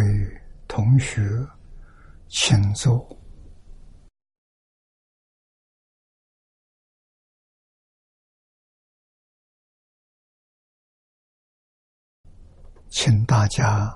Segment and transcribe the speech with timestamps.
[0.00, 1.20] 位同学，
[2.26, 3.18] 请坐，
[12.88, 13.94] 请大家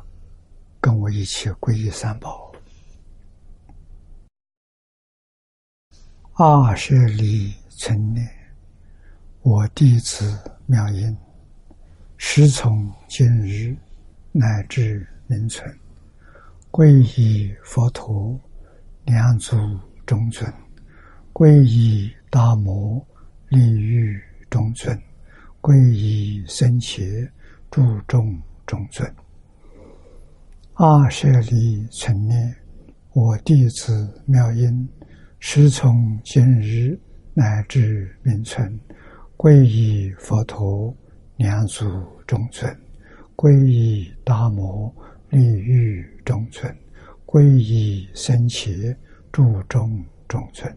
[0.78, 2.52] 跟我一起皈依三宝。
[6.34, 8.28] 二舍利成念，
[9.40, 11.16] 我弟子妙音。
[12.18, 13.74] 时从今日
[14.32, 15.78] 乃至明存，
[16.76, 18.36] 皈依佛陀，
[19.04, 19.56] 两足
[20.04, 20.44] 中尊；
[21.32, 23.00] 皈依大摩，
[23.48, 24.92] 利欲中尊；
[25.60, 27.30] 皈依僧伽，
[27.70, 29.08] 注众中尊。
[30.72, 32.52] 阿舍利存念，
[33.12, 34.88] 我弟子妙音，
[35.38, 36.98] 师从今日
[37.34, 38.76] 乃至明存，
[39.36, 40.92] 皈依佛陀。
[41.36, 41.84] 两足
[42.26, 42.76] 中尊，
[43.36, 44.92] 皈依大摩
[45.34, 46.72] 利欲中尊，
[47.26, 48.96] 皈依僧伽
[49.32, 50.72] 注中中尊。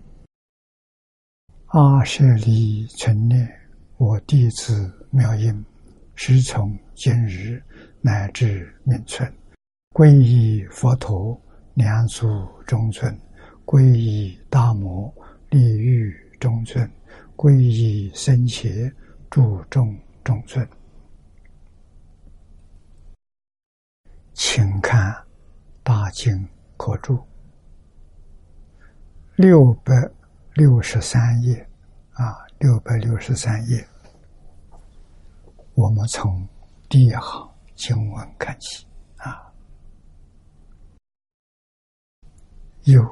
[1.68, 3.48] 阿舍利存念，
[3.98, 5.64] 我弟子妙音，
[6.16, 7.62] 时从今日
[8.02, 9.32] 乃至命存，
[9.94, 11.40] 皈依佛陀
[11.76, 12.28] 两足
[12.66, 13.16] 中尊，
[13.64, 15.14] 皈依大摩
[15.52, 16.90] 利欲中尊，
[17.36, 18.92] 皈依僧伽
[19.30, 19.96] 注中。
[20.24, 20.68] 中尊，
[24.40, 25.12] 请看
[25.82, 27.16] 《大经可注》
[29.36, 29.96] 六百
[30.54, 31.68] 六十三页
[32.12, 33.84] 啊，六百六十三页。
[35.74, 36.48] 我们从
[36.88, 39.52] 第一行经文看起啊，
[42.84, 43.04] 有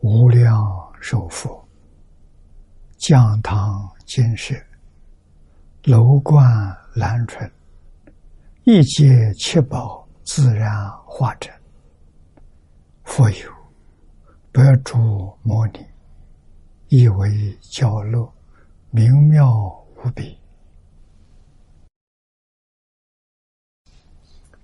[0.00, 0.60] 无量
[1.00, 1.64] 寿佛
[2.96, 4.56] 降堂金舍。
[5.84, 6.44] 楼观
[6.96, 7.48] 兰春，
[8.70, 10.70] 一切七宝自然
[11.06, 11.50] 化成。
[13.02, 13.50] 复有
[14.52, 14.98] 百诸
[15.42, 15.78] 摩尼，
[16.88, 18.30] 以为教乐，
[18.90, 19.50] 明妙
[19.96, 20.38] 无比。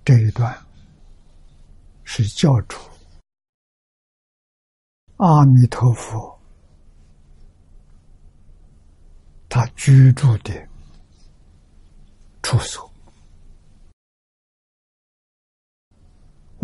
[0.04, 0.54] 这一段
[2.04, 2.76] 是教主
[5.16, 6.38] 阿弥陀佛
[9.48, 10.52] 他居住的。
[12.42, 12.93] 处所，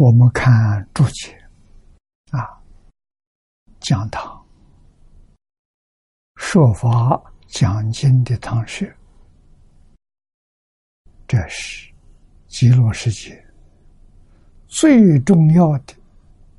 [0.01, 1.39] 我们看注解
[2.31, 2.59] 啊，
[3.81, 4.43] 讲堂。
[6.37, 8.97] 说法讲经的堂室，
[11.29, 11.93] 这是
[12.47, 13.47] 极乐世界
[14.69, 15.95] 最重要的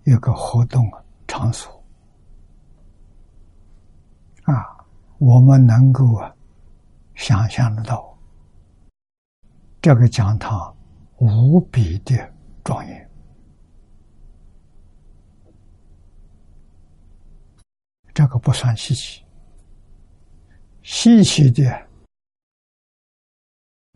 [0.04, 0.88] 一个活动
[1.28, 1.84] 场所。
[4.44, 4.86] 啊，
[5.18, 6.32] 我们能够啊
[7.16, 8.16] 想象得到。
[9.82, 10.78] 这个讲堂
[11.18, 12.16] 无比的
[12.64, 13.10] 庄严，
[18.22, 19.26] 这个不算稀奇。
[20.84, 21.90] 稀奇的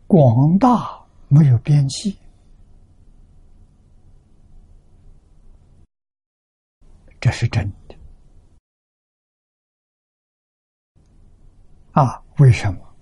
[0.04, 2.18] 广大没有边际，
[7.20, 7.96] 这是真的。
[11.92, 12.96] 啊，为什么？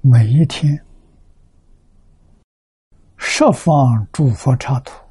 [0.00, 0.82] 每一天，
[3.18, 5.03] 十方诸佛刹土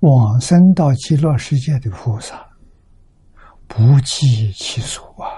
[0.00, 2.46] 往生到极乐世界的菩萨
[3.68, 5.28] 不计其数啊！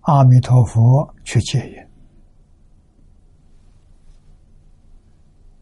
[0.00, 1.90] 阿弥陀佛去戒烟，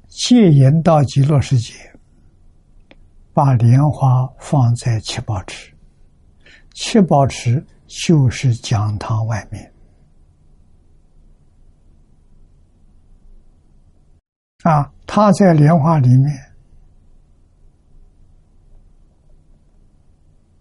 [0.08, 1.74] 戒烟到极乐世界。
[3.34, 5.72] 把莲花放在七宝池，
[6.74, 9.72] 七宝池就是讲堂外面。
[14.64, 16.36] 啊，他在莲花里面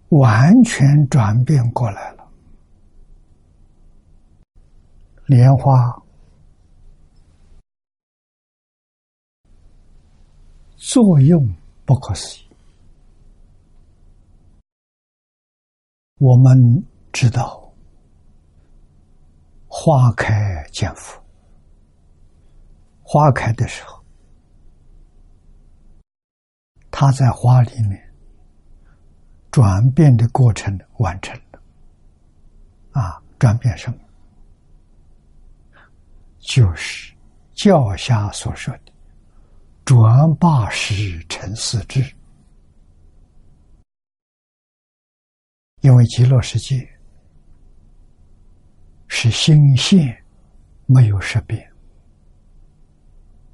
[0.09, 2.31] 完全转变过来了，
[5.25, 5.99] 莲花
[10.75, 11.51] 作用
[11.83, 12.47] 不可思议。
[16.19, 17.73] 我们知道，
[19.67, 21.26] 花开见佛。
[23.09, 24.03] 花开的时候，
[26.91, 28.13] 它在花里面
[29.49, 31.61] 转变的过程完成了。
[32.91, 33.97] 啊，转变什么？
[36.39, 37.15] 就是
[37.53, 38.91] 教下所说的
[39.85, 42.03] “转八时成四智”，
[45.79, 46.85] 因为极乐世界
[49.07, 50.13] 是心性
[50.87, 51.71] 没有识别。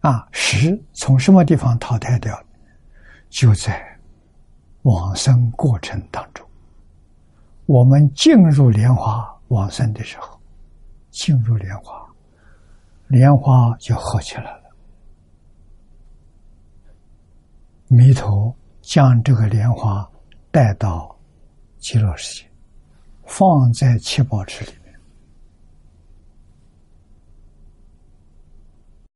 [0.03, 2.37] 啊，识从什么地方淘汰掉？
[3.29, 3.81] 就在
[4.81, 6.45] 往生过程当中，
[7.65, 10.37] 我们进入莲花往生的时候，
[11.09, 12.05] 进入莲花，
[13.07, 14.63] 莲花就合起来了。
[17.87, 20.05] 弥陀将这个莲花
[20.51, 21.17] 带到
[21.77, 22.49] 极乐世界，
[23.23, 24.93] 放在七宝池里面。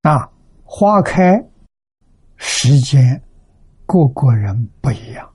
[0.04, 0.32] 啊，
[0.70, 1.42] 花开
[2.36, 3.24] 时间，
[3.86, 5.28] 个个人不一样。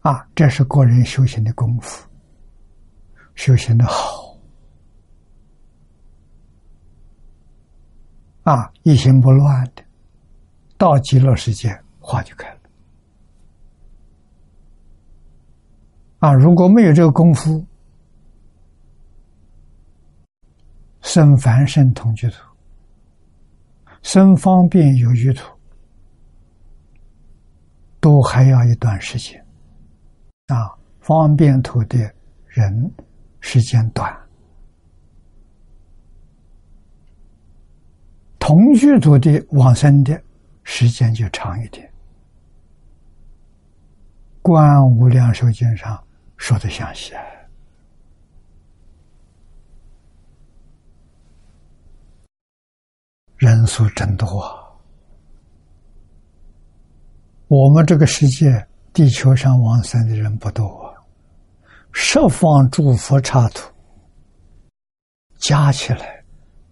[0.00, 2.08] 啊，这是个人修行的功夫，
[3.34, 4.34] 修行的好。
[8.44, 9.84] 啊，一心不乱的。
[10.78, 12.60] 到极乐世界，花就开了。
[16.18, 17.64] 啊，如果没有这个功夫，
[21.02, 22.36] 生凡圣同居土，
[24.02, 25.44] 生方便有余土，
[28.00, 29.38] 都还要一段时间。
[30.46, 31.98] 啊，方便土的
[32.46, 32.72] 人
[33.40, 34.14] 时间短，
[38.38, 40.20] 同居土的往生的。
[40.64, 41.84] 时间就长一点，
[44.42, 46.00] 《观无量寿经》上
[46.36, 47.14] 说的详细，
[53.42, 54.28] 人数真多。
[57.48, 60.94] 我们这个世界，地球上往生的人不多啊，
[61.90, 63.68] 十方诸佛刹土
[65.40, 66.22] 加起来，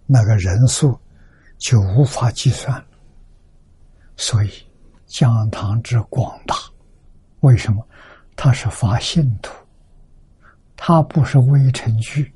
[0.06, 0.96] 那个人数
[1.58, 2.80] 就无法计算。
[4.16, 4.50] 所以，
[5.06, 6.54] 讲堂之广大，
[7.40, 7.84] 为什么？
[8.36, 9.52] 他是发信徒，
[10.76, 12.32] 他不是微尘具。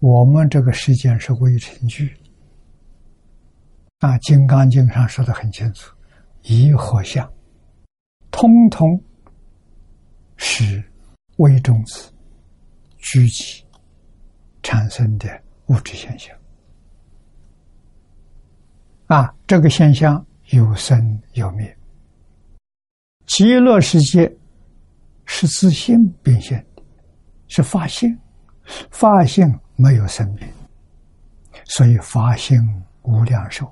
[0.00, 2.16] 我们这个世界是微尘具。
[3.98, 5.92] 啊，《金刚经》上说的很清楚，
[6.42, 7.28] 一和相，
[8.30, 8.88] 通通
[10.36, 10.80] 是
[11.38, 12.12] 微中子
[12.98, 13.64] 聚集
[14.62, 15.28] 产生的
[15.66, 16.32] 物质现象。
[19.06, 21.76] 啊，这个现象有生有灭。
[23.26, 24.32] 极乐世界
[25.24, 26.82] 是自性变现的，
[27.48, 28.16] 是法性，
[28.92, 30.48] 法性没有生灭，
[31.64, 32.56] 所以法性
[33.02, 33.70] 无量寿，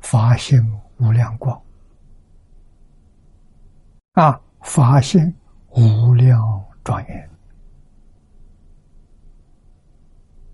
[0.00, 0.60] 法性
[0.98, 1.60] 无量光，
[4.12, 5.34] 啊，法性
[5.70, 6.40] 无量
[6.82, 7.30] 庄严，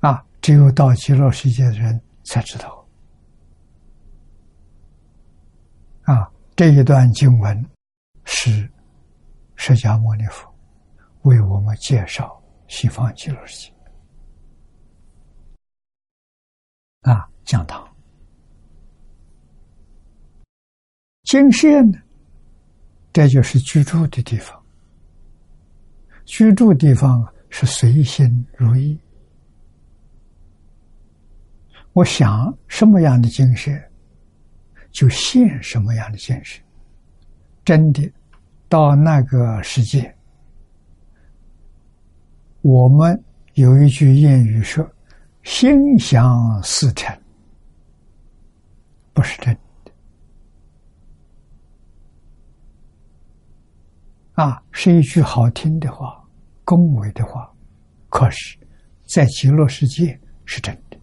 [0.01, 2.87] 啊，只有到极乐世界的人才知道。
[6.03, 7.71] 啊，这一段经文
[8.25, 8.69] 是
[9.55, 10.53] 释迦牟尼佛
[11.23, 13.75] 为我们介绍西方极乐世界。
[17.03, 17.89] 啊，讲堂
[21.25, 21.99] 经线呢，
[23.13, 24.61] 这就是居住的地方。
[26.25, 28.99] 居住地方是随心如意，
[31.93, 33.83] 我想什么样的精神。
[34.91, 36.61] 就现什么样的现实？
[37.65, 38.13] 真的，
[38.69, 40.15] 到那个世界，
[42.61, 43.19] 我们
[43.55, 44.87] 有一句谚语说
[45.45, 47.19] ：“心想事成”，
[49.15, 49.61] 不是真的
[54.35, 56.23] 啊，是一句好听的话、
[56.65, 57.53] 恭维的话。
[58.09, 58.59] 可是，
[59.05, 60.99] 在极乐世界是真的，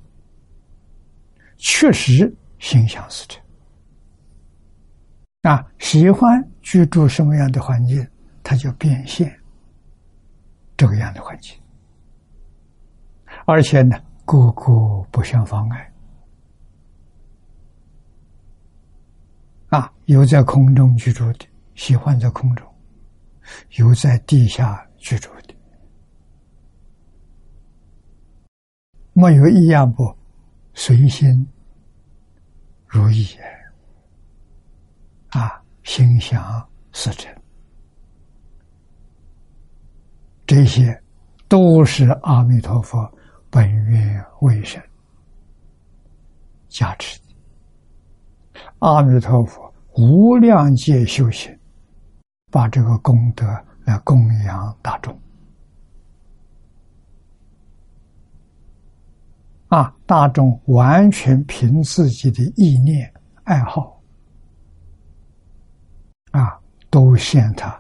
[1.58, 3.42] 确实心想事成。
[5.44, 8.06] 啊，喜欢居住什么样的环境，
[8.44, 9.34] 他就变现
[10.76, 11.58] 这个样的环境，
[13.46, 14.72] 而且呢，个个
[15.12, 15.94] 不相妨碍。
[19.70, 22.68] 啊，有在空中居住的，喜欢在空中；
[23.78, 25.56] 有在地下居住的，
[29.14, 30.16] 没有一样不
[30.74, 31.48] 随心
[32.88, 33.28] 如意。
[35.30, 37.32] 啊，心想事成，
[40.48, 41.00] 这些
[41.48, 43.08] 都是阿弥陀佛
[43.52, 44.82] 本愿为神
[46.68, 47.26] 加持的。
[48.80, 51.56] 阿弥陀佛无量界修行，
[52.50, 53.46] 把这个功德
[53.84, 55.20] 来供养大众。
[59.68, 63.14] 啊，大众完全凭自己的意念
[63.44, 64.02] 爱好。
[66.32, 67.80] 啊，都现他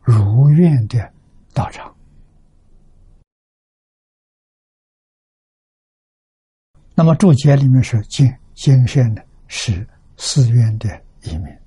[0.00, 1.12] 如愿的
[1.52, 1.94] 道场。
[6.94, 10.88] 那么注解里面说，金金圣呢是寺院的
[11.22, 11.62] 一面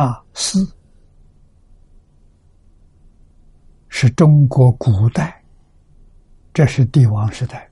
[0.00, 0.66] 啊，寺
[3.90, 5.44] 是中国古代，
[6.54, 7.70] 这是帝王时代。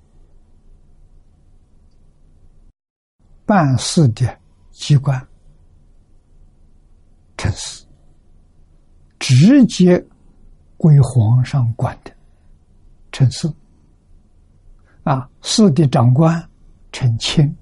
[3.47, 4.39] 办事的
[4.71, 5.27] 机关，
[7.39, 7.87] 称寺，
[9.19, 10.07] 直接
[10.77, 12.15] 归皇上管的。
[13.11, 13.51] 称寺，
[15.03, 16.47] 啊，寺的长官
[16.93, 17.57] 称卿，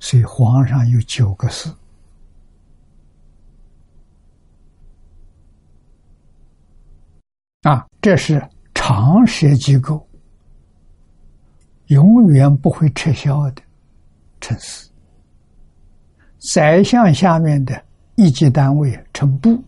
[0.00, 1.72] 所以皇上有九个寺，
[7.62, 8.40] 啊，这是
[8.72, 10.08] 常设机构，
[11.86, 13.62] 永远不会撤销的
[14.40, 14.88] 城市。
[16.38, 17.84] 宰相下面的
[18.14, 19.60] 一级单位称部。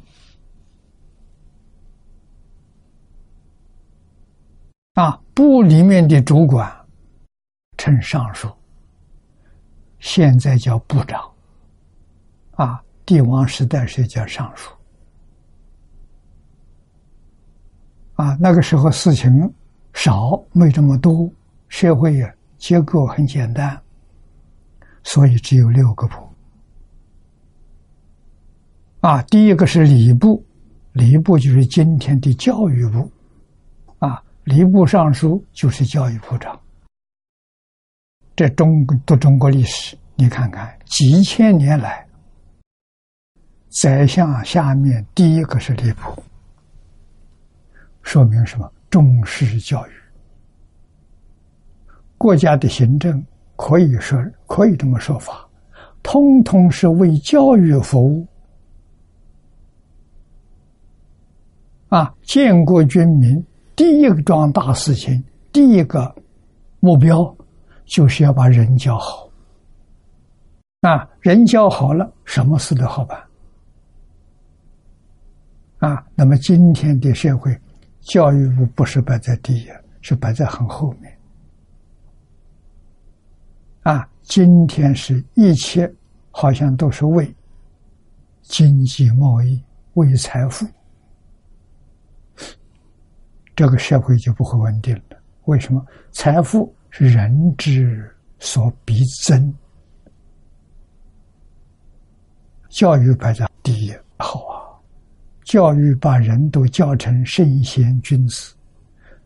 [4.94, 6.72] 啊，部里面的主管
[7.76, 8.48] 称尚书，
[9.98, 11.28] 现在叫部长。
[12.52, 14.70] 啊，帝王时代是叫尚书。
[18.18, 19.30] 啊，那个时候事情
[19.92, 21.30] 少，没这么多，
[21.68, 23.80] 社会呀结构很简单，
[25.04, 26.16] 所以只有六个部。
[29.02, 30.44] 啊，第一个是礼部，
[30.94, 33.08] 礼部就是今天的教育部。
[34.00, 36.58] 啊礼部尚书就是教育部长。
[38.34, 42.04] 这中读中国历史，你看看几千年来，
[43.68, 46.20] 宰相下面第一个是礼部，
[48.08, 48.72] 说明什么？
[48.88, 49.90] 重视教育。
[52.16, 53.22] 国家的行政
[53.54, 55.46] 可以说可以这么说法，
[56.02, 58.26] 通通是为教育服务。
[61.90, 63.44] 啊，建国军民。
[63.76, 65.22] 第一个桩大事情，
[65.52, 66.10] 第一个
[66.80, 67.36] 目标
[67.84, 69.28] 就是要把人教好。
[70.80, 73.22] 啊，人教好了，什么事都好办。
[75.80, 77.54] 啊，那么今天的社会，
[78.00, 79.68] 教育部不是摆在第一，
[80.00, 81.18] 是摆在很后面。
[83.82, 85.90] 啊，今天是一切
[86.30, 87.34] 好像都是为
[88.42, 89.62] 经济贸易、
[89.94, 90.66] 为财富。
[93.54, 95.16] 这个社会就不会稳定了。
[95.46, 95.84] 为什么？
[96.12, 99.52] 财富是人之所必争，
[102.68, 104.57] 教育摆在第一，好啊！
[105.48, 108.54] 教育把人都教成圣贤君子，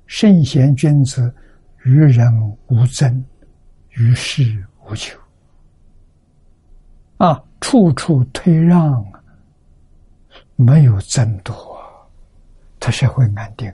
[0.07, 1.35] 圣贤君子
[1.83, 2.33] 与人
[2.69, 3.25] 无争，
[3.91, 5.19] 与世无求，
[7.17, 9.05] 啊，处处退让，
[10.55, 11.77] 没有争夺，
[12.79, 13.69] 他社会安定。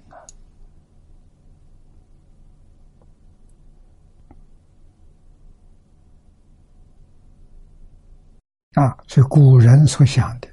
[8.72, 10.48] 啊，所以古人所想的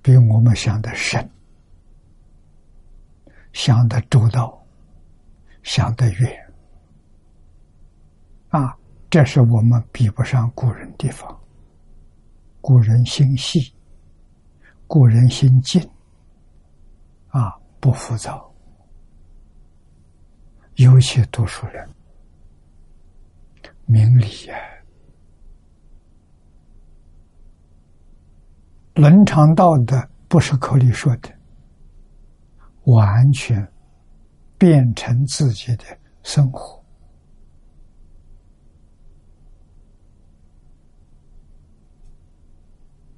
[0.00, 1.28] 比我们想的深，
[3.52, 4.56] 想的周到，
[5.62, 6.52] 想得远。
[8.48, 8.76] 啊，
[9.08, 11.38] 这是我们比不上古人地方。
[12.60, 13.74] 古人心细，
[14.86, 15.80] 古人心静，
[17.28, 18.52] 啊，不浮躁，
[20.74, 21.88] 尤其读书人，
[23.86, 24.54] 明理呀。
[28.94, 29.96] 伦常道德
[30.28, 31.32] 不是口里说的，
[32.90, 33.66] 完全
[34.58, 35.84] 变成自己的
[36.22, 36.82] 生活，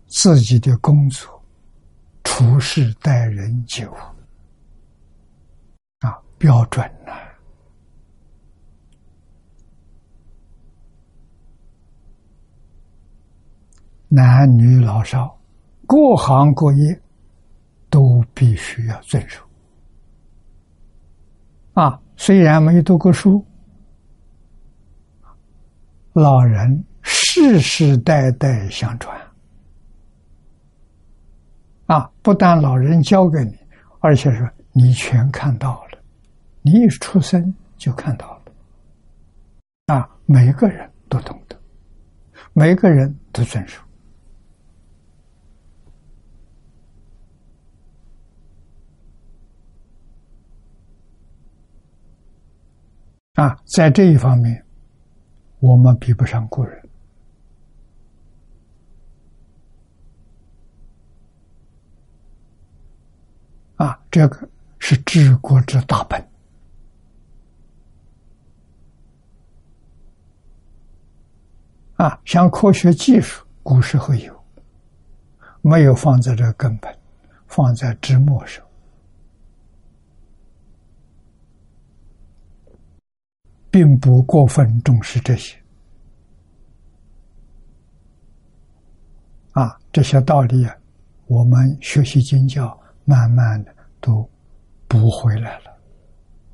[0.07, 1.43] 自己的工作、
[2.25, 3.95] 处事待人接物
[6.01, 7.13] 啊，标准呐，
[14.09, 15.39] 男女老少。
[15.85, 17.03] 各行各业
[17.91, 19.45] 都必须要遵守。
[21.75, 21.99] 啊！
[22.17, 23.45] 虽然没读过书，
[26.13, 29.19] 老人世世代代相传
[31.87, 32.11] 啊！
[32.21, 33.59] 不但老人教给你，
[34.01, 35.99] 而且说你全看到了，
[36.61, 38.29] 你一出生就看到
[39.87, 40.09] 了啊！
[40.27, 41.59] 每个人都懂得，
[42.53, 43.83] 每个人都遵守。
[53.35, 54.63] 啊，在这一方面，
[55.59, 56.89] 我们比不上古人。
[63.77, 64.49] 啊，这个
[64.79, 66.23] 是治国之大本。
[71.97, 74.45] 啊，像科学技术，古时候有，
[75.63, 76.95] 没有放在这根本，
[77.47, 78.63] 放在枝末上。
[83.73, 85.57] 并不过分重视这些。
[89.53, 90.77] 啊，这些道理啊，
[91.27, 94.29] 我们学习经教，慢慢的都
[94.87, 95.73] 补回来了。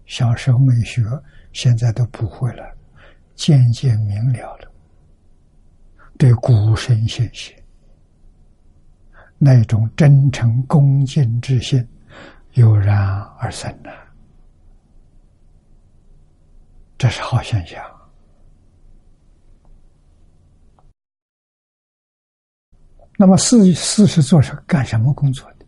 [0.07, 1.03] 小时候没学，
[1.53, 2.73] 现在都补回来，
[3.35, 4.73] 渐渐明了了。
[6.17, 7.53] 对古神现象，
[9.39, 11.85] 那种真诚恭敬之心
[12.55, 13.93] 油然而生了，
[16.99, 17.83] 这是好现象。
[23.17, 25.67] 那么四四是做什干什么工作的？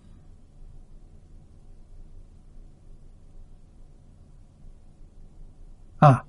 [6.07, 6.25] 啊，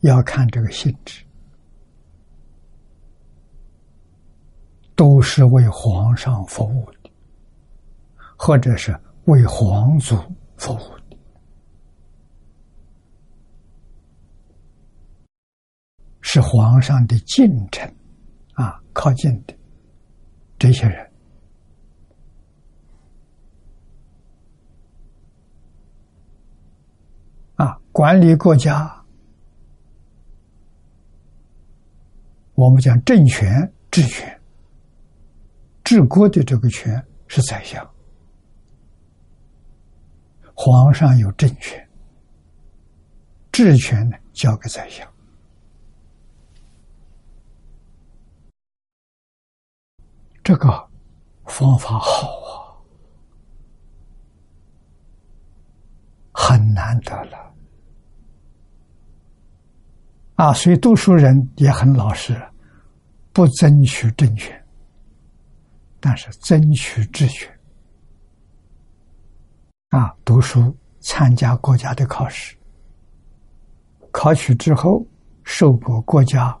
[0.00, 1.22] 要看这个性质。
[4.96, 7.10] 都是为皇上服务的，
[8.34, 10.16] 或者是为皇族
[10.56, 11.05] 服务的，
[16.28, 17.88] 是皇上的近臣
[18.54, 19.56] 啊，靠近的
[20.58, 21.08] 这些人
[27.54, 29.04] 啊，管理国家，
[32.54, 34.40] 我们讲政权、治权。
[35.84, 37.88] 治国的这个权是宰相，
[40.52, 41.88] 皇上有政权，
[43.52, 45.08] 治权呢交给宰相。
[50.46, 50.88] 这个
[51.46, 52.70] 方法好啊，
[56.32, 57.52] 很难得了
[60.36, 60.52] 啊！
[60.52, 62.40] 所以读书人也很老实，
[63.32, 64.64] 不争取政权。
[65.98, 67.50] 但是争取秩序
[69.88, 72.56] 啊，读书参加国家的考试，
[74.12, 75.04] 考取之后
[75.42, 76.56] 受过国家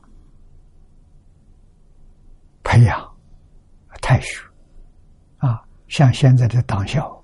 [2.64, 3.05] 培养
[4.08, 4.40] 太学
[5.38, 7.20] 啊，像现在的党校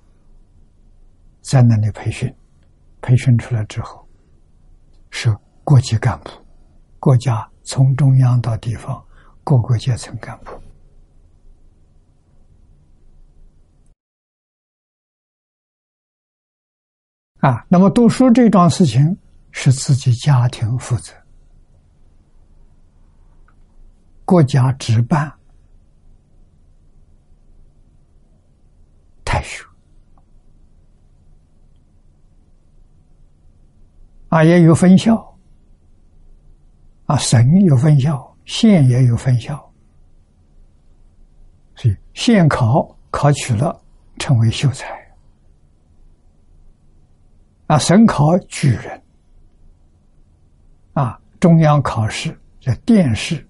[1.40, 2.35] 在那里培训，
[3.01, 4.05] 培训出来之后
[5.09, 6.31] 是国级干部，
[6.99, 9.01] 国家从中央到地方
[9.45, 10.61] 各个阶层干部。
[17.38, 19.16] 啊，那么读书这桩事情
[19.53, 21.14] 是自己家庭负责，
[24.25, 25.33] 国家只办
[29.33, 29.64] 太学，
[34.29, 35.38] 啊也有分校，
[37.07, 39.73] 啊省有分校，县也有分校，
[41.77, 43.83] 所以县考考取了，
[44.18, 44.87] 成为秀才。
[47.68, 49.03] 啊，省考举人，
[50.92, 53.49] 啊，中央考试叫殿试，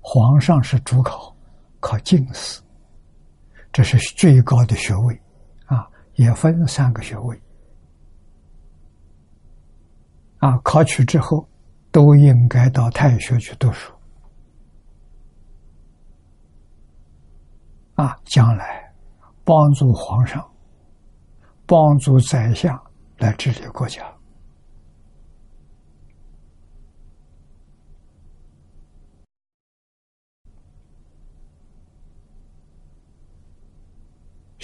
[0.00, 1.36] 皇上是主考，
[1.80, 2.62] 考进士，
[3.76, 5.20] 这是最高的学位，
[5.66, 7.38] 啊，也分三个学位，
[10.38, 11.46] 啊，考取之后
[11.92, 13.92] 都应该到太学去读书，
[17.96, 18.90] 啊，将来
[19.44, 20.42] 帮助皇上，
[21.66, 22.82] 帮助宰相。
[23.18, 24.10] 来治理国家，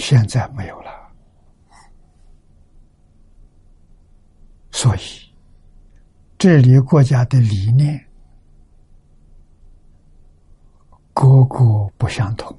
[0.04, 0.90] 现在没有了，
[4.72, 5.00] 所以
[6.36, 8.04] 治理国家的理念
[11.14, 12.58] 各个不相同。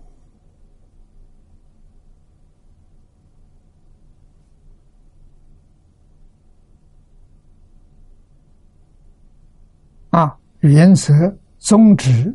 [10.11, 11.13] 啊，原则、
[11.57, 12.33] 宗旨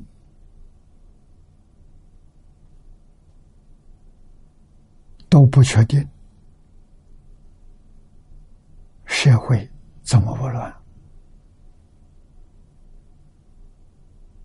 [5.28, 6.06] 都不确定，
[9.04, 9.68] 社会
[10.02, 10.74] 怎么不乱？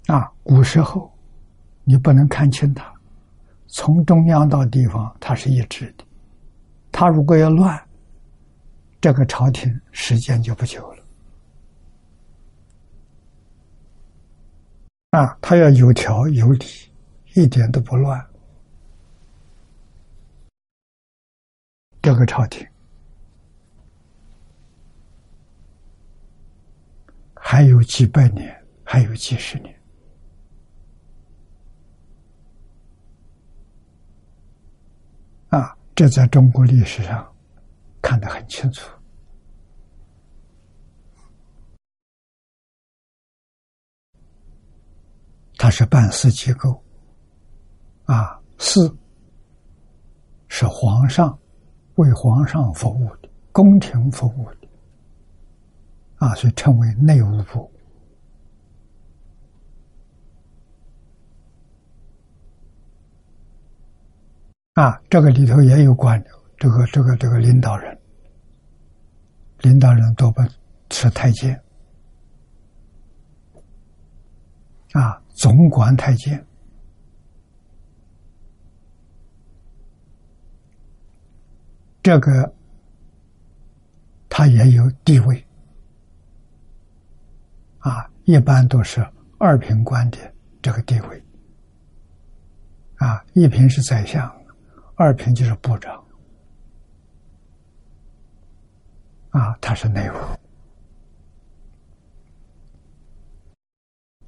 [0.08, 1.12] 啊，古时候
[1.86, 2.93] 你不能看清它，
[3.67, 6.04] 从中央到地方它是一致的，
[6.91, 7.82] 它如果要乱，
[9.00, 11.04] 这个朝廷时间就不久了。
[15.12, 16.65] 啊，他要有条有理，
[17.36, 18.19] 一点都不乱。
[22.04, 22.68] 这个朝廷
[27.34, 29.82] 还有几百年，还有几十年
[35.48, 35.78] 啊！
[35.96, 37.34] 这在中国历史上
[38.02, 38.89] 看得很清楚。
[45.58, 46.84] 它是办事机构
[48.04, 48.94] 啊，四
[50.50, 51.39] 是皇上
[51.96, 54.68] 为皇上服务的，宫廷服务的
[56.18, 57.72] 啊，所以称为内务部
[64.74, 65.00] 啊。
[65.10, 66.28] 这个里头也有官僚，
[66.58, 68.00] 这个这个这个领导人，
[69.60, 70.50] 领导人多半
[70.92, 71.62] 是太监
[74.94, 75.22] 啊。
[75.36, 76.46] 总管太监，
[82.04, 82.54] 这个
[84.28, 85.48] 他也有地位
[87.80, 89.04] 啊，一般都是
[89.38, 90.18] 二品官的
[90.62, 91.24] 这个地位
[92.98, 94.30] 啊，一品是宰相，
[94.96, 96.04] 二品就是部长
[99.30, 100.16] 啊，他是内务。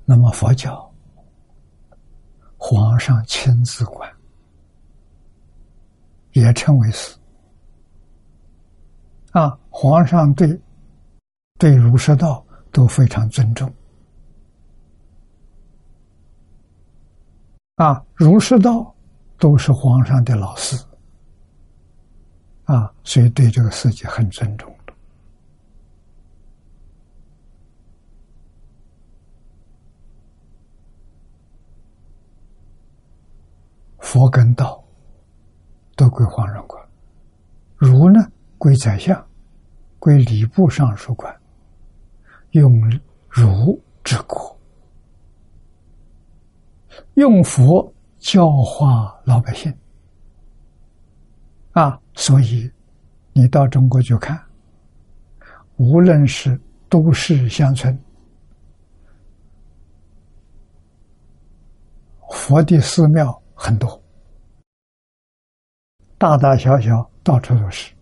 [0.05, 0.89] 那么佛教。
[2.57, 4.11] 皇上亲自管，
[6.31, 7.15] 也称为是
[9.35, 9.59] 啊。
[9.69, 10.57] 皇上对
[11.59, 13.69] 对儒释道都非常尊重
[17.75, 18.95] 啊，儒释道
[19.37, 20.81] 都是皇上的老师
[22.63, 24.73] 啊，所以对这个世界很尊重。
[33.99, 34.81] 佛跟道
[35.97, 36.81] 都归皇上管，
[37.75, 38.31] 儒呢
[38.65, 39.23] 归宰相，
[39.99, 41.39] 归礼部尚书管，
[42.49, 42.73] 用
[43.29, 44.59] 儒治国，
[47.13, 49.71] 用佛教化老百姓
[51.73, 52.01] 啊！
[52.15, 52.67] 所以
[53.33, 54.43] 你到中国去看，
[55.75, 57.95] 无论是都市乡村，
[62.31, 64.01] 佛的寺庙很多。
[66.17, 67.94] 大大小小，到处都是，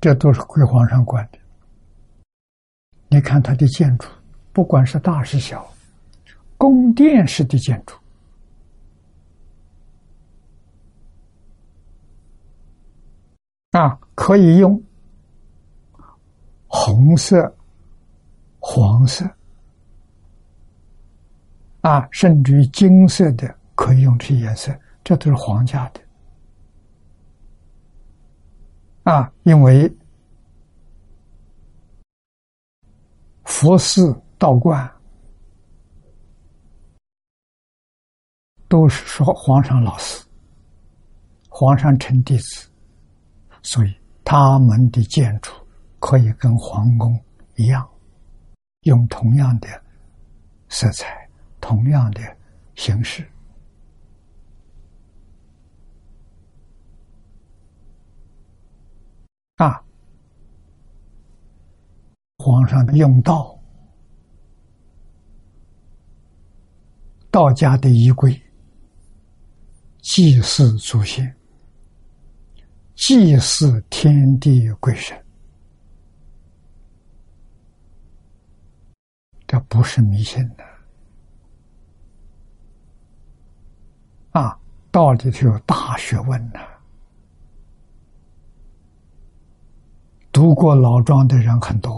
[0.00, 1.38] 这都是归皇上管的。
[3.08, 4.08] 你看他的建筑，
[4.52, 5.68] 不管是大是小，
[6.56, 7.94] 宫殿式的建筑，
[13.72, 14.82] 啊，可以用
[16.66, 17.54] 红色、
[18.58, 19.28] 黄色，
[21.82, 23.56] 啊，甚至于金色的。
[23.76, 26.00] 可以用这些颜色，这都是皇家的
[29.10, 29.32] 啊！
[29.42, 29.92] 因为
[33.44, 34.88] 佛寺道观
[38.68, 40.24] 都是说皇上老师，
[41.48, 42.70] 皇上称弟子，
[43.62, 43.92] 所以
[44.24, 45.50] 他们的建筑
[45.98, 47.20] 可以跟皇宫
[47.56, 47.84] 一样，
[48.82, 49.68] 用同样的
[50.68, 51.28] 色彩、
[51.60, 52.20] 同样的
[52.76, 53.28] 形式。
[59.60, 59.84] 啊，
[62.38, 63.54] 皇上的用道，
[67.30, 68.32] 道家的仪规，
[69.98, 71.36] 祭祀祖先，
[72.94, 75.22] 祭祀天地鬼神，
[79.46, 80.64] 这不是迷信的
[84.30, 84.58] 啊，
[84.90, 86.69] 道里头有大学问呢。
[90.40, 91.92] 读过老庄的人很多，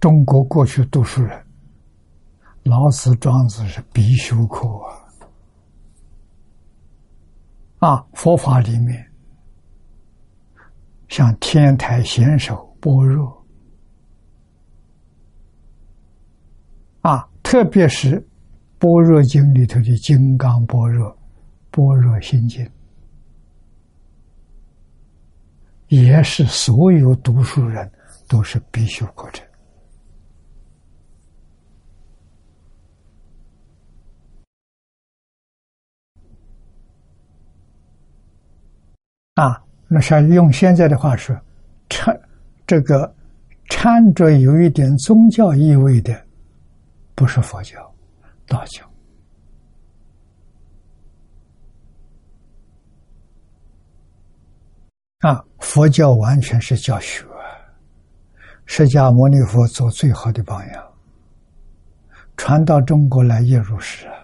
[0.00, 1.38] 中国过去读书人，
[2.62, 4.66] 老子、庄子是必修课
[7.78, 7.90] 啊！
[7.90, 9.06] 啊，佛法里面，
[11.08, 13.44] 像天台显首般若
[17.02, 18.26] 啊，特别是
[18.78, 21.14] 般若经里头的金刚般若、
[21.70, 22.66] 般若心经。
[25.90, 27.90] 也是所有读书人
[28.28, 29.44] 都是必修课程
[39.34, 39.60] 啊！
[39.88, 41.36] 那像用现在的话说，
[41.88, 42.20] 掺
[42.66, 43.12] 这个
[43.68, 46.24] 掺着有一点宗教意味的，
[47.16, 47.94] 不是佛教、
[48.46, 48.88] 道教
[55.20, 57.26] 啊，佛教完全是教学，
[58.64, 60.92] 释迦牟尼佛做最好的榜样，
[62.38, 64.14] 传到中国来也如是啊。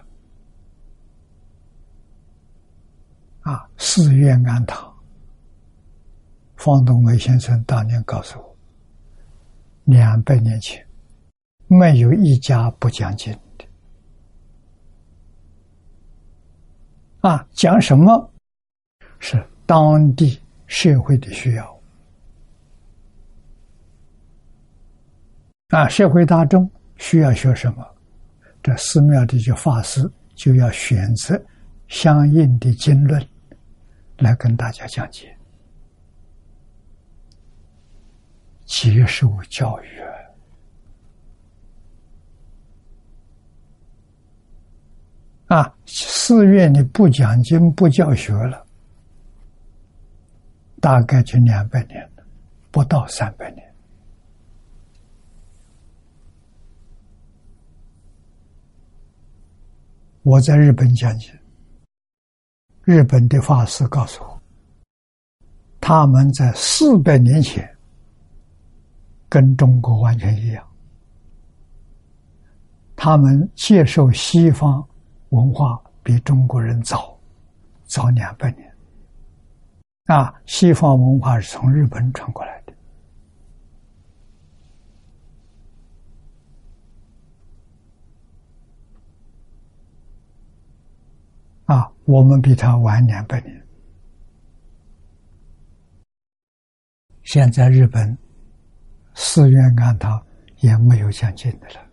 [3.41, 4.91] 啊，寺院庵堂，
[6.55, 8.57] 方东梅先生当年告诉我，
[9.85, 10.83] 两百年前
[11.67, 13.67] 没有一家不讲经的。
[17.21, 18.31] 啊，讲什么？
[19.19, 20.41] 是当地。
[20.67, 21.81] 社会的需要
[25.69, 27.85] 啊，社会大众需要学什么？
[28.63, 31.41] 这寺庙的这法师就要选择
[31.87, 33.25] 相应的经论
[34.17, 35.37] 来跟大家讲解，
[38.65, 39.85] 接受教育
[45.47, 45.73] 啊！
[45.85, 48.66] 寺院里不讲经不教学了。
[50.87, 52.23] 大概就两百年了，
[52.71, 53.75] 不到三百年。
[60.23, 61.37] 我在日本讲解，
[62.85, 64.41] 日本的法师告诉我，
[65.81, 67.69] 他们在四百年前
[69.27, 70.65] 跟中国完全一样，
[72.95, 74.81] 他们接受西方
[75.31, 77.19] 文化比中国人早，
[77.87, 78.66] 早两百年。
[80.07, 82.73] 啊，西方文化是从日本传过来的。
[91.65, 93.67] 啊，我们比他晚两百年。
[97.23, 98.17] 现在日本
[99.13, 100.25] 寺院庵堂
[100.59, 101.86] 也没有讲经的了。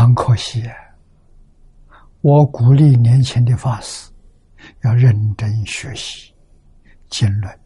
[0.00, 0.64] 很可惜，
[2.22, 4.10] 我鼓励年轻的法师
[4.82, 6.34] 要认真学习
[7.10, 7.60] 经论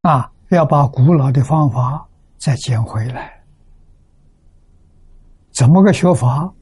[0.00, 2.04] 啊，要把古老的方法
[2.36, 3.40] 再捡回来。
[5.52, 6.52] 怎么个学法？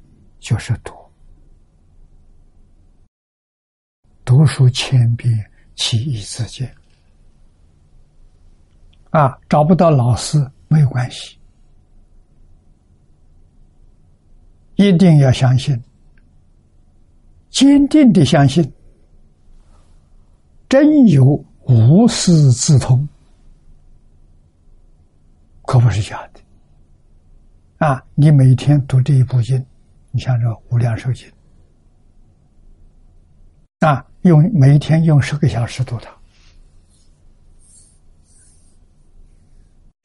[0.40, 0.92] 就是读，
[4.26, 5.32] 读书千遍，
[5.74, 6.70] 其义自见。
[9.08, 11.38] 啊，找不到老师没有关系。
[14.76, 15.78] 一定要相信，
[17.50, 18.72] 坚定的相信，
[20.68, 21.24] 真有
[21.66, 23.06] 无师自通，
[25.62, 26.40] 可不是假的。
[27.86, 29.64] 啊，你每天读这一部经，
[30.10, 31.28] 你像这《无量寿经》，
[33.86, 36.10] 啊，用每天用十个小时读它，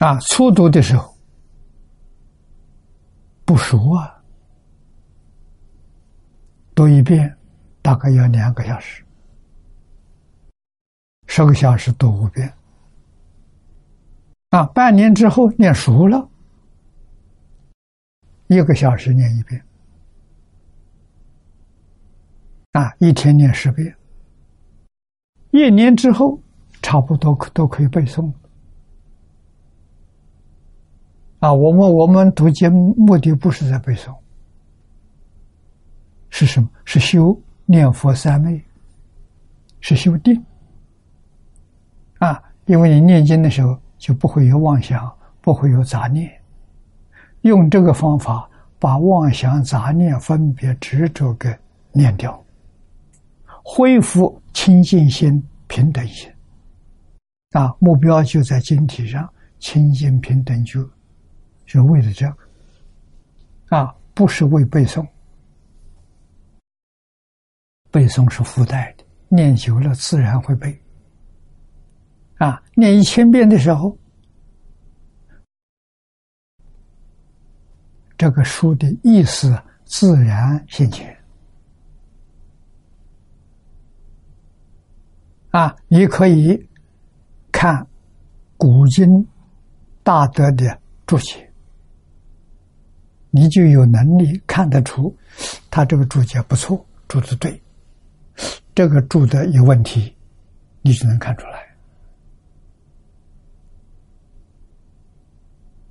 [0.06, 1.16] 啊，初读的时候
[3.44, 4.17] 不熟啊。
[6.78, 7.36] 读一遍
[7.82, 9.02] 大概要两个小时，
[11.26, 12.54] 十个小时读五遍。
[14.50, 16.28] 啊，半年之后念熟了，
[18.46, 19.60] 一个小时念一遍。
[22.70, 23.92] 啊，一天念十遍，
[25.50, 26.40] 一年之后
[26.80, 28.32] 差不多都可以背诵。
[31.40, 34.16] 啊，我们我们读经目的不是在背诵。
[36.38, 36.70] 是什么？
[36.84, 38.62] 是修念佛三昧，
[39.80, 40.40] 是修定
[42.20, 42.40] 啊！
[42.66, 46.30] 因为你念经的时候就不会有妄想，不会有杂念。
[47.40, 48.48] 用这个方法
[48.78, 51.52] 把妄想、杂念、分别、执着给
[51.90, 52.40] 念掉，
[53.64, 56.30] 恢复清净心、平等心
[57.50, 57.74] 啊！
[57.80, 60.88] 目标就在经体上，清净平等就
[61.66, 65.04] 就为了这个啊，不是为背诵。
[67.90, 70.78] 背诵是附带的，念久了自然会背。
[72.36, 73.96] 啊，念一千遍的时候，
[78.16, 81.16] 这个书的意思自然现前。
[85.50, 86.68] 啊，你可以
[87.50, 87.84] 看
[88.56, 89.26] 古今
[90.02, 91.50] 大德的注解，
[93.30, 95.16] 你就有能力看得出
[95.70, 97.60] 他这个注解不错，注的对。
[98.78, 100.14] 这个住的有问题，
[100.82, 101.66] 你就能看出来。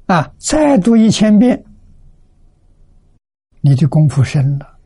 [0.05, 1.61] 啊，再读一千遍，
[3.59, 4.79] 你的功夫深了，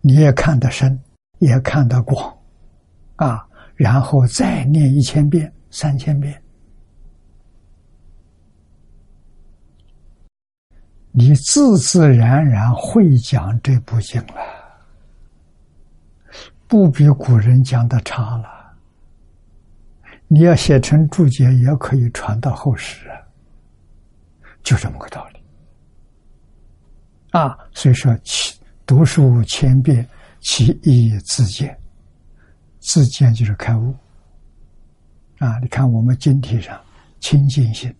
[0.00, 1.00] 你也看得深，
[1.38, 2.36] 也看得广，
[3.14, 6.42] 啊，然后再念一千遍、三千遍，
[11.12, 14.55] 你自自然然会讲这部经了，
[16.68, 18.74] 不比古人讲的差了。
[20.28, 23.16] 你要写成注解，也可以传到后世啊，
[24.64, 25.40] 就这么个道理。
[27.30, 30.08] 啊，所以说，其读书千遍，
[30.40, 31.78] 其义自见。
[32.80, 33.94] 自见就是开悟。
[35.38, 36.80] 啊，你看我们经题上
[37.20, 37.94] 清净心、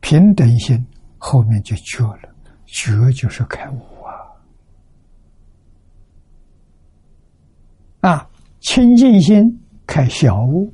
[0.00, 2.28] 平等心，后面就觉了，
[2.66, 3.80] 觉就是开悟
[8.00, 8.28] 啊。
[8.60, 10.72] 清净心开小悟。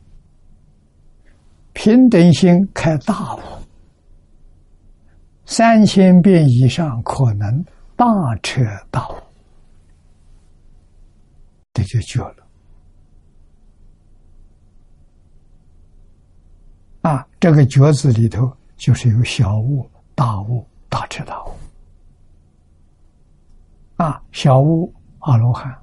[1.75, 3.41] 平等心开大悟，
[5.45, 7.65] 三千遍以上可能
[7.97, 8.07] 大
[8.43, 9.15] 彻大悟，
[11.75, 12.37] 这就绝了。
[17.03, 19.85] 啊，这个“觉”字里头就是有小悟、
[20.15, 21.51] 大悟、大彻大悟。
[23.97, 25.77] 啊，小悟阿罗汉，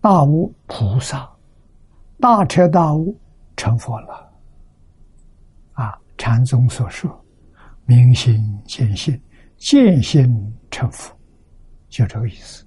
[0.00, 1.30] 大悟菩萨，
[2.18, 3.14] 大彻大悟
[3.54, 4.32] 成佛了。
[5.72, 7.24] 啊禅宗所说
[7.84, 9.20] ：“明心见性，
[9.58, 11.14] 见性成佛”，
[11.90, 12.64] 就这个意思。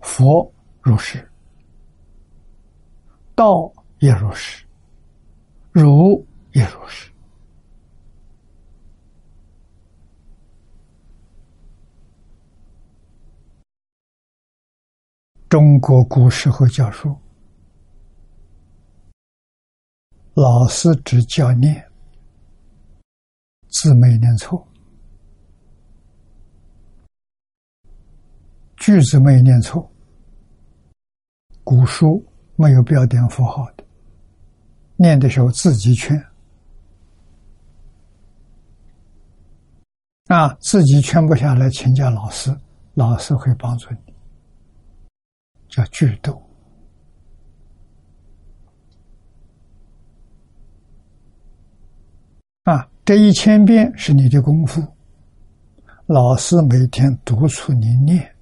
[0.00, 0.50] 佛
[0.80, 1.30] 如是，
[3.34, 4.64] 道也如是，
[5.70, 7.10] 儒也如是。
[15.50, 17.12] 中国古时候教书，
[20.34, 21.90] 老师只教念，
[23.68, 24.64] 字没念错，
[28.76, 29.90] 句子没念错，
[31.64, 33.82] 古书没有标点符号的，
[34.94, 36.16] 念的时候自己圈，
[40.28, 42.56] 啊，自己圈不下来，请教老师，
[42.94, 44.09] 老师会帮助你。
[45.70, 46.42] 叫剧斗
[52.64, 52.86] 啊！
[53.04, 54.86] 这一千遍是你的功夫，
[56.06, 58.36] 老师每天督促你念，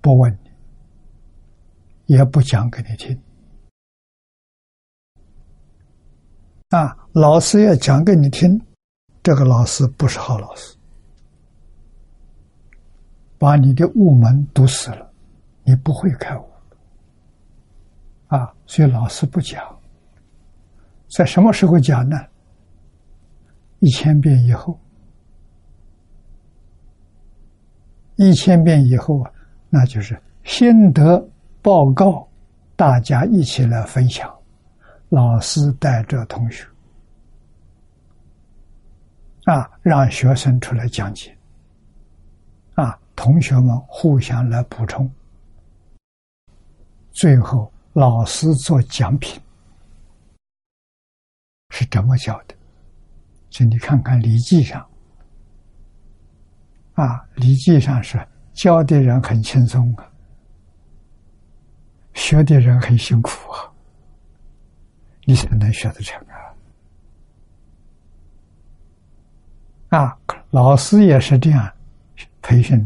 [0.00, 0.50] 不问你，
[2.14, 3.20] 也不讲给你听
[6.70, 6.96] 啊！
[7.12, 8.60] 老师要讲给你听，
[9.22, 10.73] 这个老师不是好老师。
[13.44, 15.12] 把你的悟门堵死了，
[15.64, 16.48] 你不会开悟
[18.28, 18.50] 啊！
[18.64, 19.62] 所以老师不讲，
[21.10, 22.18] 在什么时候讲呢？
[23.80, 24.80] 一千遍以后，
[28.16, 29.30] 一千遍以后啊，
[29.68, 31.22] 那就是心得
[31.60, 32.26] 报告，
[32.76, 34.34] 大家一起来分享，
[35.10, 36.66] 老师带着同学
[39.44, 41.33] 啊，让学生出来讲解。
[43.16, 45.10] 同学们互相来补充，
[47.12, 49.40] 最后老师做奖品，
[51.70, 52.54] 是怎么教的？
[53.50, 54.84] 请你看看《礼记》上，
[56.94, 60.10] 啊，《礼记》上是教的人很轻松啊，
[62.14, 63.72] 学的人很辛苦啊，
[65.24, 66.20] 你才能学得成
[69.90, 69.98] 啊！
[69.98, 70.18] 啊，
[70.50, 71.72] 老师也是这样
[72.42, 72.84] 培训。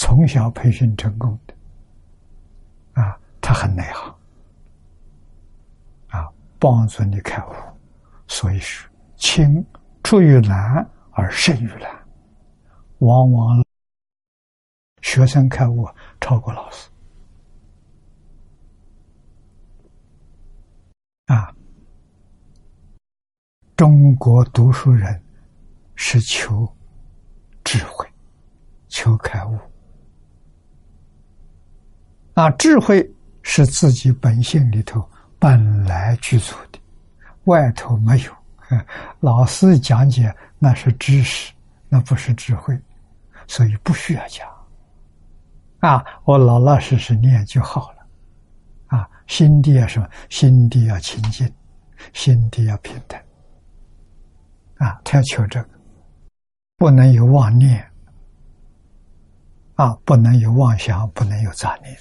[0.00, 4.14] 从小培训成功的，啊，他很内行，
[6.06, 7.52] 啊，帮助你开悟。
[8.28, 9.66] 所以是，轻
[10.04, 11.90] 出于难而胜于难，
[12.98, 13.64] 往往
[15.02, 15.84] 学生开悟
[16.20, 16.88] 超过老师。
[21.26, 21.52] 啊，
[23.74, 25.20] 中国读书人
[25.96, 26.72] 是求
[27.64, 28.08] 智慧，
[28.86, 29.58] 求开悟。
[32.38, 33.04] 啊，智慧
[33.42, 35.04] 是自己本性里头
[35.40, 36.78] 本来具足的，
[37.46, 38.32] 外头没有。
[39.18, 41.52] 老师讲解那是知识，
[41.88, 42.80] 那不是智慧，
[43.48, 44.48] 所以不需要讲。
[45.80, 48.06] 啊，我老老实实念就好了。
[48.86, 50.08] 啊，心地要什么？
[50.30, 51.52] 心地要清净，
[52.12, 53.20] 心地要平等。
[54.76, 55.70] 啊，他要求这个，
[56.76, 57.84] 不能有妄念。
[59.74, 61.98] 啊，不能有妄想，不能有杂念。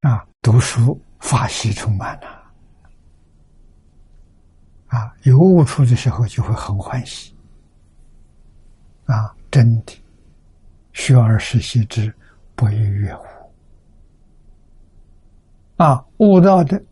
[0.00, 2.26] 啊，读书法喜充满了，
[4.86, 7.36] 啊，有悟处的时候就会很欢喜，
[9.04, 10.02] 啊，真的，
[10.94, 12.10] 学而时习之，
[12.54, 13.26] 不亦乐乎？
[15.76, 16.82] 啊，悟道的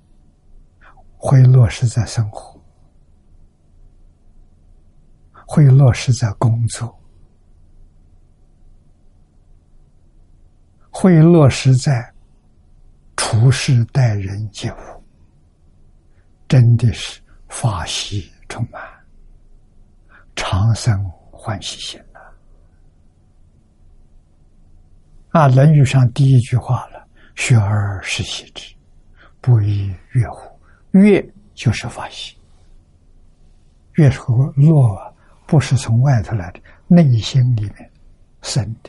[1.16, 2.60] 会落实在生活，
[5.46, 6.94] 会落实在工作，
[10.90, 12.14] 会落实在
[13.30, 15.04] 处事待人接物，
[16.48, 18.82] 真的是法喜充满，
[20.34, 22.20] 长生欢喜心呐！
[25.28, 27.06] 啊，《论语》上第一句话了
[27.36, 28.74] ：“学而时习之。”
[29.42, 30.58] 不亦说乎？
[30.92, 31.22] 悦
[31.52, 32.34] 就是法喜，
[33.96, 35.14] 悦和乐
[35.46, 37.90] 不是从外头来的，内心里面
[38.40, 38.88] 生的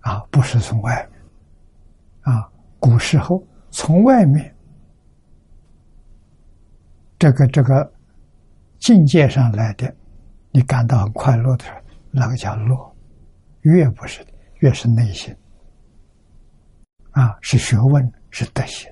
[0.00, 1.20] 啊，不是从外面
[2.22, 2.50] 啊。
[2.78, 4.54] 古时候从外面
[7.18, 7.92] 这个这个
[8.78, 9.94] 境界上来的，
[10.50, 11.80] 你感到很快乐的时候，
[12.10, 12.96] 那个叫乐。
[13.60, 15.36] 乐不是的，乐是内心。
[17.10, 18.90] 啊，是学问，是德行。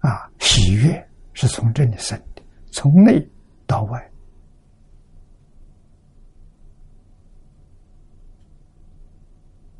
[0.00, 3.26] 啊，喜悦是从这里生的，从内
[3.66, 4.10] 到外。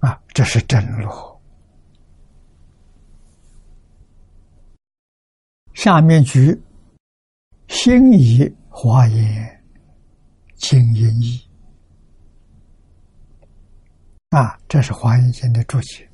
[0.01, 1.09] 啊，这是真路。
[5.75, 6.61] 下面举
[7.69, 9.65] 心以华严
[10.57, 11.41] 经音译。
[14.31, 16.09] 啊，这是华严经的注解。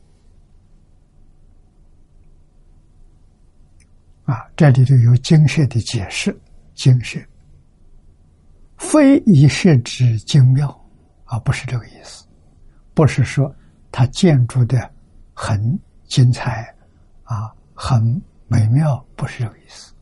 [4.25, 6.35] 啊，这里头有经舍的解释，
[6.75, 7.19] 经舍
[8.79, 10.69] 非以设之精妙，
[11.25, 12.27] 啊，不是这个意思，
[12.95, 13.55] 不是说
[13.97, 14.93] 它建筑的
[15.33, 16.75] 很精彩，
[17.23, 19.95] 啊，很美妙，不是这个意思。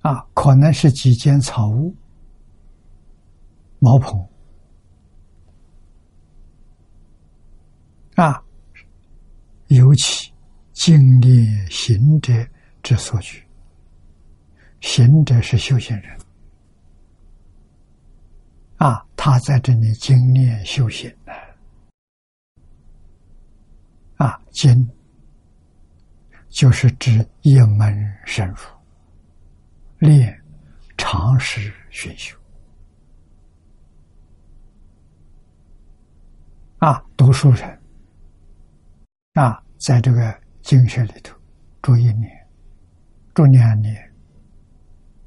[0.00, 1.94] 啊，可能是几间草屋、
[3.78, 4.26] 茅棚。
[8.14, 8.42] 啊，
[9.66, 10.32] 尤其
[10.72, 12.32] 经历行者
[12.82, 13.46] 之所居，
[14.80, 16.18] 行者是修行人
[18.78, 21.32] 啊，他在这里经历修行呢。
[24.22, 24.88] 啊，经
[26.48, 27.92] 就是指一门
[28.24, 28.56] 深入，
[29.98, 30.40] 练
[30.96, 32.38] 常识熏修
[36.78, 37.82] 啊，读书人。
[39.32, 41.36] 啊，在这个经学里头
[41.82, 42.30] 住一年，
[43.34, 44.14] 住两年，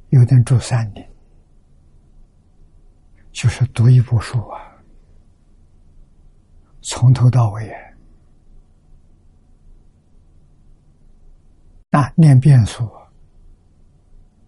[0.08, 1.06] 有的住三年，
[3.34, 4.72] 就是读一部书啊，
[6.82, 7.70] 从头到尾
[11.96, 12.84] 啊，念遍数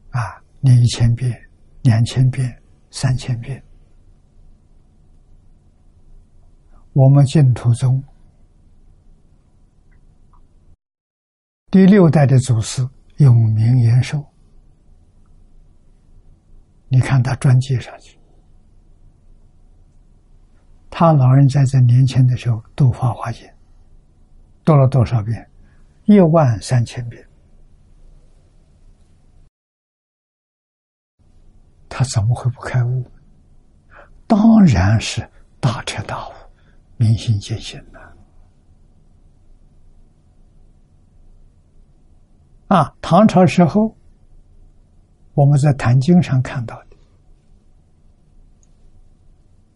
[0.10, 1.32] 啊，念一千遍、
[1.84, 3.64] 两千遍、三千遍，
[6.92, 8.04] 我们净土中。
[11.72, 12.86] 第六代的祖师
[13.18, 14.22] 永明延寿，
[16.90, 18.20] 你看他专辑上去，
[20.90, 23.48] 他老人家在年轻的时候读《法华经》，
[24.66, 25.50] 读了多少遍？
[26.08, 27.26] 一万三千遍。
[31.98, 33.04] 他怎么会不开悟？
[34.28, 35.28] 当然是
[35.60, 36.32] 大彻大悟，
[36.96, 38.16] 明心见性了。
[42.68, 43.98] 啊，唐朝时候，
[45.34, 46.96] 我们在《坛经》上看到的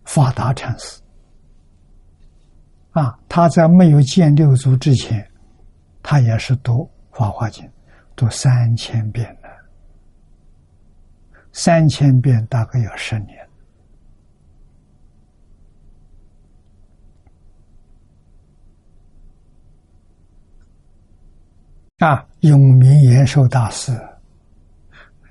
[0.04, 1.02] 法达禅师，
[2.92, 5.28] 啊，他在没有见六祖之前，
[6.04, 7.66] 他也是读《法华经》，
[8.16, 9.36] 读三千遍，
[11.54, 13.38] 三千遍大概要十年。
[22.00, 23.92] 啊，永明延寿大师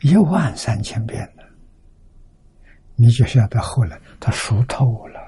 [0.03, 1.43] 一万三千遍了，
[2.95, 5.21] 你就晓得后来他熟透了。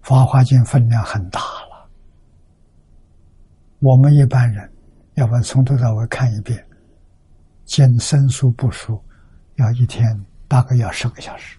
[0.00, 1.86] 法华经分量很大了，
[3.80, 4.72] 我们一般人
[5.14, 6.66] 要不然从头到尾看一遍，
[7.64, 9.02] 见生疏不熟，
[9.56, 11.58] 要一天大概要十个小时，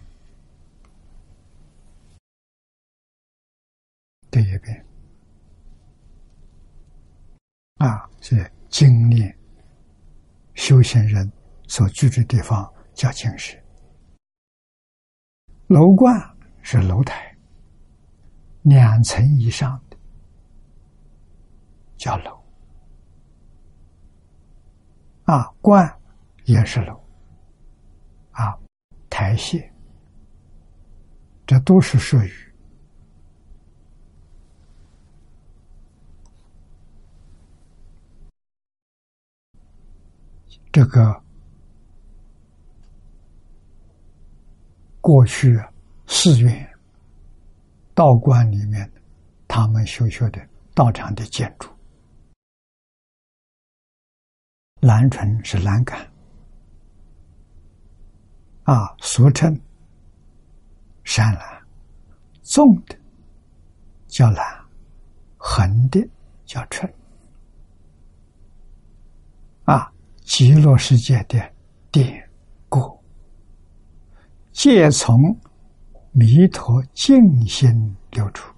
[4.29, 4.85] 对一遍。
[7.77, 9.33] 啊，是经历
[10.53, 11.29] 修行人
[11.67, 13.61] 所居住地方叫净室，
[15.67, 16.15] 楼观
[16.61, 17.35] 是楼台，
[18.61, 19.97] 两层以上的
[21.97, 22.44] 叫楼，
[25.25, 25.99] 啊，观
[26.45, 26.99] 也是楼，
[28.31, 28.57] 啊，
[29.09, 29.67] 台榭
[31.45, 32.31] 这都是属于。
[40.71, 41.23] 这个
[44.99, 45.57] 过去
[46.05, 46.69] 寺院、
[47.93, 48.91] 道观里面，
[49.47, 51.69] 他们修学的道场的建筑，
[54.85, 55.99] 蓝纯是栏杆，
[58.65, 59.59] 啊，俗称
[61.03, 61.61] 山蓝，
[62.43, 62.95] 纵的
[64.07, 64.65] 叫蓝，
[65.37, 66.07] 横的
[66.45, 66.93] 叫纯，
[69.63, 69.91] 啊。
[70.23, 71.39] 极乐世界的
[71.91, 72.27] 典
[72.67, 72.79] 故，
[74.51, 75.15] 皆从
[76.11, 78.51] 弥陀净心流出，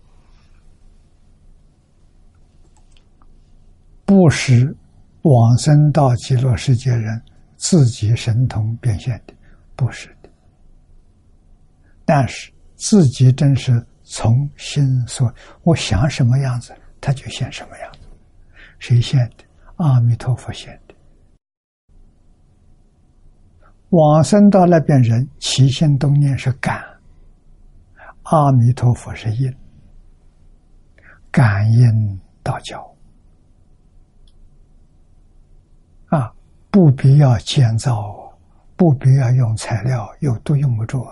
[4.05, 4.73] 不是
[5.27, 7.21] 往生到极乐世界人
[7.55, 9.33] 自己神通变现的，
[9.75, 10.29] 不是的。
[12.05, 17.99] 但是自己真是从心所，我想什么样子，他就现什么样子。
[18.79, 19.43] 谁现的？
[19.77, 20.95] 阿弥陀佛现的。
[23.89, 26.83] 往生到那边人起心动念是感，
[28.23, 29.53] 阿弥陀佛是因，
[31.31, 32.95] 感应道教
[36.09, 36.33] 啊，
[36.69, 38.37] 不必要建造，
[38.75, 41.05] 不必要用材料，又都用不着，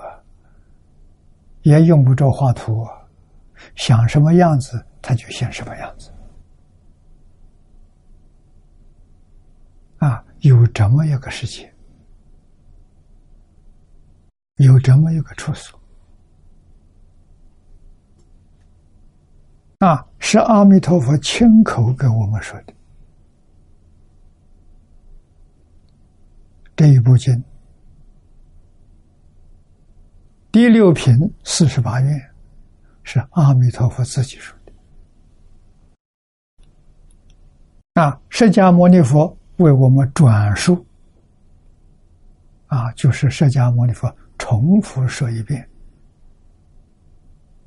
[1.64, 2.86] 也用不着画图，
[3.76, 6.12] 想什么样子他就现什么样子
[9.99, 11.72] 啊，有这么一个世界。
[14.58, 15.78] 有这么一个处所
[19.80, 22.74] 啊，是阿弥陀佛亲口跟我们说的。
[26.76, 27.43] 这一部经
[30.51, 32.32] 第六品四十八愿
[33.03, 34.73] 是阿弥陀佛自己说的
[38.01, 40.86] 啊，释迦牟尼佛为我们转述
[42.67, 44.13] 啊，就是释迦牟尼佛。
[44.38, 45.65] 重复说一遍，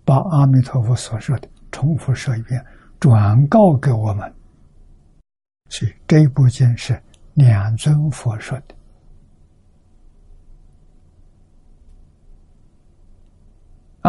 [0.04, 2.62] 把阿弥陀佛所说的重复说一遍，
[3.00, 4.32] 转告给我们。
[5.70, 7.02] 所以这一部经是
[7.32, 8.74] 两尊佛说的。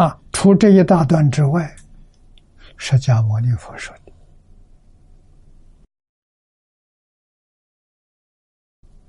[0.00, 1.76] 啊，除这一大段之外，
[2.78, 4.12] 释迦牟尼佛说的，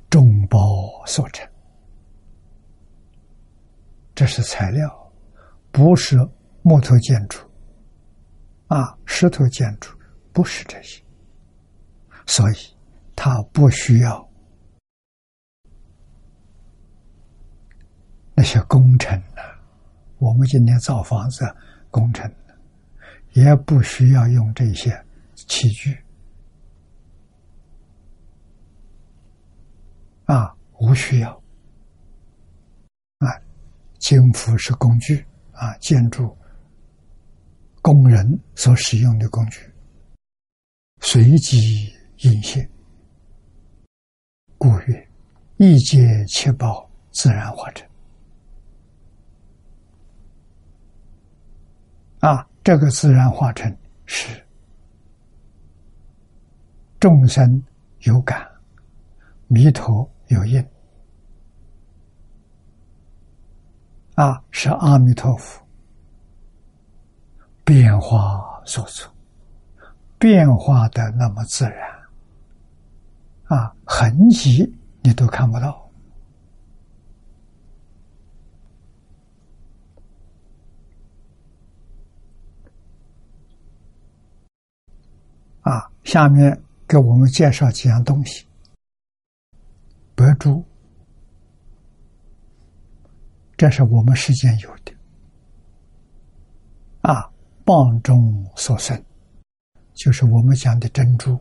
[0.09, 0.59] 众宝
[1.05, 1.49] 所成。
[4.13, 5.13] 这是材料，
[5.71, 6.17] 不是
[6.61, 7.39] 木头建筑，
[8.67, 9.97] 啊，石头建筑
[10.33, 11.01] 不是这些，
[12.27, 12.55] 所以
[13.15, 14.29] 它不需要
[18.35, 19.50] 那些工程呢。
[20.21, 21.43] 我们今天造房子
[21.89, 22.31] 工程
[23.33, 24.91] 也不需要用这些
[25.33, 25.97] 器具，
[30.25, 31.31] 啊，无需要。
[33.17, 33.25] 啊
[33.97, 36.37] 金符是工具啊，建筑
[37.81, 39.59] 工人所使用的工具，
[40.99, 42.69] 随机应现，
[44.59, 45.09] 故曰
[45.57, 47.90] 一界七宝自然化成。
[52.21, 54.41] 啊，这个自然化成是
[56.99, 57.61] 众生
[58.01, 58.47] 有感，
[59.47, 60.63] 弥陀有应。
[64.13, 65.65] 啊，是阿弥陀佛
[67.63, 69.09] 变化所出，
[70.19, 71.89] 变化的那么自然，
[73.45, 75.89] 啊，痕迹你都看不到。
[85.61, 88.45] 啊，下面给我们介绍几样东西：
[90.15, 90.63] 白珠。
[93.55, 94.93] 这是我们世间有的。
[97.01, 97.31] 啊，
[97.63, 99.03] 棒中所生，
[99.93, 101.39] 就是我们讲的珍珠。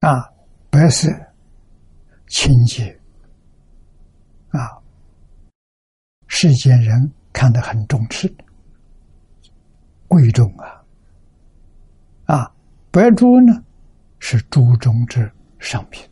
[0.00, 0.32] 啊，
[0.70, 1.08] 白色
[2.28, 3.00] 清洁。
[4.50, 4.80] 啊，
[6.26, 8.34] 世间人看得很重视，
[10.08, 10.82] 贵重啊
[12.24, 12.52] 啊，
[12.90, 13.62] 白珠呢？
[14.18, 15.30] 是珠中之
[15.60, 16.04] 上品。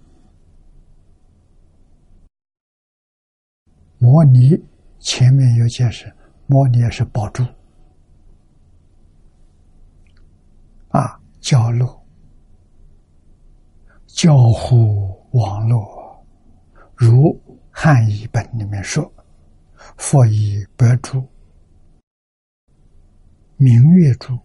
[3.98, 4.56] 摩尼
[5.00, 6.14] 前面有解释，
[6.46, 7.42] 摩尼也是宝珠
[10.90, 12.06] 啊，交络、
[14.06, 16.24] 交互网络
[16.94, 17.36] 如
[17.72, 19.12] 汉译本里面说
[19.96, 21.26] ：“佛以白珠、
[23.56, 24.38] 明月珠、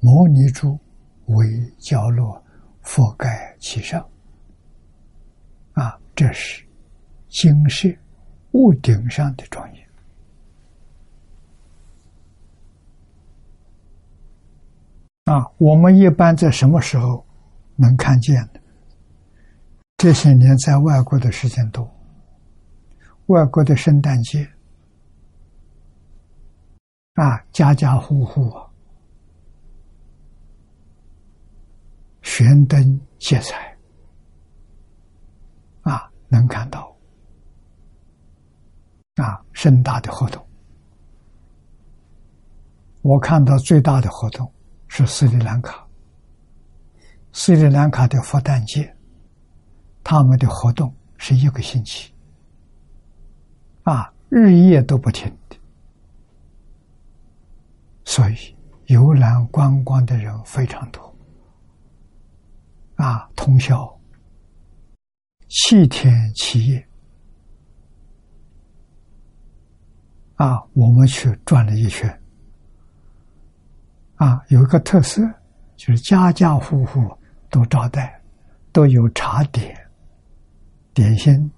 [0.00, 0.78] 摩尼珠
[1.26, 1.46] 为
[1.78, 2.42] 角落，
[2.82, 4.04] 覆盖其上。”
[5.74, 6.64] 啊，这是
[7.28, 7.88] 金色
[8.52, 9.84] 屋顶上的庄严。
[15.24, 17.26] 啊，我们一般在什么时候
[17.76, 18.60] 能看见的？
[19.96, 21.90] 这些年在外国的时间多，
[23.26, 24.46] 外国的圣诞节
[27.14, 28.66] 啊，家家户户啊，
[32.22, 33.76] 悬灯结彩
[35.82, 36.96] 啊，能看到
[39.16, 40.44] 啊，盛大的活动。
[43.02, 44.50] 我看到最大的活动。
[44.96, 45.84] 是斯里兰卡，
[47.32, 48.96] 斯里兰卡的佛诞节，
[50.04, 52.12] 他们的活动是一个星期，
[53.82, 55.36] 啊，日夜都不停，
[58.04, 61.16] 所以游览观光的人非常多，
[62.96, 63.90] 啊，通宵
[65.48, 66.88] 七天七夜，
[70.36, 72.20] 啊，我们去转了一圈。
[74.16, 75.22] 啊，有一个特色，
[75.76, 77.10] 就是家家户户
[77.50, 78.20] 都招待，
[78.70, 79.76] 都有茶点、
[80.92, 81.50] 点心，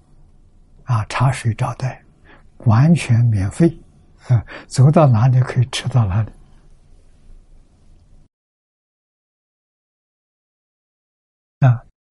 [0.85, 2.03] 啊，茶水招待，
[2.61, 3.69] 完全免费，
[4.29, 6.33] 啊，走到哪里可以吃到哪里。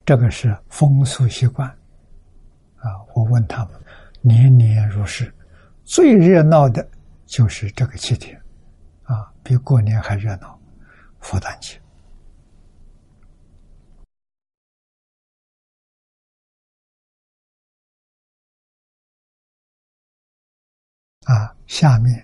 [0.06, 1.68] 这个是风俗习惯，
[2.78, 3.74] 啊，我问他们，
[4.22, 5.34] 年年如是，
[5.84, 6.88] 最热闹的
[7.26, 8.40] 就是这个七天。
[9.02, 10.60] 啊，比过年还热闹，
[11.20, 11.82] 佛诞节。
[21.26, 22.24] 啊，下面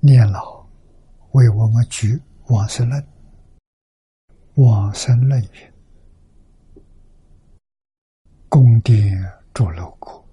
[0.00, 0.66] 念老
[1.30, 3.06] 为我们举往生论，
[4.54, 5.67] 往生论云：
[8.48, 9.20] 宫殿
[9.52, 10.24] 住楼阁，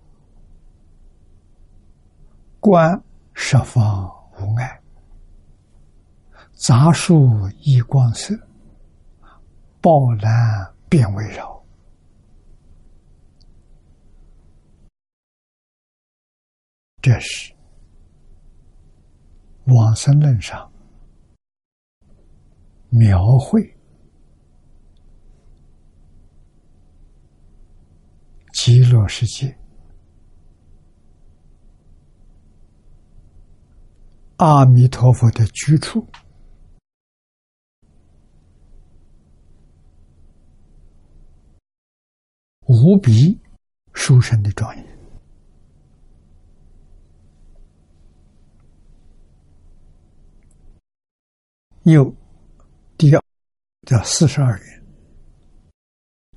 [2.60, 3.04] 观
[3.34, 4.14] 十方。
[4.38, 4.82] 无碍，
[6.54, 8.38] 杂树依光色，
[9.80, 11.64] 宝蓝遍围绕。
[17.02, 17.54] 这是
[19.68, 20.72] 往生论上
[22.90, 23.75] 描绘
[28.56, 29.54] 极乐世界。
[34.38, 36.08] 阿弥陀佛的居处，
[42.62, 43.38] 无比
[43.94, 44.86] 殊胜的庄严。
[51.84, 52.16] 又
[52.98, 53.22] 第二
[53.86, 54.84] 叫四十二愿，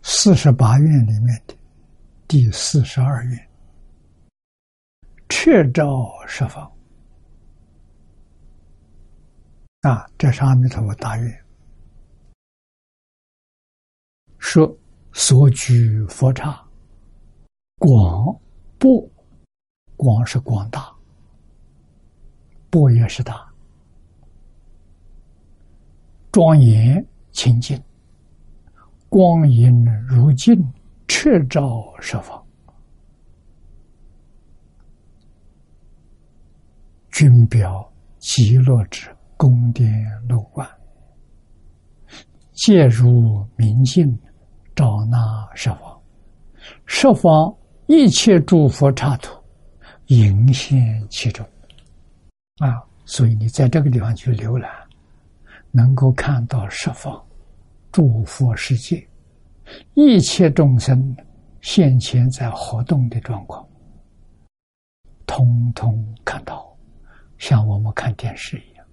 [0.02, 1.57] 四十八愿里面的
[2.28, 3.48] 第四十二愿，
[5.30, 6.70] 确照十方。
[9.80, 11.44] 啊，这是阿弥陀佛大愿，
[14.36, 14.70] 说
[15.14, 16.62] 所居佛刹
[17.78, 18.38] 广
[18.78, 19.08] 博，
[19.96, 20.94] 广是广大，
[22.68, 23.50] 博也是大，
[26.30, 27.02] 庄严
[27.32, 27.82] 清净，
[29.08, 30.54] 光阴如镜，
[31.08, 32.40] 彻照十方，
[37.10, 39.08] 君表极乐之。
[39.40, 39.88] 宫殿
[40.28, 40.68] 楼观，
[42.54, 44.04] 借入明镜，
[44.74, 46.02] 照纳十方，
[46.86, 47.56] 十方
[47.86, 49.40] 一切诸佛刹土，
[50.06, 50.76] 迎现
[51.08, 51.46] 其中。
[52.56, 54.68] 啊，所以你在这个地方去浏览，
[55.70, 57.24] 能够看到十方
[57.92, 59.07] 诸佛世界，
[59.94, 61.16] 一切众生
[61.60, 63.66] 现前在活动的状况，
[65.26, 66.76] 通通看到，
[67.38, 68.86] 像我们看电视一样。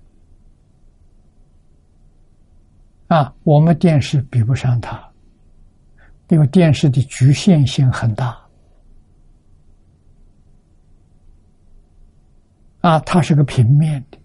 [3.08, 5.08] 啊，我们电视比不上它，
[6.30, 8.38] 因为电视的局限性很大。
[12.82, 14.18] 啊，它是个平面的，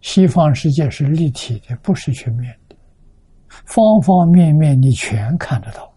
[0.00, 2.63] 西方世界是立体的，不是全面的，
[3.64, 5.92] 方方面面你全看得到，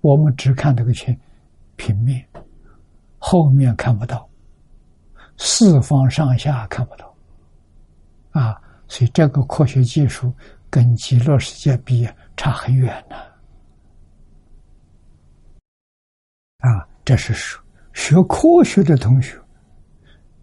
[0.00, 1.18] 我们只看这个全
[1.76, 2.26] 平面，
[3.18, 4.28] 后面看不到，
[5.36, 7.14] 四方上下看不到，
[8.30, 10.32] 啊，所以这个科学技术。
[10.70, 12.06] 跟极乐世界比，
[12.36, 13.16] 差很远呢。
[17.06, 17.64] 这是说
[17.94, 19.40] 学科学的同学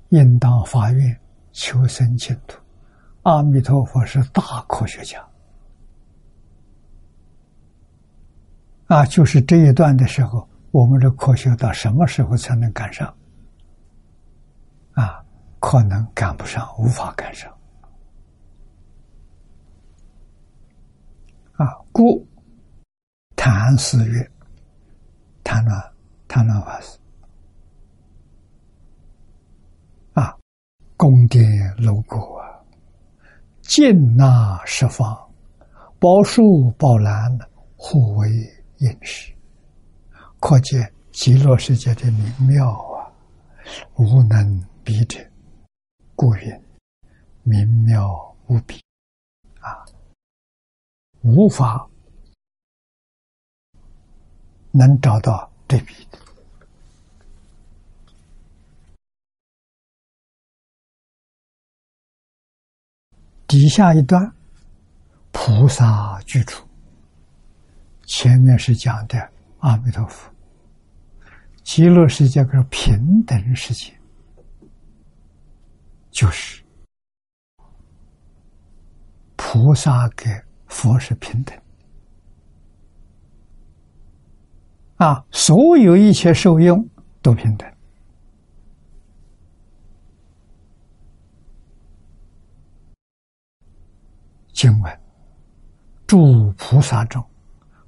[0.10, 1.16] 应当发愿
[1.52, 2.60] 求生净土。
[3.22, 5.24] 阿弥陀佛是大科学家
[8.96, 9.06] 啊！
[9.08, 13.14] 就是这一段的时候，我们的科学到什么时候才能赶上？
[14.94, 15.22] 啊，
[15.60, 17.52] 可能赶不上，无法赶上。
[21.58, 22.26] 啊，故
[23.36, 24.32] 谈四月，
[25.44, 25.94] 谈了
[26.30, 26.98] 谈了法师
[30.14, 30.34] 啊，
[30.96, 31.46] 宫殿
[31.78, 32.48] 楼阁啊，
[33.62, 35.14] 尽纳十方，
[36.00, 37.38] 宝树宝兰，
[37.76, 38.30] 互为
[38.78, 39.34] 应是，
[40.40, 43.12] 可见极乐世界的明妙啊，
[43.96, 45.20] 无能比者，
[46.16, 46.62] 故云
[47.44, 48.82] 明妙无比
[49.60, 49.86] 啊。
[51.22, 51.90] 无法
[54.72, 56.20] 能找到对比的。
[63.48, 64.36] 底下一段，
[65.32, 66.65] 菩萨居住。
[68.18, 70.32] 前面是讲的阿弥陀佛，
[71.64, 73.94] 极乐世界个平等世界，
[76.12, 76.64] 就是
[79.36, 80.32] 菩萨给。
[80.68, 81.58] 佛是平等
[84.96, 86.90] 啊，所有一切受用
[87.22, 87.70] 都平等。
[94.54, 95.00] 经文：
[96.08, 97.24] 诸菩萨中，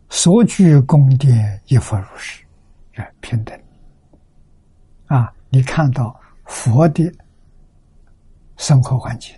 [0.10, 2.44] 所居宫殿亦复如是，
[3.22, 3.60] 平等。
[5.08, 7.12] 啊，你看到佛的
[8.56, 9.36] 生活环境。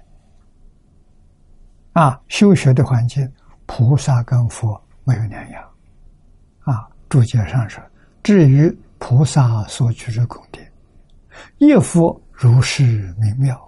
[1.93, 3.29] 啊，修学的环境，
[3.65, 5.69] 菩萨跟佛没有两样。
[6.61, 7.83] 啊，注解上说，
[8.23, 10.71] 至于菩萨所居之宫殿，
[11.57, 12.83] 亦复如是
[13.19, 13.59] 明妙，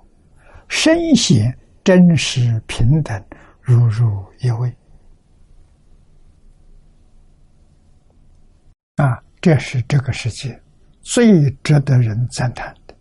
[0.68, 3.22] 深显真实平等，
[3.60, 4.74] 如入一位。
[8.98, 10.62] 啊，这是这个世界
[11.02, 12.96] 最值得人赞叹的。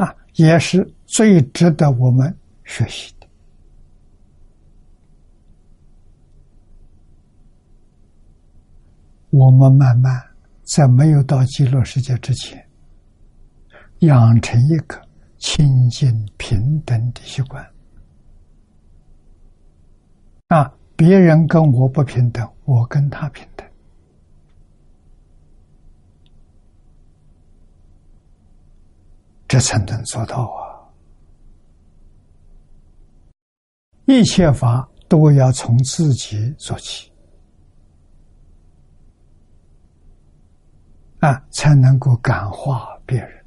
[0.00, 0.90] 啊，也是。
[1.08, 3.28] 最值得我们学习的，
[9.30, 10.20] 我们慢慢
[10.64, 12.68] 在没有到极乐世界之前，
[14.00, 15.00] 养成一个
[15.38, 17.64] 清净平等的习惯。
[20.48, 23.66] 啊，别人跟我不平等，我跟他平等，
[29.46, 30.64] 这才能做到啊。
[34.06, 37.12] 一切法都要从自己做起，
[41.18, 43.44] 啊，才能够感化别人。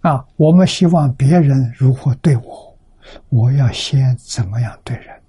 [0.00, 2.65] 啊，我们希望别人如何对我，
[3.28, 5.22] 我要先怎么样对人？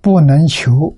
[0.00, 0.96] 不能求。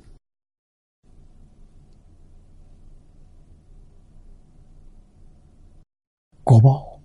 [6.45, 7.01] 果报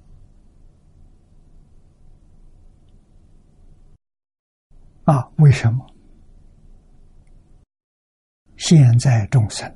[5.04, 5.30] 啊？
[5.38, 5.86] 为什么？
[8.56, 9.70] 现在众生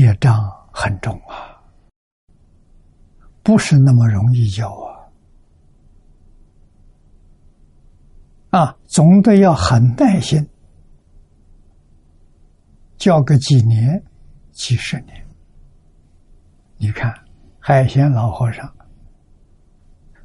[0.00, 1.60] 业障很重啊，
[3.42, 4.70] 不是那么容易教
[8.50, 8.60] 啊！
[8.60, 10.46] 啊，总得要很耐心，
[12.96, 14.02] 教个几年、
[14.50, 15.26] 几十年。
[16.76, 17.14] 你看，
[17.58, 18.70] 海鲜老和尚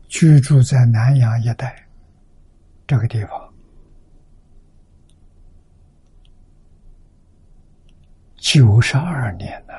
[0.07, 1.88] 居住在南阳一带
[2.88, 3.47] 这个地方，
[8.50, 9.74] 九十二年了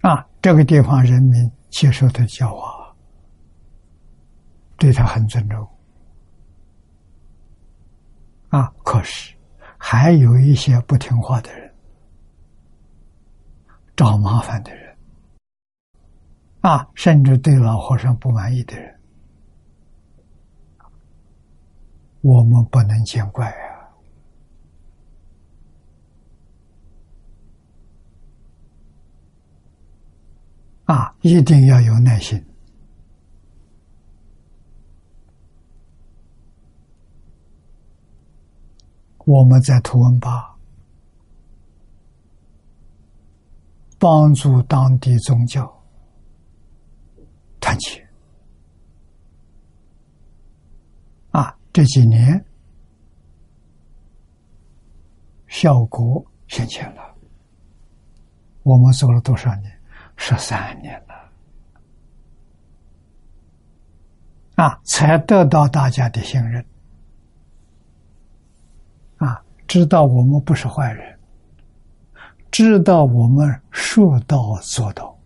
[0.00, 0.26] 啊！
[0.42, 2.92] 这个地方人民接受他教化，
[4.76, 5.64] 对他很尊重
[8.48, 8.66] 啊。
[8.82, 9.32] 可是
[9.78, 11.72] 还有一些不听话的人。
[13.94, 14.96] 找麻烦的人，
[16.62, 18.92] 啊，甚至对老和尚不满意的人，
[22.22, 23.73] 我们不能见怪啊！
[30.84, 32.44] 啊，一定要有耐心。
[39.24, 40.50] 我们在图文吧。
[43.98, 45.82] 帮助当地宗教
[47.58, 48.06] 团结。
[51.30, 52.44] 啊，这几年
[55.48, 57.16] 效果显现了。
[58.62, 59.73] 我们做了多少年？
[60.16, 61.14] 十三年了。
[64.56, 66.64] 啊，才得到大家的信任。
[69.16, 71.18] 啊，知道我们不是坏人，
[72.52, 75.18] 知道我们说到做到，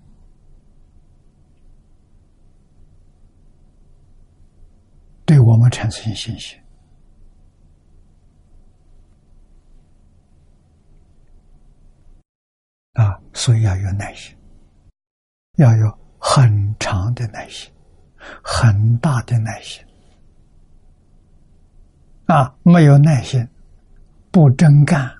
[5.26, 6.58] 对我们产生信心。
[12.94, 14.34] 啊，所以要有耐心，
[15.58, 17.70] 要有很长的耐心。
[18.42, 19.82] 很大的耐心
[22.26, 22.52] 啊！
[22.62, 23.48] 没有耐心，
[24.30, 25.10] 不真干，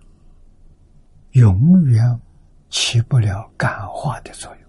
[1.31, 2.21] 永远
[2.69, 4.69] 起不了感化的作用。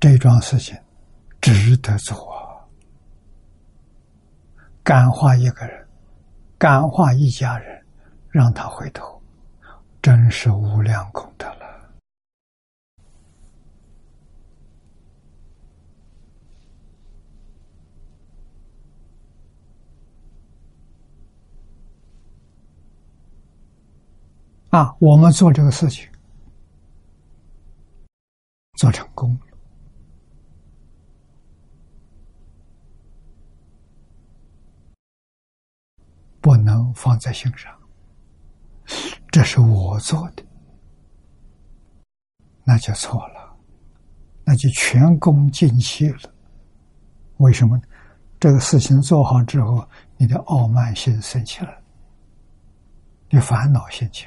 [0.00, 0.76] 这桩事情
[1.42, 2.39] 值得做，
[4.82, 5.86] 感化一个人。
[6.58, 7.82] 感化一家人，
[8.28, 9.18] 让他回头，
[10.02, 11.90] 真是无量功德了。
[24.68, 26.06] 啊，我们做这个事情，
[28.74, 29.34] 做成功。
[36.40, 37.72] 不能放在心上，
[39.30, 40.42] 这是我做的，
[42.64, 43.56] 那就错了，
[44.44, 46.32] 那就全功尽弃了。
[47.36, 47.84] 为什么呢？
[48.38, 49.86] 这个事情做好之后，
[50.16, 51.82] 你的傲慢心升起来，
[53.28, 54.26] 你烦恼心起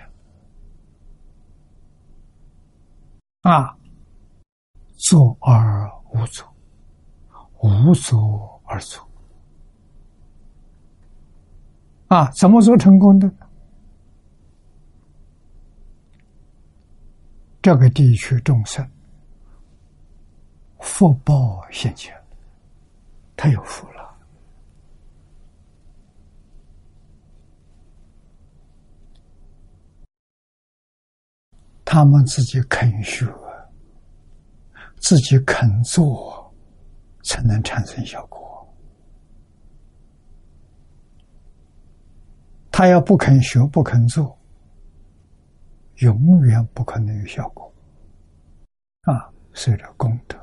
[3.41, 3.75] 来，啊，
[4.97, 6.47] 做而无作，
[7.61, 9.09] 无作而作。
[12.13, 13.27] 啊，怎么做成功的？
[17.59, 18.87] 这个地区众生
[20.79, 22.15] 福报现前，
[23.35, 24.15] 他有福了。
[31.83, 33.25] 他们自己肯学，
[34.99, 36.53] 自己肯做，
[37.23, 38.42] 才能产生效果。
[42.75, 44.35] 他要不肯学、不肯做，
[45.97, 47.71] 永远不可能有效果。
[49.01, 50.35] 啊，随着功德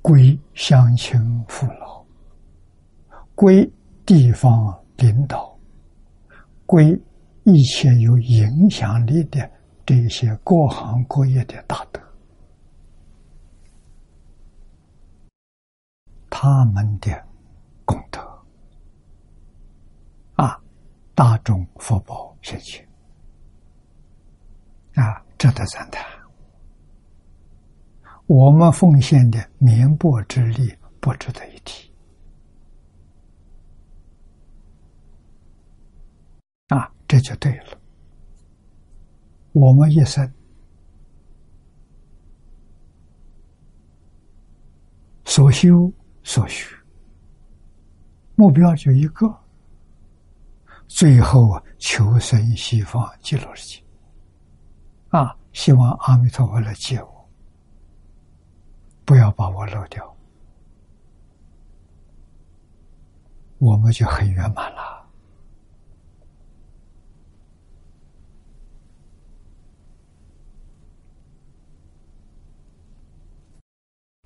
[0.00, 2.02] 归乡亲父老，
[3.34, 3.70] 归
[4.06, 5.54] 地方领导，
[6.64, 6.98] 归
[7.44, 9.50] 一切有影响力的
[9.84, 12.00] 这些各行各业的大德，
[16.30, 17.22] 他们的
[17.84, 18.26] 功德。
[21.18, 22.88] 大众福报现前
[24.94, 26.06] 啊，值得赞叹。
[28.26, 31.92] 我们奉献的绵薄之力不值得一提
[36.68, 37.80] 啊，这就对了。
[39.50, 40.32] 我们一生
[45.24, 45.92] 所修
[46.22, 46.76] 所学，
[48.36, 49.26] 目标就一个。
[50.88, 53.84] 最后啊，求生西方极乐世界，
[55.10, 57.28] 啊，希望阿弥陀佛来接我，
[59.04, 60.16] 不要把我漏掉，
[63.58, 65.06] 我们就很圆满了。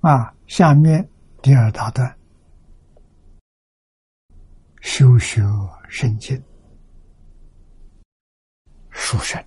[0.01, 1.07] 啊，下面
[1.43, 2.17] 第二大段，
[4.81, 5.43] 修学
[5.89, 6.41] 圣经。
[8.93, 9.43] 书生，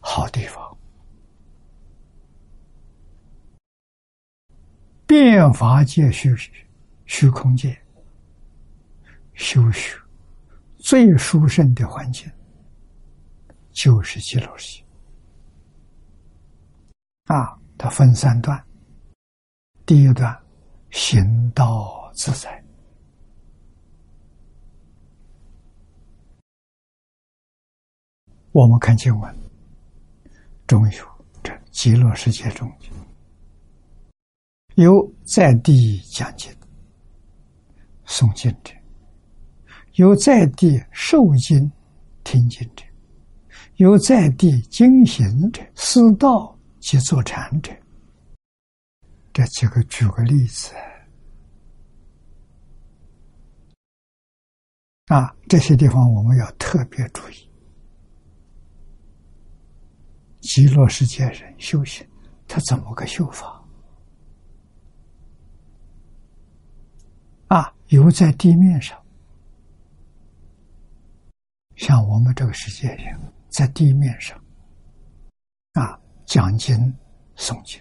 [0.00, 0.78] 好地方，
[5.06, 6.34] 变法界虚
[7.04, 7.76] 虚空界，
[9.34, 9.98] 修学
[10.78, 12.30] 最殊胜的环境，
[13.72, 14.84] 就是极乐世界。
[17.26, 18.64] 啊，它分三段，
[19.84, 20.36] 第一段
[20.90, 22.65] 行道自在。
[28.56, 29.38] 我们看经文，
[30.66, 31.04] 中有
[31.42, 32.66] 这极乐世界中
[34.76, 36.50] 有在地讲经、
[38.06, 38.72] 诵经者，
[39.96, 41.70] 有在地受经、
[42.24, 42.82] 听经者，
[43.74, 47.70] 有在地经行者、思道及坐禅者。
[49.34, 50.72] 这几个举个例子
[55.08, 57.45] 啊，这些地方我们要特别注意。
[60.46, 62.06] 极乐世界人修行，
[62.46, 63.62] 他怎么个修法？
[67.48, 69.00] 啊，游在地面上，
[71.76, 74.36] 像我们这个世界一样，在地面上，
[75.74, 76.76] 啊，讲经
[77.36, 77.80] 诵经，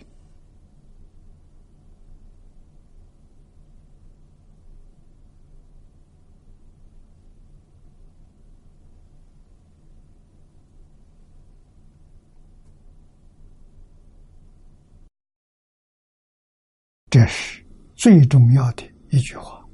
[17.15, 19.65] 这是最重要的一句话。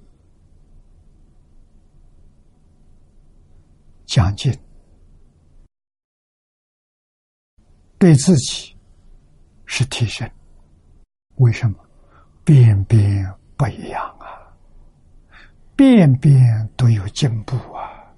[4.05, 4.55] 讲经
[7.97, 8.77] 对自己
[9.65, 10.29] 是提升，
[11.37, 11.83] 为什么？
[12.43, 13.25] 边边
[13.57, 14.55] 不一样啊，
[15.75, 18.13] 边边都有进步啊！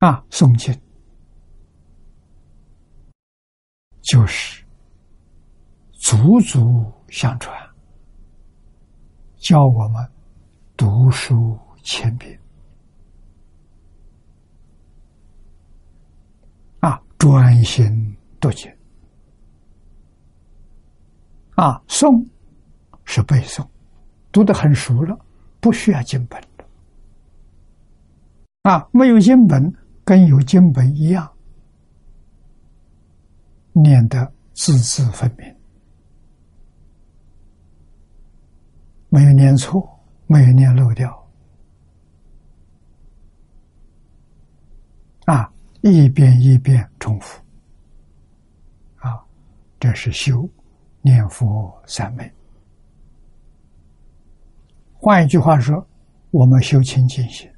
[0.00, 0.78] 啊，诵经
[4.10, 4.64] 就是
[5.92, 7.56] 祖祖相传。
[9.36, 10.04] 教我们
[10.76, 12.36] 读书千遍
[16.80, 18.68] 啊，专心读经
[21.54, 22.26] 啊，诵
[23.04, 23.64] 是背诵，
[24.32, 25.16] 读得很熟了，
[25.60, 26.42] 不需要经本
[28.62, 29.72] 啊，没有经本
[30.04, 31.32] 跟有经本一样，
[33.82, 35.56] 念得字字分明。
[39.08, 41.28] 没有念错，没有念漏掉，
[45.24, 47.42] 啊，一遍一遍重复，
[48.98, 49.20] 啊，
[49.80, 50.48] 这是修
[51.02, 52.32] 念佛三昧。
[54.94, 55.84] 换一句话说，
[56.30, 57.50] 我们修清净心，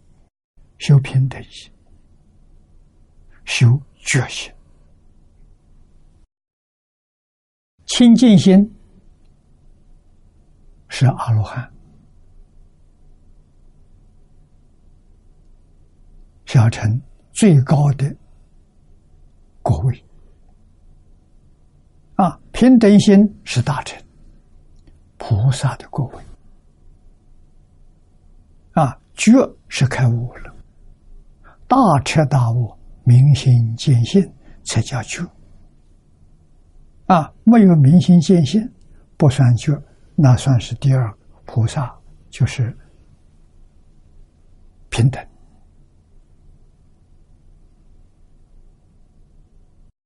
[0.79, 1.71] 修平等心，
[3.45, 4.51] 修觉心，
[7.93, 8.75] 清净心。
[10.89, 11.71] 是阿罗汉，
[16.47, 18.17] 小乘最高的
[19.61, 20.05] 果位
[22.15, 22.41] 啊！
[22.53, 24.03] 平等心是大乘
[25.19, 26.23] 菩萨的果位
[28.73, 28.99] 啊！
[29.13, 29.33] 觉
[29.69, 30.55] 是开悟了，
[31.69, 31.77] 大
[32.07, 32.75] 彻大悟、
[33.05, 34.23] 明心见性
[34.65, 35.23] 才叫觉
[37.13, 37.31] 啊！
[37.45, 38.67] 没有明心见性，
[39.19, 39.79] 不算觉。
[40.15, 41.95] 那算是第二菩萨，
[42.31, 42.75] 就是
[44.89, 45.23] 平等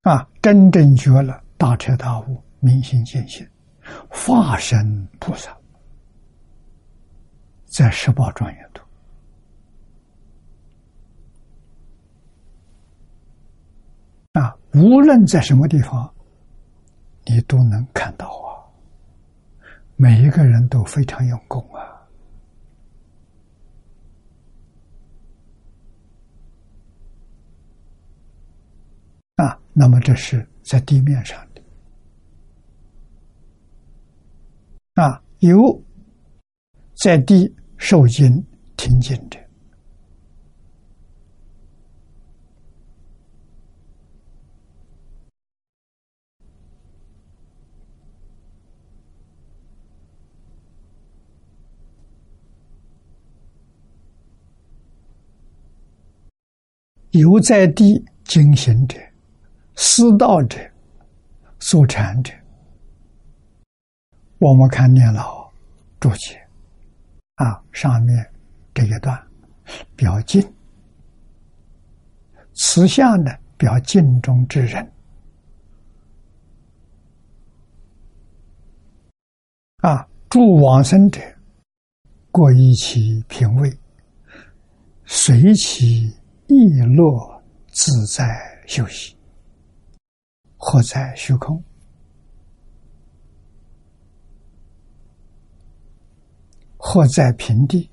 [0.02, 0.28] 啊！
[0.42, 3.48] 真正觉了大彻大悟、明心见性，
[4.09, 5.57] 化身菩萨，
[7.66, 8.82] 在十八庄严土
[14.32, 16.12] 啊，无论在什么地方，
[17.26, 18.64] 你都能看到啊。
[19.96, 21.82] 每一个人都非常用功啊！
[29.36, 31.62] 啊，那么这是在地面上的
[35.02, 35.82] 啊，有
[36.94, 38.44] 在地受经
[38.76, 39.38] 听经者。
[57.16, 58.98] 有在地经行者、
[59.74, 60.58] 思道者、
[61.58, 62.32] 坐禅者，
[64.38, 65.50] 我们看念老
[65.98, 66.38] 注解
[67.36, 68.30] 啊，上面
[68.74, 69.18] 这一段
[69.94, 70.42] 表敬，
[72.52, 74.92] 此下呢表敬中之人
[79.78, 81.20] 啊，助往生者
[82.30, 83.74] 过一其品位，
[85.06, 86.14] 随其。
[86.49, 87.42] 亦落
[87.72, 88.24] 自在
[88.66, 89.16] 休息，
[90.57, 91.62] 或在虚空，
[96.76, 97.90] 或在平地，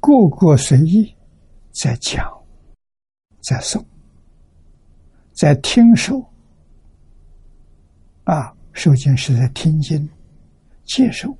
[0.00, 1.14] 个个随意，
[1.72, 2.26] 在讲，
[3.42, 3.84] 在诵，
[5.32, 6.20] 在听受，
[8.24, 10.08] 啊，受经是在听经、
[10.84, 11.36] 接受，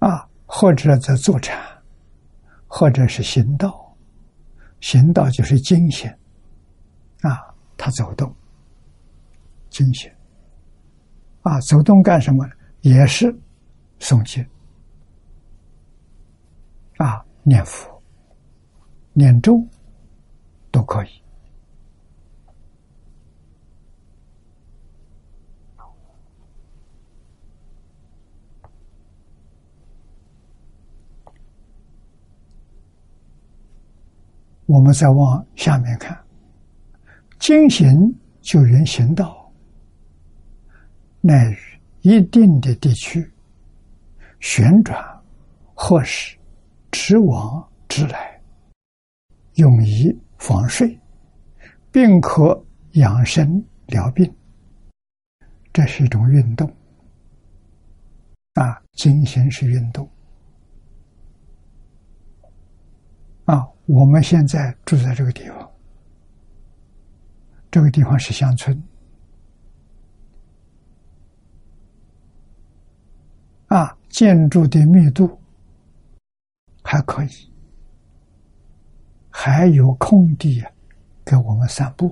[0.00, 1.56] 啊，或者在坐禅，
[2.74, 3.94] 或者是行道，
[4.80, 6.10] 行道就是精神，
[7.20, 8.34] 啊，他走动，
[9.68, 10.10] 精神，
[11.42, 12.48] 啊，走动干什么？
[12.80, 13.30] 也是
[14.00, 14.42] 诵经，
[16.96, 18.02] 啊，念佛、
[19.12, 19.62] 念咒
[20.70, 21.08] 都可以。
[34.72, 36.18] 我们再往下面看，
[37.38, 38.10] 经行
[38.40, 39.52] 就人行道，
[41.20, 41.58] 乃于
[42.00, 43.30] 一定的地区
[44.40, 44.98] 旋转，
[45.74, 46.38] 或是
[46.90, 48.40] 直往直来，
[49.56, 50.98] 用以防睡，
[51.90, 52.58] 并可
[52.92, 54.34] 养生疗病。
[55.70, 56.66] 这是一种运动
[58.54, 60.08] 啊，经行是运动。
[63.44, 65.70] 啊，我们现在住在这个地方，
[67.70, 68.82] 这个地方是乡村，
[73.66, 75.38] 啊，建筑的密度
[76.82, 77.28] 还可以，
[79.28, 80.64] 还有空地
[81.22, 82.10] 给我们散步，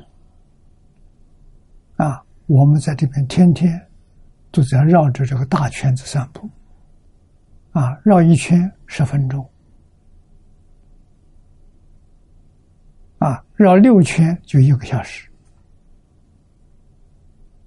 [1.96, 3.80] 啊，我们在这边天天
[4.50, 6.46] 都在绕着这个大圈子散步，
[7.72, 9.50] 啊，绕一圈十分钟。
[13.20, 15.30] 啊，绕六圈就一个小时。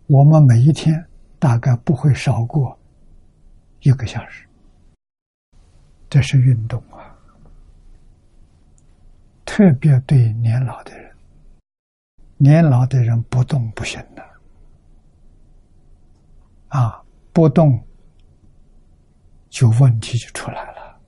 [0.07, 1.05] 我们每一天
[1.37, 2.75] 大概不会少过
[3.81, 4.47] 一个小时，
[6.09, 7.15] 这是运动啊。
[9.45, 11.15] 特别对年老的人，
[12.37, 14.23] 年老的人不动不行的，
[16.69, 16.99] 啊，
[17.31, 17.79] 不动
[19.49, 20.99] 就问题就出来了，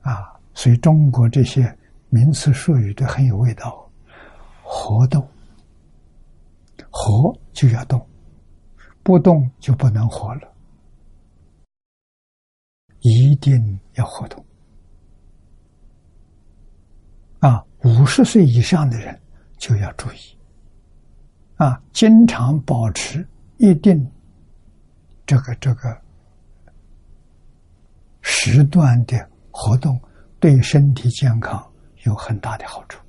[0.00, 1.72] 啊，所以中国这些。
[2.14, 3.90] 名词术语都很有味道，
[4.62, 5.26] 活动，
[6.90, 8.06] 活就要动，
[9.02, 10.52] 不动就不能活了，
[13.00, 14.44] 一定要活动。
[17.38, 19.18] 啊，五十岁以上的人
[19.56, 20.36] 就要注意，
[21.56, 23.26] 啊，经常保持
[23.56, 24.06] 一定
[25.24, 25.98] 这个这个
[28.20, 29.98] 时段的活动，
[30.38, 31.71] 对身体健康。
[32.02, 33.00] 有很大的好处，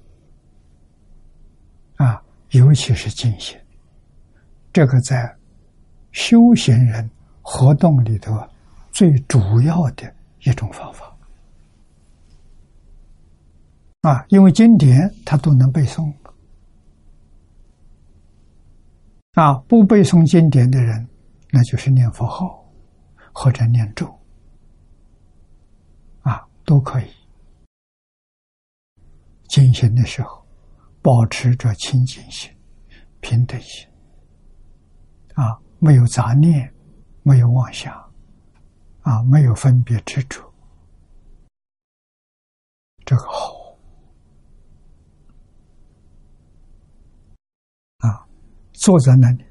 [1.95, 2.21] 啊，
[2.51, 3.57] 尤其是静心，
[4.71, 5.35] 这个在
[6.11, 7.09] 修行人
[7.41, 8.37] 活动里头
[8.91, 11.15] 最主要的一种方法，
[14.01, 16.13] 啊，因为经典它都能背诵，
[19.33, 21.07] 啊，不背诵经典的人，
[21.49, 22.63] 那就是念佛号
[23.33, 24.07] 或者念咒，
[26.21, 27.05] 啊，都可以。
[29.47, 30.45] 进行的时候，
[31.01, 32.51] 保持着清净心、
[33.19, 33.87] 平等心，
[35.35, 36.73] 啊，没有杂念，
[37.21, 37.93] 没有妄想，
[39.01, 40.41] 啊，没有分别执着，
[43.05, 43.77] 这个好，
[47.99, 48.25] 啊，
[48.71, 49.45] 坐在那里，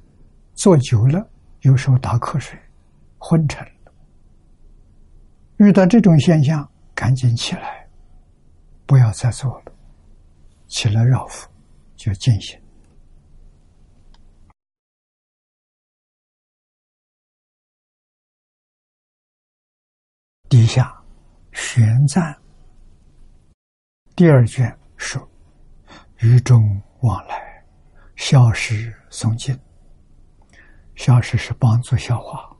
[0.55, 2.59] 坐久了，有时候打瞌睡，
[3.19, 3.64] 昏沉，
[5.59, 7.89] 遇到这种现象，赶紧起来，
[8.86, 9.72] 不要再坐了。
[10.73, 11.47] 起来绕腹，
[11.97, 12.59] 就进行。
[20.49, 20.99] 底下
[21.53, 22.35] 玄赞
[24.16, 25.20] 第二卷说
[26.20, 27.62] ：“于中往来，
[28.16, 29.55] 消失诵经。
[30.94, 32.51] 消失是帮助消化。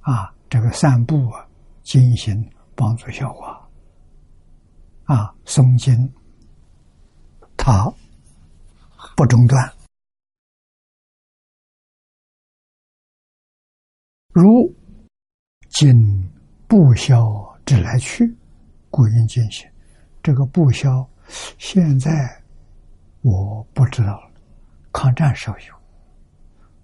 [0.00, 1.48] 啊，这个散步啊，
[1.84, 3.54] 进行帮助消化。”
[5.06, 6.12] 啊，诵经，
[7.56, 7.92] 它
[9.16, 9.72] 不中断。
[14.32, 14.70] 如
[15.70, 16.28] 今
[16.66, 17.24] 不消
[17.64, 18.36] 之来去，
[18.90, 19.70] 故应进行。
[20.22, 21.08] 这个不消，
[21.56, 22.10] 现在
[23.22, 24.30] 我不知道了。
[24.92, 25.74] 抗战时候有，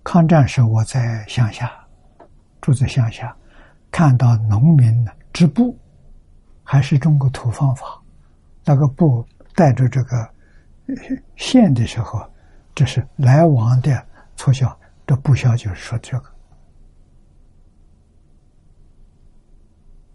[0.05, 1.70] 抗战时候我在乡下，
[2.61, 3.36] 住在乡下，
[3.90, 5.77] 看到农民织布，
[6.62, 8.02] 还是中国土方法。
[8.64, 10.28] 那个布带着这个
[11.36, 12.24] 线的时候，
[12.74, 14.06] 这是来往的
[14.36, 14.78] 促销。
[15.06, 16.30] 这布销就是说这个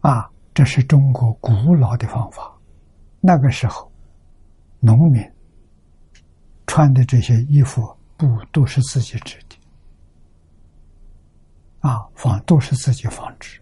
[0.01, 2.51] 啊，这是中国古老的方法。
[3.19, 3.91] 那个时候，
[4.79, 5.21] 农民
[6.65, 9.57] 穿的这些衣服布都是自己织的，
[11.81, 13.59] 啊，纺都是自己纺织，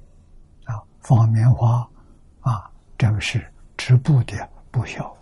[0.65, 1.89] 啊，纺棉花，
[2.41, 3.43] 啊，这个是
[3.75, 5.15] 织布的布效。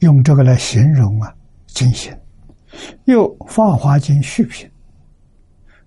[0.00, 1.32] 用这个来形容啊，
[1.68, 2.12] 精心。
[3.04, 4.68] 又《法华经》续品，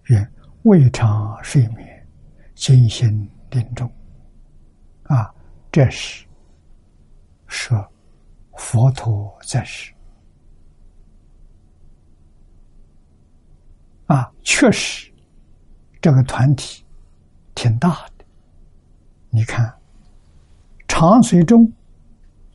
[0.05, 0.26] 曰：
[0.61, 2.07] 未尝睡眠，
[2.55, 3.91] 精心定中。
[5.03, 5.30] 啊，
[5.69, 6.26] 这是
[7.47, 7.77] 说
[8.55, 9.93] 佛陀在世。
[14.05, 15.11] 啊，确实，
[15.99, 16.85] 这个团体
[17.53, 18.12] 挺大的。
[19.35, 19.76] 你看，
[20.88, 21.73] 长随中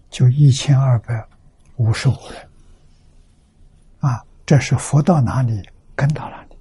[0.09, 1.29] 就一千二百
[1.75, 2.49] 五十五人。
[3.99, 5.61] 啊，这是佛到哪里
[5.97, 6.57] 跟到哪里。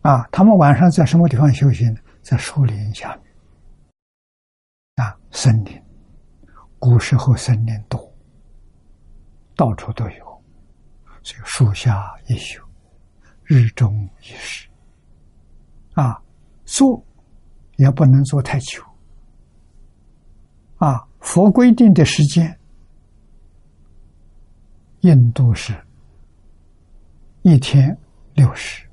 [0.00, 1.94] 啊，他们晚上在什么地方修行？
[2.22, 5.06] 在树林下面。
[5.06, 5.82] 啊，森林，
[6.78, 8.10] 古时候森林多，
[9.54, 10.42] 到处都有，
[11.22, 12.62] 所以树下一宿，
[13.42, 14.66] 日中一时。
[15.92, 16.20] 啊，
[16.64, 17.04] 坐
[17.76, 18.82] 也不能坐太久。
[20.76, 22.58] 啊，佛规定的时间。
[25.00, 25.78] 印度是
[27.42, 27.94] 一天
[28.32, 28.88] 六十，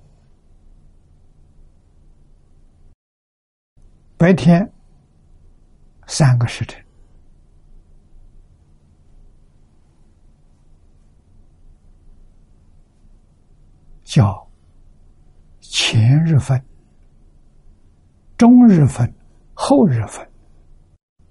[4.18, 4.70] 白天
[6.08, 6.84] 三个时辰，
[14.04, 14.46] 叫
[15.62, 16.62] 前日分、
[18.42, 19.08] 中日分、
[19.54, 20.26] 后日分；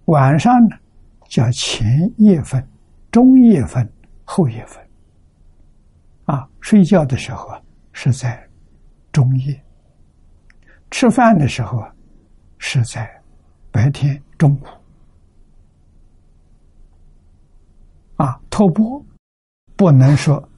[0.05, 0.77] 晚上呢，
[1.28, 2.65] 叫前夜分、
[3.11, 3.85] 中夜分。
[4.24, 4.81] 后夜分，
[6.27, 7.61] 啊，睡觉的时候啊
[7.91, 8.49] 是在
[9.11, 9.61] 中夜，
[10.93, 11.93] 吃饭的时候啊
[12.59, 13.11] 是在
[13.73, 14.65] 白天中午，
[18.23, 19.05] 啊，托钵
[19.74, 20.49] 不能说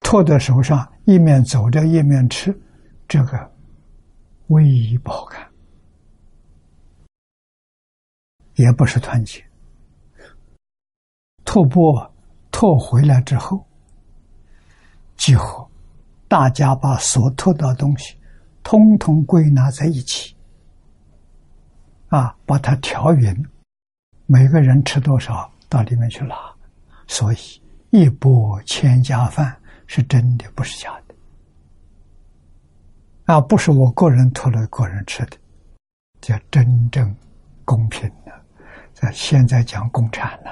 [0.00, 2.54] 托在手上一面走着一面吃，
[3.08, 3.50] 这个
[4.48, 5.53] 威仪不好看。
[8.54, 9.44] 也不是团结，
[11.44, 12.10] 托钵。
[12.56, 13.66] 拖回来之后，
[15.16, 15.68] 几乎
[16.28, 18.16] 大家把所吐的东西
[18.62, 20.36] 通通归纳在一起，
[22.10, 23.44] 啊，把它调匀，
[24.26, 26.36] 每个人吃多少到里面去拿，
[27.08, 27.60] 所以
[27.90, 31.14] 一钵千家饭是真的，不是假的，
[33.24, 35.36] 啊，不是我个人托了个人吃的，
[36.20, 37.12] 叫真正
[37.64, 38.08] 公平，
[38.94, 40.50] 在现在讲共产了。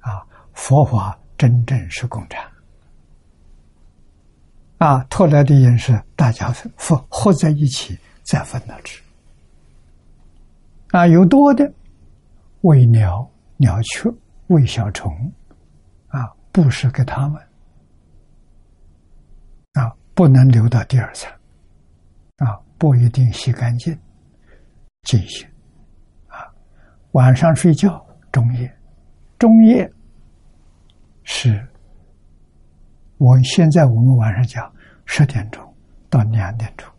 [0.00, 0.24] 啊
[0.54, 2.42] 佛法真正是共产
[4.78, 5.04] 啊！
[5.04, 9.00] 托来的人是大家分合在一起再分了吃
[10.90, 11.06] 啊！
[11.06, 11.72] 有多的
[12.62, 14.10] 喂鸟、鸟雀、
[14.48, 15.12] 喂小虫
[16.08, 17.40] 啊，布施给他们
[19.74, 21.32] 啊，不能留到第二餐
[22.38, 23.96] 啊，不一定洗干净
[25.02, 25.48] 进行。
[27.12, 28.72] 晚上睡觉中夜，
[29.38, 29.90] 中夜。
[31.24, 31.66] 是，
[33.16, 34.72] 我现在我们晚上讲
[35.04, 35.62] 十点钟
[36.10, 36.90] 到两点钟，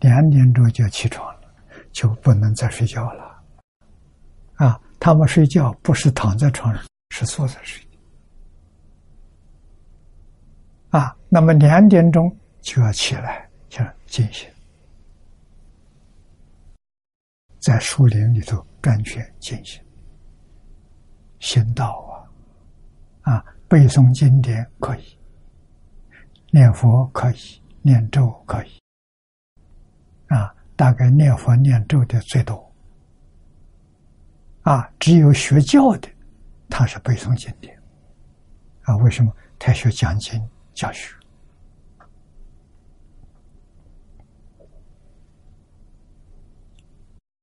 [0.00, 1.48] 两点钟就要起床了，
[1.92, 3.42] 就不能再睡觉了。
[4.54, 7.84] 啊，他们睡觉不是躺在床上，是坐在睡。
[10.90, 14.48] 啊，那么两点钟就要起来，就进行，
[17.58, 19.82] 在树林里头安全进行
[21.40, 22.26] 行道。
[23.22, 25.18] 啊，啊背诵经典可以，
[26.50, 28.80] 念佛可以，念咒可以。
[30.28, 32.64] 啊，大概念佛念咒的最多。
[34.62, 36.08] 啊，只有学教的，
[36.68, 37.78] 他是背诵经典。
[38.82, 39.30] 啊，为什么？
[39.58, 40.40] 他学讲经
[40.72, 41.14] 教学。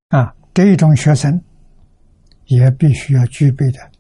[0.10, 1.44] 啊，这一种学生
[2.46, 3.92] 也必须要具备的。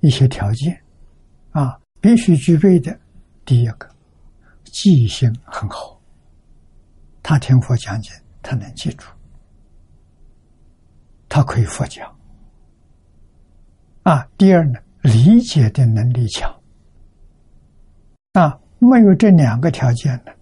[0.00, 0.82] 一些条件，
[1.50, 2.98] 啊，必须具备的。
[3.44, 3.86] 第一个，
[4.64, 6.00] 记忆性很好，
[7.22, 8.10] 他听佛讲解，
[8.40, 9.04] 他能记住，
[11.28, 12.10] 他可以佛讲。
[14.04, 16.50] 啊，第二呢，理解的能力强。
[18.32, 20.32] 啊，没有这两个条件呢，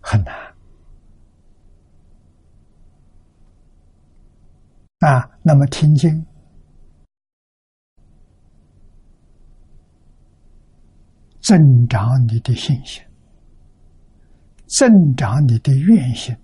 [0.00, 0.43] 很难。
[5.04, 6.24] 啊，那么听经
[11.42, 13.02] 增长你的信心，
[14.66, 16.34] 增长你的愿心，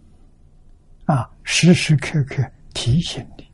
[1.07, 3.51] 啊，时时刻刻提醒你，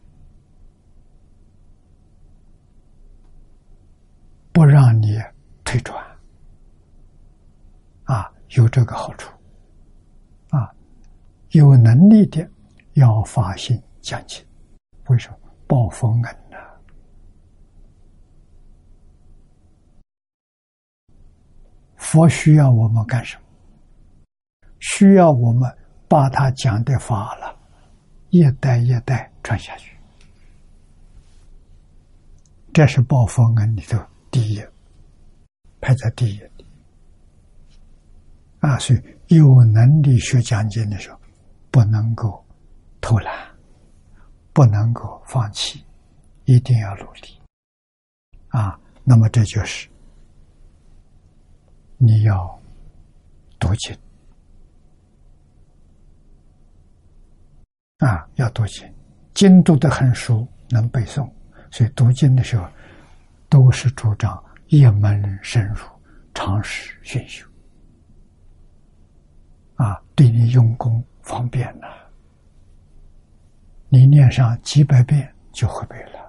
[4.51, 5.17] 不让你
[5.63, 6.05] 退转，
[8.07, 9.31] 啊，有这个好处，
[10.51, 10.69] 啊，
[11.51, 12.45] 有能力的
[12.95, 14.45] 要发心讲经。
[15.09, 16.57] 为什么报佛恩呢？
[21.97, 23.43] 佛需要我们干什么？
[24.79, 25.71] 需要我们
[26.09, 27.59] 把他讲的法了，
[28.31, 29.97] 一代一代传下去。
[32.73, 33.99] 这是报佛恩里头
[34.31, 34.63] 第一，
[35.81, 36.41] 排在第一。
[38.61, 41.19] 啊，所以有能力学讲经的时候，
[41.71, 42.45] 不能够
[43.01, 43.33] 偷懒，
[44.57, 45.85] 不能够放弃，
[46.47, 47.39] 一定要努力。
[48.49, 49.87] 啊，那么这就是
[51.99, 52.59] 你要
[53.59, 53.95] 读经
[57.99, 58.91] 啊，要读经，
[59.35, 61.31] 经读得很熟，能背诵。
[61.71, 62.67] 所以读经的时候，
[63.51, 65.85] 都是主张一门深入，
[66.33, 67.47] 长时熏修，
[69.75, 72.06] 啊，对你用功方便了。
[73.89, 76.27] 你念上几百遍就会背了。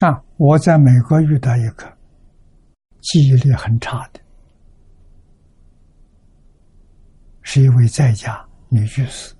[0.00, 1.96] 啊，我在美国遇到一个
[3.00, 4.20] 记忆力很差的，
[7.42, 9.34] 是一位在家女居士。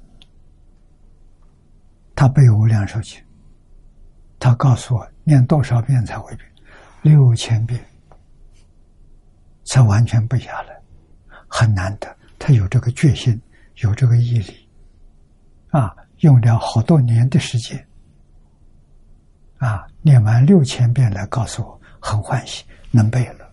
[2.15, 3.21] 他背无量寿经，
[4.39, 6.45] 他告诉我念多少遍才会背？
[7.03, 7.85] 六千遍
[9.65, 10.81] 才完全背下来，
[11.49, 12.17] 很难得。
[12.47, 13.41] 他有这个决心，
[13.77, 14.69] 有这个毅力，
[15.71, 17.89] 啊，用了好多年的时间，
[19.57, 23.51] 啊，念完六千遍来告诉我，很欢喜，能背了。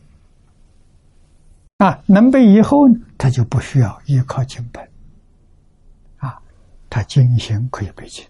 [1.78, 4.86] 啊，能背以后呢，他就不需要依靠经本，
[6.18, 6.38] 啊，
[6.90, 8.28] 他精行可以背经。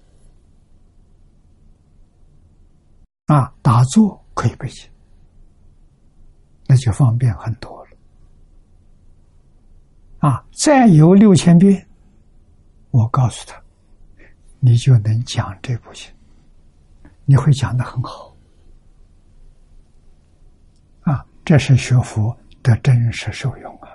[3.26, 4.88] 啊，打坐可以背经，
[6.68, 7.81] 那就方便很多。
[10.22, 11.88] 啊，再有六千遍，
[12.92, 13.62] 我告诉他，
[14.60, 16.08] 你就能讲这部经，
[17.26, 18.36] 你会讲的很好。
[21.02, 23.90] 啊，这是学佛的真实受用啊！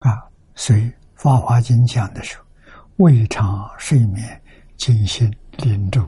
[0.00, 0.92] 啊，所以。
[1.18, 2.44] 《法华经》讲的时候，
[2.98, 4.40] 未尝睡眠，
[4.76, 6.06] 静心临终，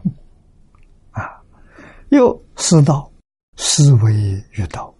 [2.10, 3.10] 又四道
[3.56, 4.14] 思维
[4.52, 4.94] 遇道，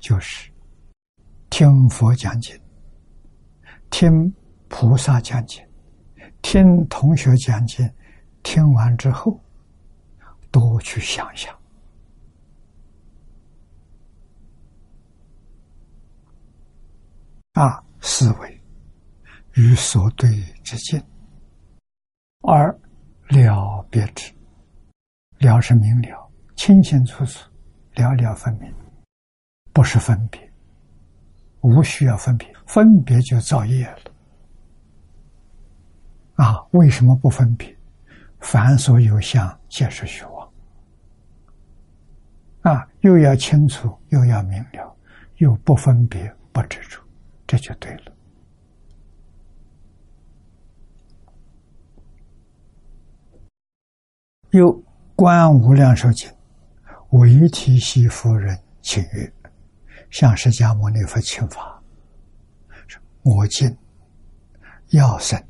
[0.00, 0.50] 就是
[1.48, 2.58] 听佛讲经，
[3.90, 4.34] 听
[4.68, 5.64] 菩萨讲经，
[6.42, 7.88] 听同学讲经，
[8.42, 9.40] 听完之后，
[10.50, 11.56] 多去想想，
[17.52, 18.60] 啊，思维。
[19.54, 20.28] 与所对
[20.62, 21.02] 之境，
[22.42, 22.78] 而
[23.28, 24.35] 了别之。
[25.38, 27.48] 了是明了，清清楚楚，
[27.94, 28.72] 了了分明，
[29.72, 30.40] 不是分别，
[31.60, 34.12] 无需要分别，分别就造业了。
[36.36, 37.76] 啊，为什么不分别？
[38.40, 40.52] 凡所有相，皆是虚妄。
[42.62, 44.96] 啊，又要清楚，又要明了，
[45.36, 47.00] 又不分别，不执着，
[47.46, 48.12] 这就对了。
[54.50, 54.82] 又
[55.16, 56.30] 观无量寿经，
[57.12, 59.32] 唯提系夫人请曰
[60.12, 61.82] ：“向释迦牟尼佛请法，
[63.22, 63.74] 我今
[64.88, 65.42] 要生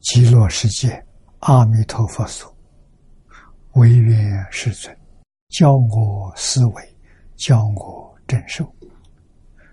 [0.00, 1.02] 极乐世界
[1.38, 2.54] 阿弥陀佛所，
[3.76, 4.94] 唯愿世尊
[5.48, 6.96] 教我思维，
[7.34, 8.70] 教我正受。”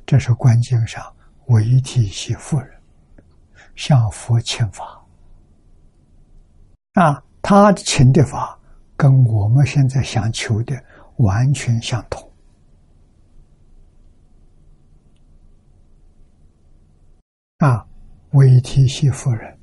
[0.07, 1.03] 这是观经上
[1.47, 2.81] 唯提系夫人
[3.75, 5.05] 向佛请法
[6.93, 7.21] 啊。
[7.51, 8.55] 他请的法
[8.95, 10.79] 跟我们现在想求的
[11.15, 12.31] 完全相同。
[17.57, 17.83] 啊，
[18.33, 19.57] 韦提西夫人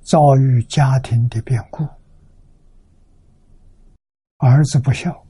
[0.00, 1.86] 遭遇家庭的变故，
[4.38, 5.22] 儿子不孝，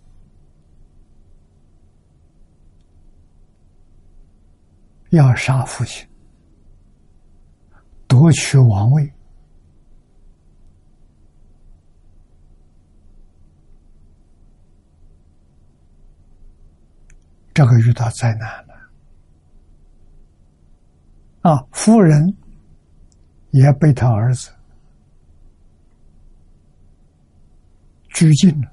[5.09, 6.09] 要杀父亲，
[8.07, 9.13] 夺取王位。
[17.53, 18.71] 这个遇到灾难了。
[21.43, 21.67] 啊！
[21.73, 22.37] 夫人
[23.51, 24.51] 也被他儿子
[28.11, 28.71] 拘禁了，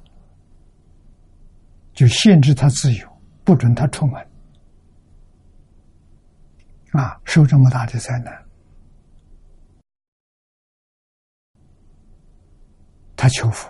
[1.93, 4.21] 就限制他自由，不准他出门。
[6.91, 8.45] 啊，受这么大的灾难，
[13.15, 13.69] 他求佛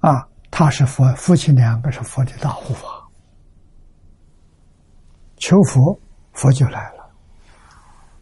[0.00, 3.06] 啊，他是佛，夫妻两个是佛的大护法，
[5.36, 6.00] 求佛，
[6.32, 7.14] 佛就来了，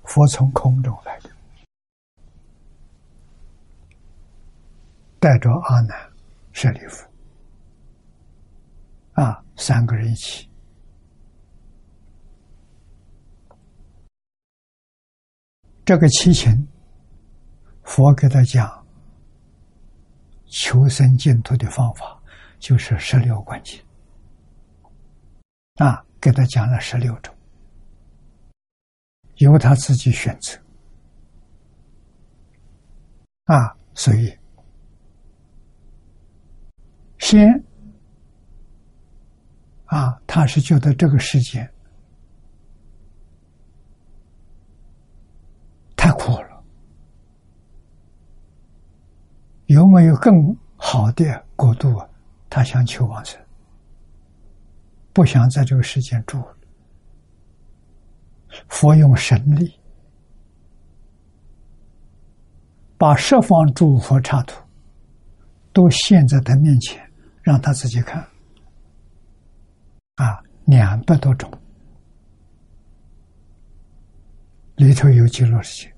[0.03, 1.31] 佛从空中来的，
[5.21, 5.97] 带着阿难、
[6.51, 7.07] 舍利弗。
[9.13, 10.51] 啊，三个人一起。
[15.85, 16.67] 这个七情，
[17.85, 18.85] 佛给他讲
[20.47, 22.14] 求生净土的方法，
[22.65, 23.79] 就是十六关键
[25.75, 27.35] 啊，给他讲了十六种，
[29.37, 30.59] 由他自己选择
[33.45, 34.35] 啊，所以
[37.19, 37.63] 先
[39.85, 41.71] 啊，他是觉得这个世界。
[45.95, 46.65] 太苦了，
[49.67, 52.09] 有没有更好的国度啊？
[52.55, 53.37] 他想求往生，
[55.13, 56.57] 不想在这个世间住了。
[58.69, 59.77] 佛用神力，
[62.97, 64.63] 把十方诸佛刹土
[65.73, 67.05] 都现在他面前，
[67.43, 68.25] 让他自己看。
[70.15, 71.51] 啊，两百多种，
[74.77, 75.93] 里头有极乐世界。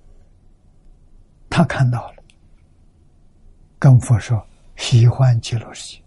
[1.51, 2.25] 他看到了，
[3.79, 4.43] 跟佛说
[4.77, 6.06] ：“喜欢极乐世界，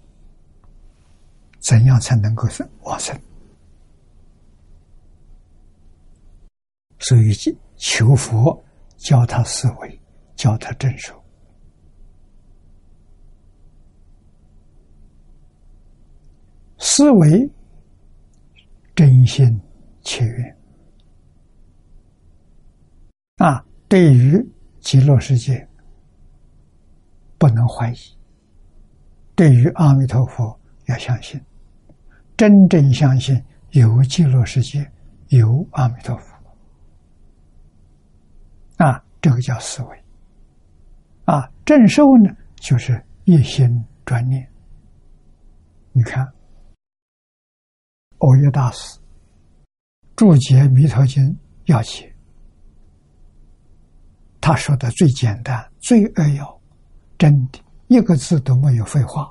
[1.60, 2.48] 怎样才能够
[2.84, 3.20] 往生？”
[7.00, 7.34] 所以
[7.76, 8.64] 求佛
[8.98, 10.00] 教他思维，
[10.36, 11.20] 教他镇守，
[16.78, 17.50] 思维
[18.96, 19.60] 真心
[20.02, 20.58] 切愿
[23.38, 24.46] 啊，对于。
[24.82, 25.68] 极乐世界
[27.38, 27.98] 不能怀疑，
[29.36, 31.40] 对于阿弥陀佛要相信，
[32.40, 34.90] 真正相信有极乐世界，
[35.28, 36.34] 有阿弥陀佛
[38.78, 40.04] 啊，这个叫思维
[41.26, 41.52] 啊。
[41.66, 44.50] 正受呢，就是一心专念。
[45.92, 46.26] 你看，
[48.20, 48.98] 欧耶大师
[50.16, 51.22] 注解《弥陀经》
[51.66, 52.16] 要解。
[54.40, 56.62] 他说的最简单、最扼要，
[57.18, 59.30] 真的一个字都没有废话，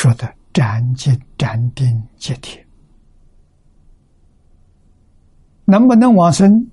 [0.00, 2.66] 说的斩尽斩钉截铁。
[5.66, 6.66] 能不能往生，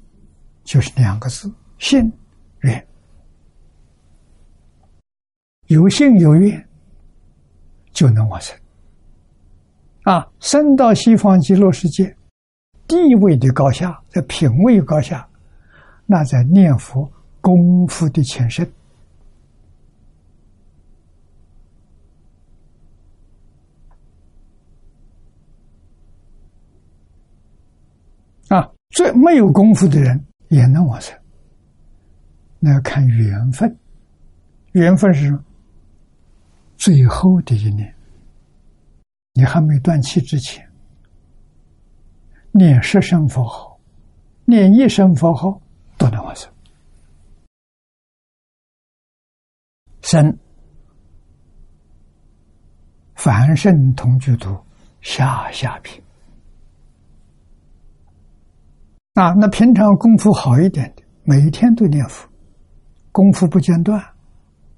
[0.63, 2.09] 就是两个字：信
[2.61, 2.87] 愿。
[5.65, 6.69] 有信有愿，
[7.91, 8.57] 就能往生。
[10.03, 12.15] 啊，生到西方极乐世界。
[12.87, 15.27] 地位的高下，在品位高下，
[16.05, 18.65] 那在念佛功夫的前身
[28.47, 31.17] 啊，最没有功夫的人也能往生，
[32.59, 33.77] 那要看缘分。
[34.71, 35.37] 缘分是
[36.77, 37.93] 最后的一年，
[39.33, 40.67] 你还没断气之前。
[42.51, 43.79] 念十声佛号，
[44.45, 45.61] 念一声佛号
[45.97, 46.51] 都能往生。
[50.01, 50.39] 生
[53.15, 54.57] 凡圣同居土
[55.01, 56.01] 下下品
[59.17, 62.29] 啊，那平常功夫好一点的，每天都念佛，
[63.11, 63.99] 功夫不间断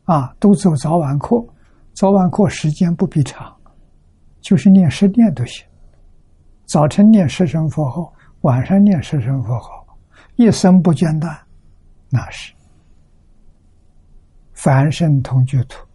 [0.06, 1.45] 啊，都走早晚课，
[1.91, 3.53] 早晚课时间不必长，
[4.40, 5.68] 就是念十念都行。
[6.66, 9.86] 早晨念十声佛号，晚上念十声佛号，
[10.38, 11.38] 一生不间断，
[12.10, 12.53] 那是
[14.53, 15.86] 凡圣同居土。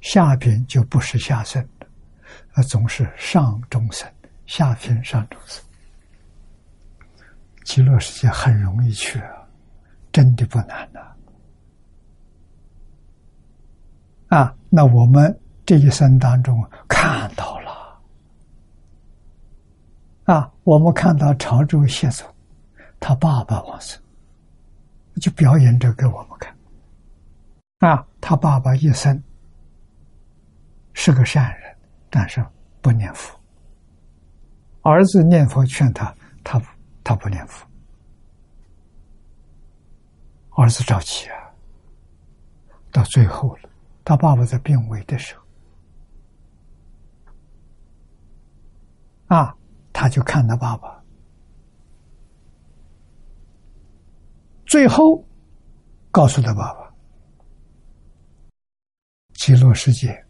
[0.00, 1.86] 下品就不是下生的，
[2.52, 4.08] 啊，总是上中生，
[4.46, 5.63] 下品上中生。
[7.64, 9.48] 极乐世界很容易去啊，
[10.12, 11.00] 真的不难的。
[14.28, 18.00] 啊，那我们这一生当中看到了。
[20.24, 22.26] 啊，我们看到潮州谢总，
[23.00, 24.00] 他爸爸往生，
[25.20, 26.54] 就表演着给我们看。
[27.90, 29.22] 啊，他爸爸一生
[30.92, 31.76] 是个善人，
[32.10, 32.44] 但是
[32.80, 33.38] 不念佛。
[34.82, 36.66] 儿子念佛劝他，他不
[37.04, 37.64] 他不念佛。
[40.56, 41.36] 儿子着急啊。
[42.90, 43.68] 到最后了，
[44.04, 45.44] 他爸爸在病危的时候。
[49.26, 49.56] 啊，
[49.92, 51.02] 他就看他爸爸。
[54.64, 55.24] 最后
[56.10, 56.94] 告诉他爸爸。
[59.32, 60.24] 极乐世界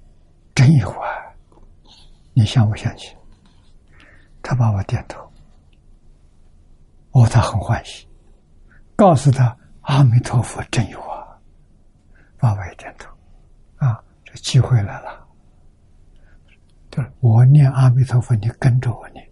[0.55, 1.07] 真有啊，
[2.33, 3.15] 你相不相信？
[4.43, 5.24] 他爸爸点头。
[7.15, 8.09] 哦，他很欢喜，
[8.97, 11.39] 告诉他：“阿弥陀佛真有啊！”
[12.39, 13.09] 爸爸也点头。
[13.77, 15.25] 啊，这机会来了。
[16.91, 19.29] 对，我念阿弥陀佛，你跟着我念。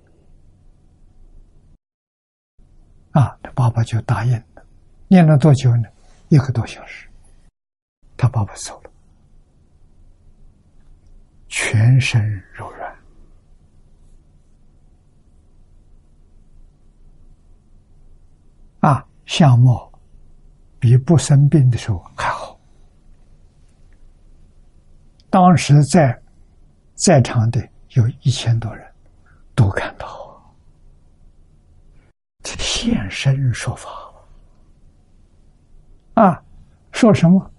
[3.11, 4.65] 啊，他爸爸就答应了。
[5.09, 5.89] 念了多久呢？
[6.29, 7.09] 一个多小时。
[8.17, 8.91] 他爸爸走了，
[11.49, 12.97] 全身柔软，
[18.79, 19.91] 啊，相貌
[20.79, 22.61] 比不生病的时候还好。
[25.31, 26.23] 当时在
[26.97, 28.87] 在场的有一千多人，
[29.55, 30.21] 都看到。
[32.45, 33.89] 现身说法
[36.13, 36.45] 啊，
[36.91, 37.51] 说什么？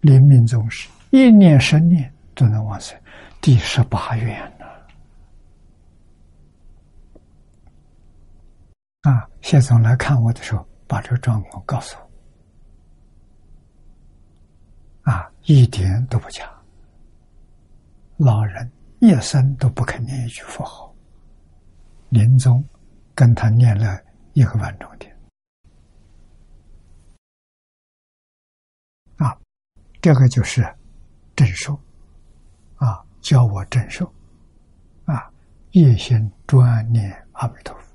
[0.00, 3.00] 临命终时，一念十念都能往生
[3.40, 4.66] 第十八愿呢。
[9.02, 11.96] 啊，谢总来看我的时候，把这个状况告诉
[15.04, 15.10] 我。
[15.12, 16.50] 啊，一点都不假。
[18.16, 18.70] 老人
[19.00, 20.94] 一生都不肯念一句佛号，
[22.08, 22.64] 临终。
[23.14, 24.00] 跟他念了
[24.32, 25.14] 一个万钟点，
[29.16, 29.38] 啊，
[30.00, 30.62] 这个就是
[31.36, 31.78] 正受，
[32.76, 34.10] 啊，教我正受，
[35.04, 35.30] 啊，
[35.72, 37.91] 一心专念阿弥陀佛，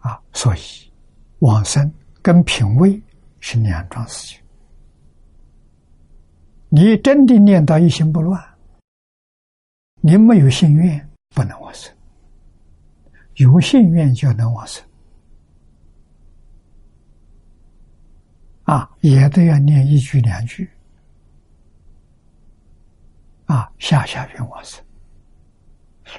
[0.00, 0.60] 啊，所以
[1.38, 1.90] 往生
[2.20, 3.00] 跟品位
[3.38, 4.42] 是两桩事情。
[6.68, 8.42] 你真的念到一心不乱，
[10.00, 11.06] 你没有心愿。
[11.32, 11.94] 不能往生，
[13.36, 14.84] 有信愿就能往生，
[18.64, 20.68] 啊，也都要念一句两句，
[23.46, 24.84] 啊，下下愿往生。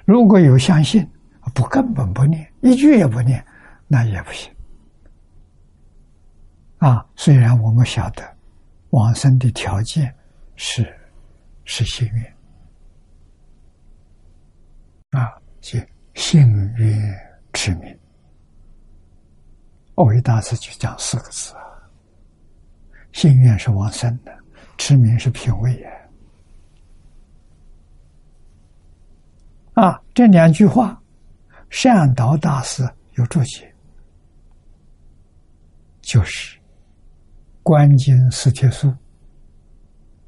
[0.06, 1.06] 如果有相信，
[1.54, 3.46] 不根本不念，一句也不念，
[3.92, 4.50] 那也不行。
[6.78, 8.24] 啊，虽然我们晓得
[8.92, 10.16] 往生的条件
[10.56, 10.98] 是
[11.66, 12.34] 是心愿。
[15.22, 16.98] 啊，即幸运
[17.52, 18.00] 持名。
[19.96, 21.62] 奥维大师就讲四个字啊：
[23.12, 24.34] 幸运是往生的，
[24.78, 26.10] 痴名是品位也。
[29.74, 30.98] 啊，这两句话，
[31.70, 33.71] 善导大师有注解，
[36.02, 36.58] 就是
[37.64, 38.88] 《观经四帖书》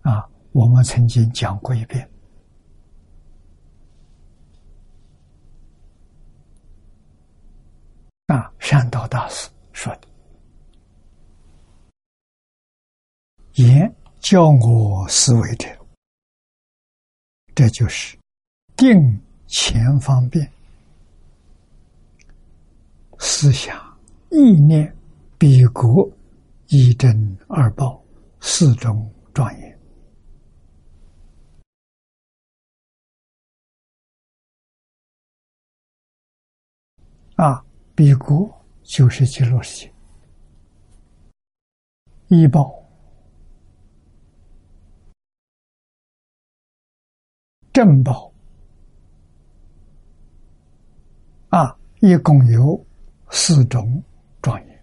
[0.01, 2.09] 啊，我们曾经讲过一遍。
[8.27, 10.07] 啊，善导大师说的
[13.55, 15.67] ：“言教我思维者，
[17.53, 18.17] 这就是
[18.77, 20.49] 定前方便，
[23.19, 23.77] 思想
[24.31, 24.95] 意念
[25.43, 26.09] 比国
[26.69, 28.01] 一真二报
[28.39, 29.79] 四种庄严
[37.35, 37.61] 啊。”
[37.93, 38.49] 比国
[38.83, 39.93] 就是极乐世界，
[42.29, 42.73] 医报
[47.73, 48.31] 正报
[51.49, 52.81] 啊，一共有
[53.29, 54.01] 四种
[54.41, 54.73] 庄严。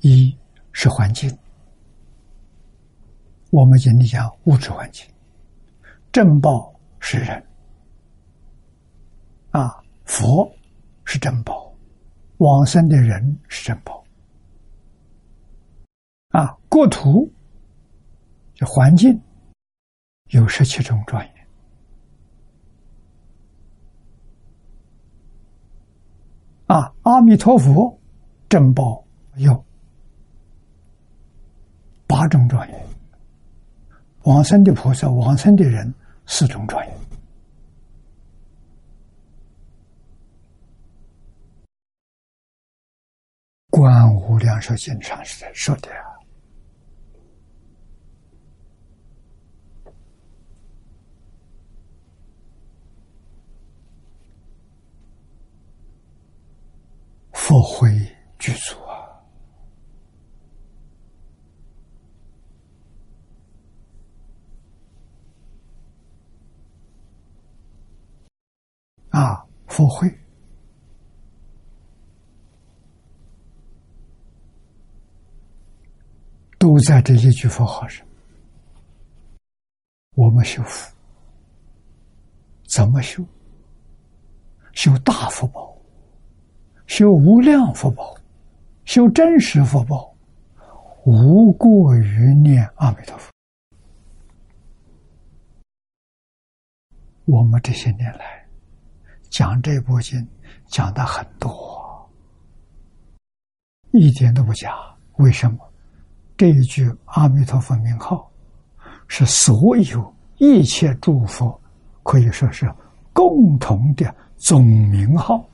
[0.00, 0.36] 一
[0.72, 1.28] 是环境，
[3.50, 5.04] 我们今天讲物质环境，
[6.12, 7.44] 正报是人，
[9.50, 10.48] 啊，佛
[11.04, 11.72] 是正报，
[12.36, 14.04] 往生的人是正报，
[16.28, 17.28] 啊，国土
[18.54, 19.20] 就环境
[20.28, 21.46] 有十七种庄严，
[26.66, 27.98] 啊，阿弥陀佛
[28.48, 29.04] 正报
[29.34, 29.67] 有。
[32.08, 32.86] 八种庄严，
[34.24, 35.94] 往生的菩萨、往生的人
[36.26, 36.98] 四种庄严。
[43.70, 46.02] 观无量寿经上是在说的啊，
[57.32, 57.88] 佛会
[58.38, 59.06] 具足啊！
[69.10, 70.12] 啊，佛会
[76.68, 78.06] 都在这一句佛号上。
[80.16, 80.94] 我们修福，
[82.66, 83.24] 怎么修？
[84.74, 85.74] 修大福报。
[86.86, 88.14] 修无量福报，
[88.84, 90.14] 修真实福报，
[91.06, 93.32] 无过于念阿弥陀佛。
[97.24, 98.46] 我们这些年来
[99.30, 100.28] 讲这部经
[100.66, 102.10] 讲的很多，
[103.92, 104.70] 一点都不假。
[105.16, 105.67] 为什么？
[106.38, 108.30] 这一句阿弥陀佛名号
[109.08, 111.60] 是所有一切诸佛
[112.04, 112.72] 可以说是
[113.12, 115.44] 共同的总名号。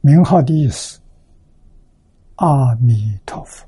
[0.00, 1.00] 名号的意思，
[2.36, 3.66] 阿弥陀佛。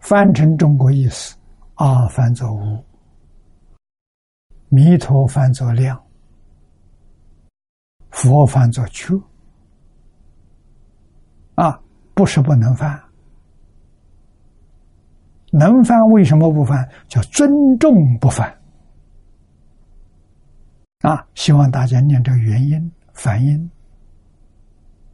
[0.00, 1.36] 翻成中国意思，
[1.74, 2.84] 阿翻作无，
[4.68, 6.00] 弥陀翻作量，
[8.10, 9.14] 佛翻作觉。
[11.56, 11.80] 啊，
[12.18, 13.00] 不是不能翻，
[15.52, 16.90] 能翻为什么不翻？
[17.06, 18.52] 叫尊重不翻。
[21.02, 23.70] 啊，希望大家念这个原因、反音。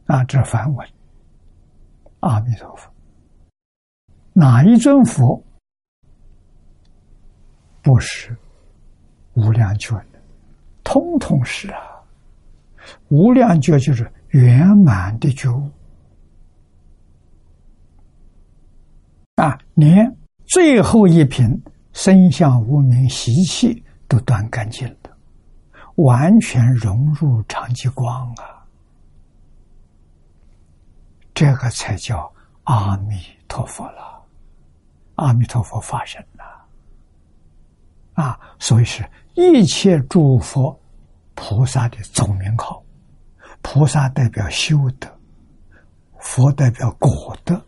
[0.07, 0.87] 啊，这梵文，
[2.21, 2.89] 阿弥陀佛，
[4.33, 5.39] 哪一尊佛
[7.83, 8.35] 不是
[9.35, 10.19] 无量觉的？
[10.83, 12.01] 通通是啊，
[13.09, 15.69] 无量觉就是圆满的觉悟
[19.35, 25.09] 啊，连最后一品身相无名习气都断干净了，
[25.95, 28.63] 完全融入常寂光啊。
[31.33, 32.31] 这个才叫
[32.63, 34.23] 阿弥陀佛了，
[35.15, 36.43] 阿弥陀佛发生了，
[38.13, 40.79] 啊，所以是一切诸佛
[41.33, 42.81] 菩萨的总名号，
[43.61, 45.09] 菩萨代表修德，
[46.19, 47.61] 佛代表果德，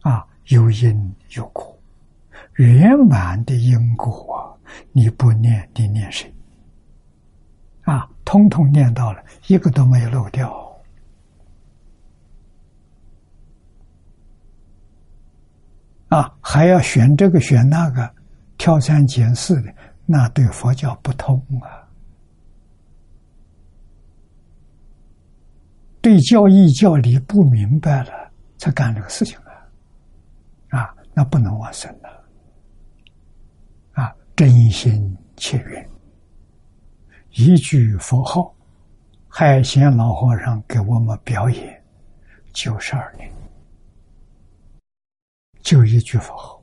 [0.00, 1.76] 啊，有因有果，
[2.54, 4.52] 圆满的因果啊，
[4.92, 6.32] 你不念，你念谁？
[7.82, 10.52] 啊，通通念到了，一个都没有漏掉。
[16.08, 18.14] 啊，还要选这个选那个，
[18.56, 19.74] 挑三拣四的，
[20.06, 21.82] 那对佛教不通啊！
[26.00, 29.36] 对教义教理不明白了，才干这个事情！
[31.14, 32.24] 那不能往生了！
[33.92, 35.88] 啊，真心切愿，
[37.30, 38.52] 一句佛号，
[39.28, 41.82] 海贤老和尚给我们表演
[42.52, 43.32] 九十二年。
[45.62, 46.62] 就一句佛号，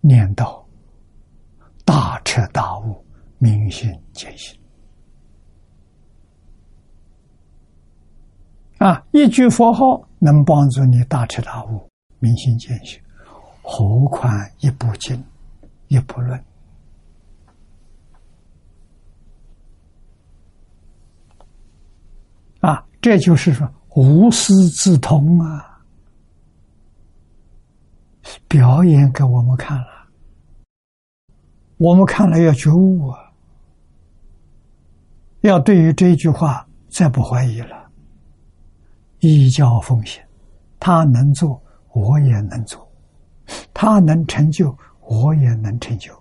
[0.00, 0.64] 念到
[1.84, 3.04] 大彻大悟、
[3.38, 4.56] 明心见性
[8.78, 9.02] 啊！
[9.12, 13.00] 一句佛号能帮助你大彻大悟、明心见性，
[13.68, 15.22] 何况一部经、
[15.88, 16.44] 一部论
[22.60, 22.86] 啊！
[23.02, 25.82] 这就是说无师自通啊！
[28.46, 30.08] 表演给我们看了，
[31.76, 33.18] 我们看了要觉悟啊，
[35.40, 37.90] 要对于这句话再不怀疑了，
[39.18, 40.24] 依教奉献，
[40.78, 41.60] 他能做，
[41.92, 42.85] 我也能做；
[43.74, 46.12] 他能成就，我也能成就。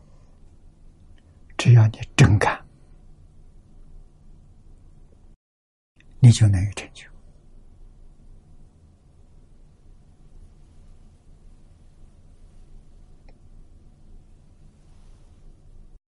[1.58, 2.64] 只要你真干，
[6.20, 7.08] 你就能有成就。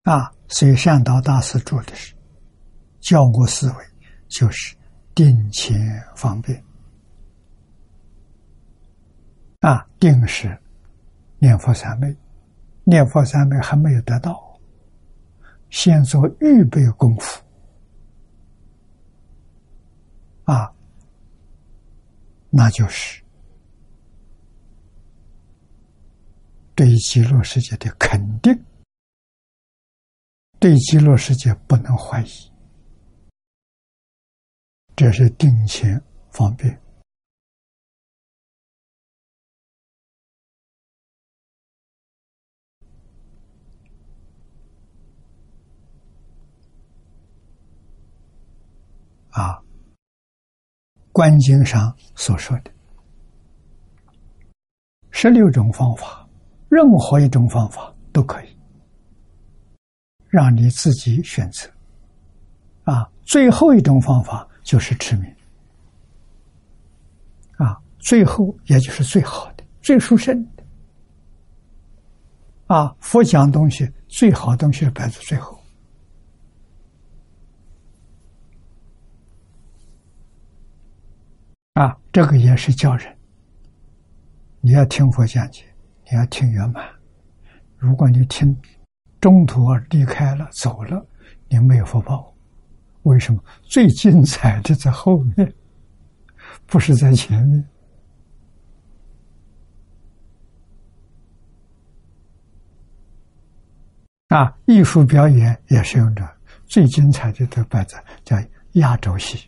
[0.04, 2.16] 啊，所以善导大师做的是
[3.00, 3.86] 教我思维，
[4.30, 4.76] 就是
[5.14, 5.78] 定前
[6.16, 6.64] 方便。
[9.60, 10.58] 啊，定是
[11.40, 12.16] 念佛三昧，
[12.84, 14.60] 念佛三昧还没有得到，
[15.70, 17.44] 先做预备功夫。
[20.46, 20.74] 啊，
[22.50, 23.22] 那就是
[26.74, 28.64] 对极乐世界的肯定。
[30.60, 32.52] 对极乐世界不能怀疑，
[34.96, 36.02] 这是定前
[36.32, 36.82] 方便
[49.38, 49.62] 啊，
[51.12, 52.72] 观经上所说的
[55.12, 56.28] 十六种方法，
[56.70, 58.58] 任何一种方法都可以，
[60.28, 61.70] 让你自己选择。
[62.86, 65.36] 啊，最后一种方法就是持名。
[67.58, 70.64] 啊，最后也就是最好的、最殊胜的。
[72.66, 75.57] 啊，佛讲东西最好东西摆在最后。
[81.78, 83.16] 啊，这个也是教人。
[84.62, 85.64] 你要听佛讲解，
[86.10, 86.84] 你要听圆满。
[87.78, 88.60] 如果你听
[89.22, 91.06] 中途而离开了、走了，
[91.48, 92.34] 你没有福报。
[93.04, 93.40] 为什么？
[93.62, 95.54] 最精彩的在后面，
[96.66, 97.64] 不是在前面。
[104.30, 106.28] 啊，艺术表演也是用着
[106.66, 108.36] 最精彩的都摆在叫
[108.72, 109.48] 压轴戏。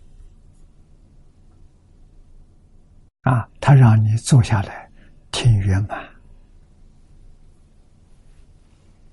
[3.22, 4.90] 啊，他让你坐下来
[5.32, 6.00] 听圆满。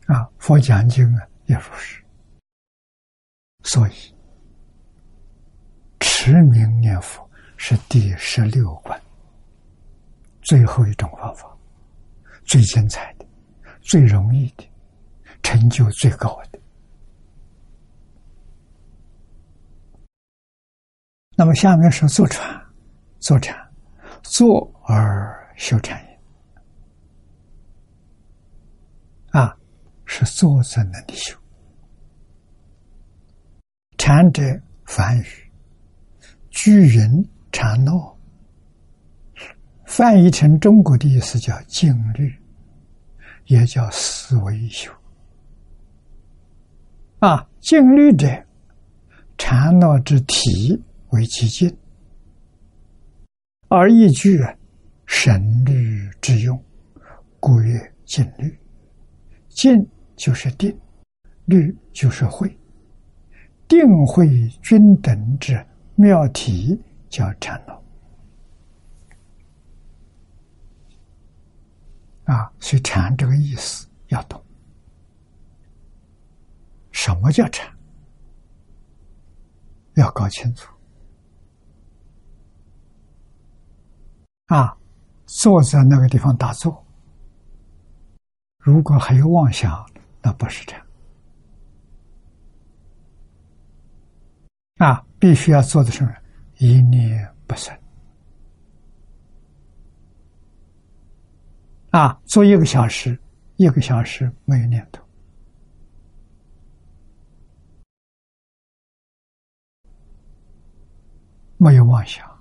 [0.07, 2.03] 啊，佛讲经啊也如是。
[3.65, 3.93] 所以，
[5.99, 9.01] 持名念佛是第十六关，
[10.43, 11.53] 最后一种方法，
[12.45, 13.27] 最精彩的，
[13.81, 14.65] 最容易的，
[15.43, 16.61] 成就最高的。
[21.37, 22.65] 那么下面是坐禅，
[23.19, 23.66] 坐禅。
[24.29, 26.19] 坐而修禅也，
[29.31, 29.57] 啊，
[30.05, 31.37] 是坐在那里修。
[33.97, 34.43] 禅者，
[34.85, 35.27] 梵语，
[36.51, 38.19] 居人禅乐，
[39.85, 42.35] 翻译成中国的意思叫静虑，
[43.47, 44.93] 也叫思维修。
[47.21, 48.45] 啊，静虑者，
[49.39, 51.75] 禅乐之体为其静。
[53.69, 54.55] 而一句啊
[55.07, 56.63] 神律之用，
[57.41, 58.57] 故曰静虑。
[59.49, 59.85] 静
[60.17, 60.77] 就是定，
[61.47, 62.57] 虑就是慧。
[63.67, 64.29] 定慧
[64.63, 65.65] 均等之
[65.97, 67.83] 妙体，叫禅道。
[72.25, 74.41] 啊，所以禅这个意思要懂。
[76.93, 77.69] 什么叫禅？
[79.95, 80.76] 要搞清楚。
[84.47, 84.77] 啊，
[85.27, 86.85] 坐在那个地方打坐，
[88.59, 89.85] 如果还有妄想，
[90.23, 90.87] 那不是这样。
[94.77, 96.09] 啊，必须要做的是
[96.59, 97.77] 一念不生。
[101.91, 103.19] 啊，做一个小时，
[103.57, 105.03] 一个小时没有念头，
[111.57, 112.36] 没有妄想。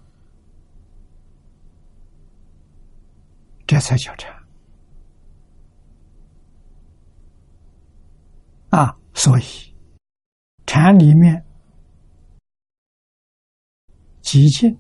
[3.68, 4.32] 这才叫禅
[8.70, 8.96] 啊！
[9.14, 9.44] 所以
[10.66, 11.44] 禅里面
[14.22, 14.78] 极静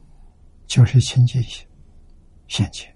[0.67, 1.65] 就是清净心
[2.47, 2.95] 现前，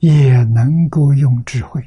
[0.00, 1.80] 也能够用智慧，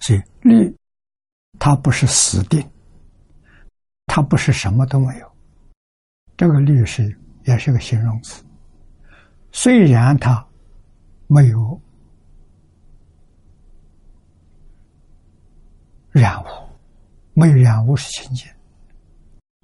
[0.00, 0.74] 所以律
[1.58, 2.66] 它不是死定，
[4.06, 5.37] 它不是什么都没有。
[6.38, 7.12] 这个律师
[7.46, 8.44] 也是个形容词，
[9.50, 10.46] 虽然他
[11.26, 11.80] 没有
[16.12, 16.46] 染污，
[17.34, 18.48] 没有染污是清净，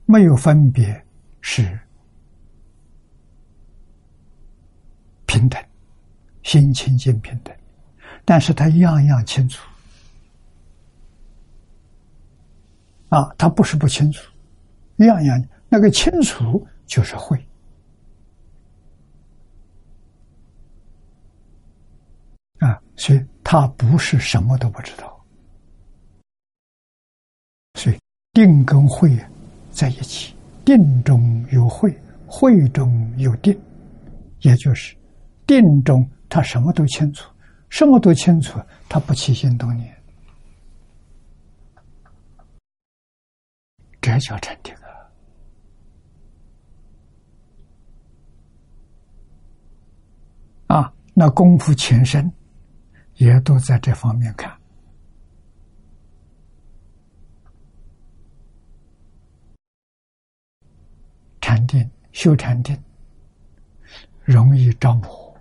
[0.04, 1.06] 没有分别
[1.40, 1.62] 是
[5.26, 5.64] 平等，
[6.42, 7.56] 心清净平等，
[8.24, 9.64] 但是他样样清楚
[13.10, 14.28] 啊，他不是不清楚，
[14.96, 15.40] 样样。
[15.74, 17.36] 那个清楚就是会
[22.60, 25.20] 啊，所以他不是什么都不知道，
[27.74, 27.98] 所以
[28.32, 29.18] 定跟会
[29.72, 31.92] 在一起，定中有会，
[32.24, 33.60] 会中有定，
[34.42, 34.96] 也就是
[35.44, 37.28] 定中他什么都清楚，
[37.68, 39.92] 什么都清楚，他不起心动念，
[44.00, 44.72] 这叫禅定。
[50.66, 52.30] 啊，那功夫前身
[53.14, 54.52] 也都在这方面看。
[61.40, 62.76] 禅定修禅定
[64.24, 65.36] 容易着魔，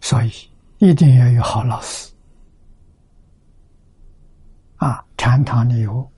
[0.00, 0.32] 所以
[0.78, 2.10] 一定要有好老师。
[4.76, 6.10] 啊禅堂里有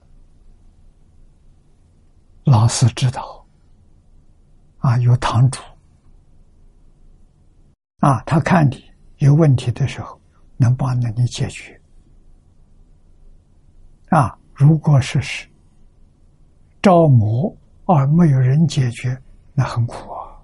[2.43, 3.45] 老师指导，
[4.79, 5.59] 啊，有堂主，
[7.99, 8.83] 啊，他看你
[9.17, 10.19] 有问题的时候，
[10.55, 11.79] 能帮着你解决。
[14.09, 15.47] 啊，如果是是
[16.81, 17.53] 招魔
[17.85, 19.19] 而没有人解决，
[19.53, 20.37] 那很苦啊。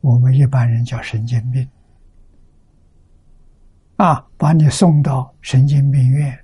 [0.00, 1.66] 我们一般人叫神经病。
[3.96, 6.36] 啊，把你送到神经病院，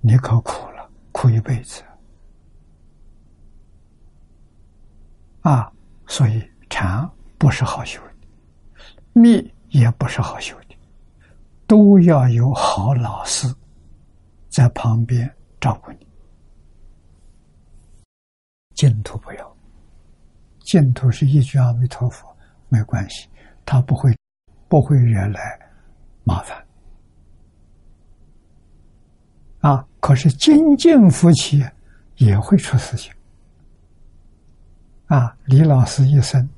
[0.00, 1.82] 你可苦了，苦一辈子。
[5.40, 5.72] 啊，
[6.06, 8.09] 所以禅不是好修的，
[9.12, 10.76] 密也不是好修的，
[11.66, 13.46] 都要有好老师
[14.48, 15.30] 在旁边
[15.60, 16.06] 照顾你。
[18.74, 19.56] 净土不要，
[20.60, 22.34] 净土是一句阿弥陀佛，
[22.68, 23.28] 没关系，
[23.66, 24.16] 他不会
[24.68, 25.58] 不会惹来
[26.24, 26.64] 麻烦。
[29.60, 31.62] 啊，可是精进夫妻
[32.16, 33.12] 也会出事情。
[35.06, 36.48] 啊，李老师一生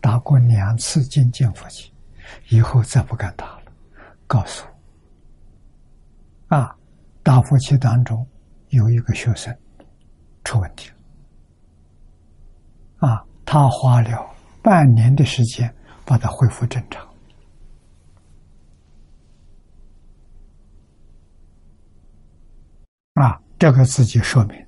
[0.00, 1.92] 打过两次精进夫妻，
[2.48, 3.62] 以后再不敢打了。
[4.26, 4.66] 告诉，
[6.48, 6.76] 啊，
[7.22, 8.26] 打夫妻当中
[8.70, 9.56] 有一个学生
[10.42, 10.90] 出问题
[12.98, 15.72] 了，啊，他花了半年的时间
[16.04, 17.06] 把他恢复正常。
[23.14, 24.66] 啊，这个自己说明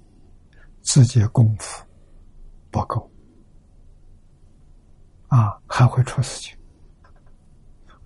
[0.83, 1.85] 自己功夫
[2.71, 3.11] 不够，
[5.27, 6.58] 啊，还会出事情。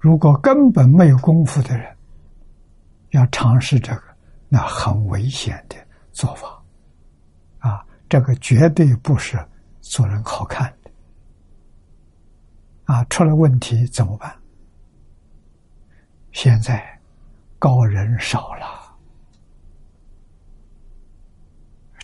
[0.03, 1.97] 如果根本没有功夫的人，
[3.11, 4.03] 要尝试这个，
[4.49, 5.77] 那很危险的
[6.11, 6.61] 做法，
[7.61, 9.39] 啊，这个绝对不是
[9.81, 10.91] 做人好看的，
[12.93, 14.35] 啊，出了问题怎么办？
[16.33, 16.83] 现在
[17.61, 18.67] 高人少了。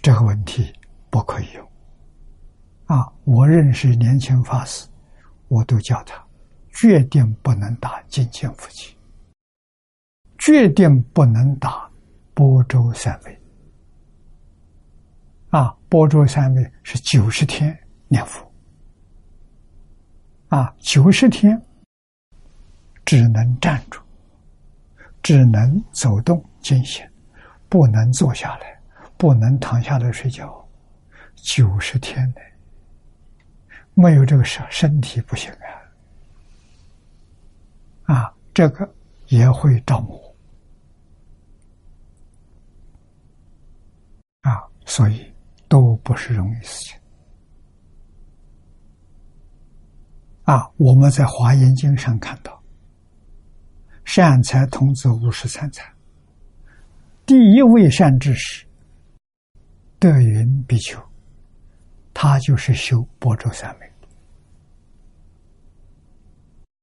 [0.00, 0.72] 这个问题
[1.10, 1.68] 不可以用
[2.86, 3.12] 啊！
[3.24, 4.88] 我认识年轻法师，
[5.48, 6.14] 我都叫他
[6.80, 8.96] 决定不能打金钱夫妻，
[10.38, 11.90] 决定不能打
[12.34, 13.36] 波州三昧
[15.50, 15.76] 啊！
[15.88, 17.76] 波州三昧是九十天
[18.06, 18.48] 念佛
[20.50, 21.60] 啊，九十天
[23.04, 24.00] 只能站住，
[25.20, 27.04] 只能走动进行，
[27.68, 28.78] 不能坐下来。
[29.16, 30.64] 不能躺下来睡觉，
[31.34, 32.42] 九十天内
[33.94, 35.77] 没有这个身身体不行啊！
[38.08, 38.90] 啊，这个
[39.26, 40.18] 也会着魔
[44.40, 45.30] 啊，所以
[45.68, 46.98] 都不是容易事情
[50.44, 50.66] 啊。
[50.78, 52.58] 我们在《华严经》上看到，
[54.06, 55.92] 善财童子五十三财，
[57.26, 58.66] 第一位善知识。
[59.98, 60.98] 德云比丘，
[62.14, 63.92] 他就是修波州三昧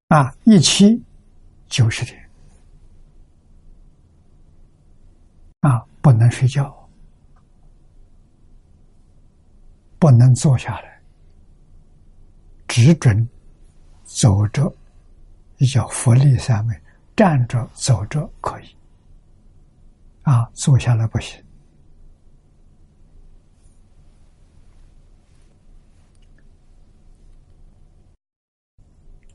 [0.09, 1.01] 啊，一期
[1.67, 2.29] 九十天
[5.61, 6.89] 啊，不能睡觉，
[9.97, 11.01] 不能坐下来，
[12.67, 13.27] 只准
[14.03, 14.73] 走着，
[15.57, 16.79] 也叫佛力三昧，
[17.15, 18.75] 站着走着可以，
[20.21, 21.43] 啊，坐下来不行。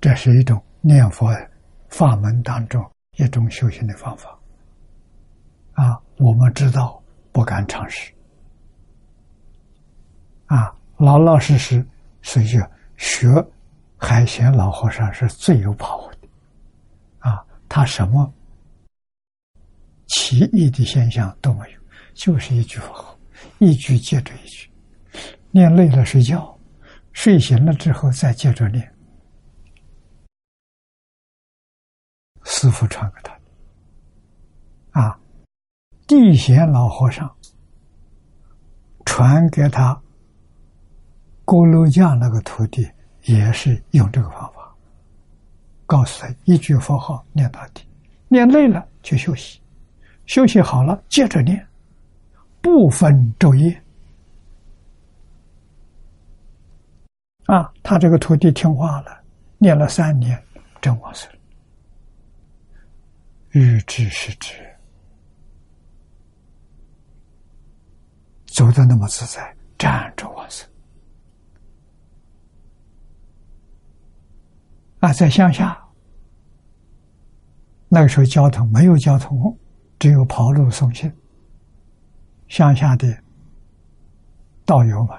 [0.01, 1.31] 这是一种念佛
[1.91, 2.83] 法门当中
[3.17, 4.39] 一种修行的方法，
[5.73, 7.03] 啊，我们知道
[7.33, 8.12] 不敢尝试，
[10.47, 11.85] 啊，老老实实，
[12.23, 12.47] 所以
[12.97, 13.29] 学
[13.97, 16.29] 海贤老和尚是最有把握的，
[17.19, 18.33] 啊，他什么
[20.07, 21.81] 奇异的现象都没有，
[22.15, 23.19] 就是一句佛号，
[23.59, 24.71] 一句接着一句，
[25.51, 26.57] 念累了睡觉，
[27.12, 28.91] 睡醒了之后再接着念。
[32.61, 33.41] 师傅传给他的，
[35.01, 35.19] 啊，
[36.07, 37.35] 地贤老和尚
[39.07, 39.99] 传给他
[41.47, 42.87] 锅炉匠那个徒弟，
[43.23, 44.77] 也是用这个方法，
[45.87, 47.82] 告诉他一句佛号念到底，
[48.28, 49.59] 念累了就休息，
[50.27, 51.66] 休息好了接着念，
[52.61, 53.82] 不分昼夜。
[57.47, 59.19] 啊，他这个徒弟听话了，
[59.57, 60.39] 念了三年，
[60.82, 61.40] 真往生了。
[63.53, 64.55] 欲知是知，
[68.47, 70.69] 走的那么自在，站着往生。
[75.01, 75.83] 啊，在乡下，
[77.89, 79.59] 那个时候交通没有交通，
[79.99, 81.13] 只有跑路送信。
[82.47, 83.21] 乡下的
[84.65, 85.19] 道友们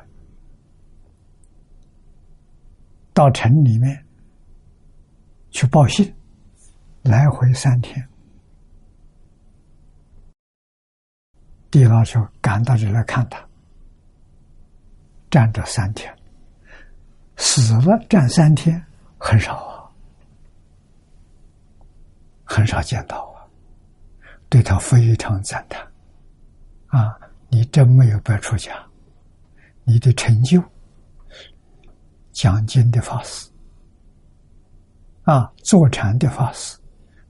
[3.14, 4.06] 到城里面
[5.50, 6.14] 去报信，
[7.02, 8.08] 来回三天。
[11.72, 13.42] 地老就赶到这来看他，
[15.30, 16.14] 站着三天，
[17.38, 18.86] 死了站三天
[19.18, 19.90] 很少啊，
[22.44, 23.48] 很少见到啊，
[24.50, 25.82] 对他非常赞叹，
[26.88, 27.18] 啊，
[27.48, 28.86] 你真没有白出家，
[29.86, 30.62] 你的成就，
[32.34, 33.50] 讲经的法师，
[35.24, 36.78] 啊，坐禅的法师，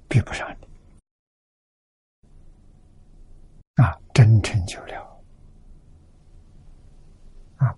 [0.07, 0.67] 比不上你。
[3.75, 5.23] 啊，真成就了！
[7.57, 7.75] 啊，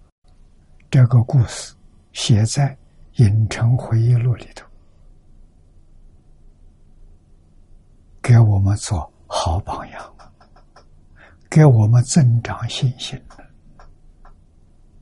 [0.90, 1.76] 这个故事
[2.12, 2.76] 写在
[3.24, 4.66] 《影城回忆录》里头，
[8.22, 10.16] 给我们做好榜样，
[11.50, 13.22] 给我们增长信心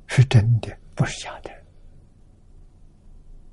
[0.08, 1.50] 是真的，不是假的。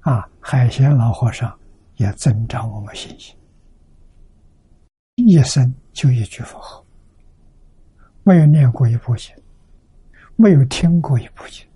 [0.01, 1.57] 啊，海贤老和尚
[1.97, 3.37] 也增长我们信心，
[5.15, 6.85] 一生就一句佛号。
[8.29, 9.35] 没有念过一部经，
[10.37, 11.67] 没有听过一部经，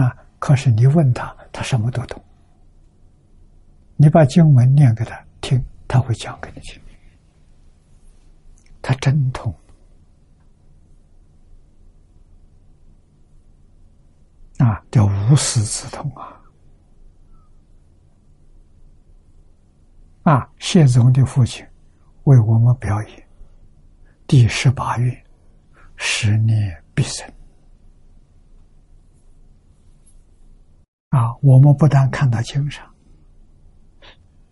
[0.00, 0.16] 啊！
[0.38, 2.24] 可是你问他，他什么都懂。
[3.96, 6.80] 你把经文念给他听，他会讲给你听。
[8.80, 9.52] 他真通
[14.58, 16.40] 啊，叫无师自通啊！
[20.22, 21.66] 啊，谢总的父亲
[22.22, 23.27] 为我们表演。
[24.28, 25.24] 第十八愿，
[25.96, 27.26] 十年必生。
[31.08, 32.86] 啊，我们不但看到经上，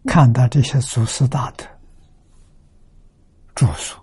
[0.06, 1.66] 看到这些祖师大德
[3.54, 4.00] 著述，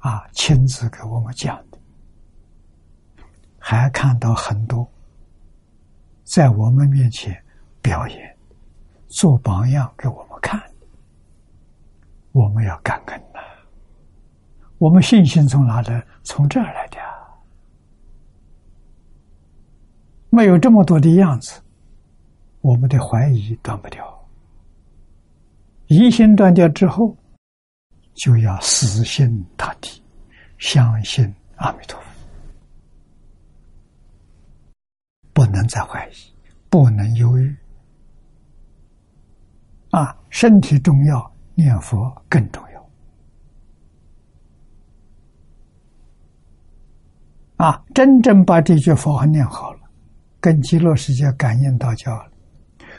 [0.00, 1.78] 啊，亲自给我们讲的，
[3.58, 4.86] 还看到很多
[6.24, 7.42] 在我们面前
[7.80, 8.36] 表演、
[9.06, 10.62] 做榜样给我们看，
[12.32, 13.27] 我们要感恩。
[14.78, 16.06] 我们信心从哪来？
[16.22, 16.96] 从这儿来的。
[20.30, 21.60] 没有这么多的样子，
[22.60, 24.06] 我们的怀疑断不掉。
[25.86, 27.16] 疑心断掉之后，
[28.14, 30.02] 就要死心塌地，
[30.58, 32.06] 相信阿弥陀佛，
[35.32, 36.12] 不能再怀疑，
[36.68, 37.56] 不能犹豫。
[39.90, 42.67] 啊，身体重要，念佛更重要。
[47.58, 49.80] 啊，真正把这句佛号念好了，
[50.40, 52.30] 跟极乐世界感应道交了，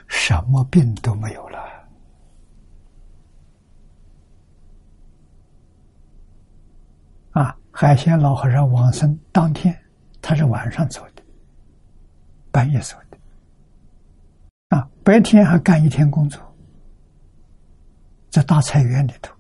[0.08, 1.58] 什么病都没有了。
[7.32, 9.74] 啊，海鲜老和尚往生当天，
[10.22, 11.24] 他是晚上走的，
[12.52, 13.18] 半夜走的。
[14.76, 16.42] 啊，白天还干一天工作，
[18.30, 19.34] 在大菜园里头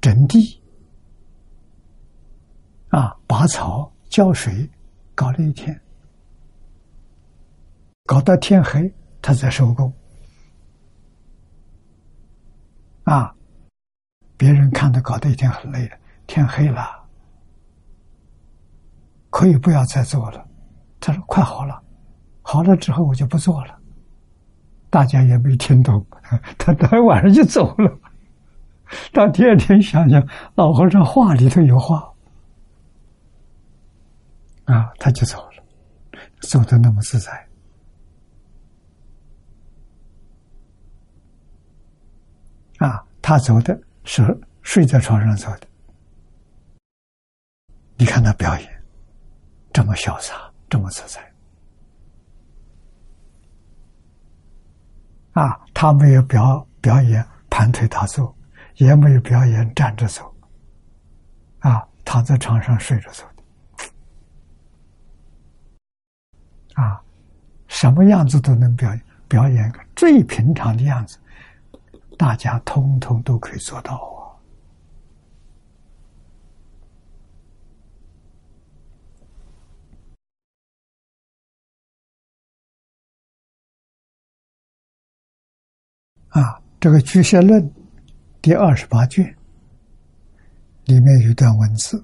[0.00, 0.59] 整地。
[2.90, 4.68] 啊，拔草、浇水，
[5.14, 5.80] 搞了一天，
[8.04, 8.92] 搞到天黑，
[9.22, 9.92] 他才收工。
[13.04, 13.32] 啊，
[14.36, 15.96] 别人看他搞得一天很累了，
[16.26, 16.82] 天黑了，
[19.30, 20.44] 可以不要再做了。
[20.98, 21.80] 他说：“快好了，
[22.42, 23.78] 好了之后我就不做了。”
[24.90, 26.04] 大家也没听懂，
[26.58, 27.98] 他当晚上就走了。
[29.12, 30.20] 到第二天想想，
[30.56, 32.09] 老和尚话里头有话。
[34.70, 35.64] 啊，他就走了，
[36.42, 37.48] 走的那么自在。
[42.78, 44.22] 啊，他走的是
[44.62, 45.66] 睡在床上走的。
[47.96, 48.82] 你看他表演，
[49.72, 50.34] 这么潇洒，
[50.68, 51.20] 这么自在。
[55.32, 58.32] 啊，他没有表表演盘腿打坐，
[58.76, 60.32] 也没有表演站着走。
[61.58, 63.24] 啊，躺在床上睡着走。
[66.80, 67.02] 啊，
[67.68, 68.90] 什么样子都能表，
[69.28, 71.18] 表演个最平常的样子，
[72.16, 73.94] 大家通通都可以做到
[86.30, 86.40] 啊！
[86.40, 87.62] 啊，这个《居士论》
[88.40, 89.36] 第二十八卷
[90.86, 92.02] 里面有一段文字：“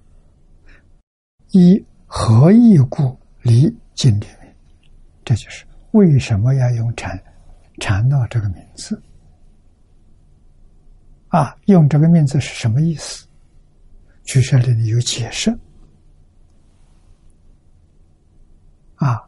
[1.52, 4.26] 一何义故离经里。”
[5.26, 7.20] 这就是为什么要用禅
[7.80, 9.02] 禅道这个名字
[11.30, 11.56] 啊？
[11.64, 13.26] 用这个名字是什么意思？
[14.22, 15.50] 居士里有解释
[18.94, 19.20] 啊，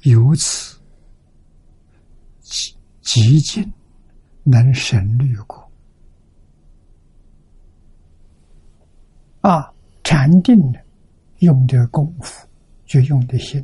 [0.00, 0.80] 由此
[2.40, 3.70] 极极尽
[4.44, 5.70] 能省略过
[9.42, 9.70] 啊，
[10.02, 10.80] 禅定的
[11.40, 12.48] 用的功夫
[12.86, 13.62] 就用的心，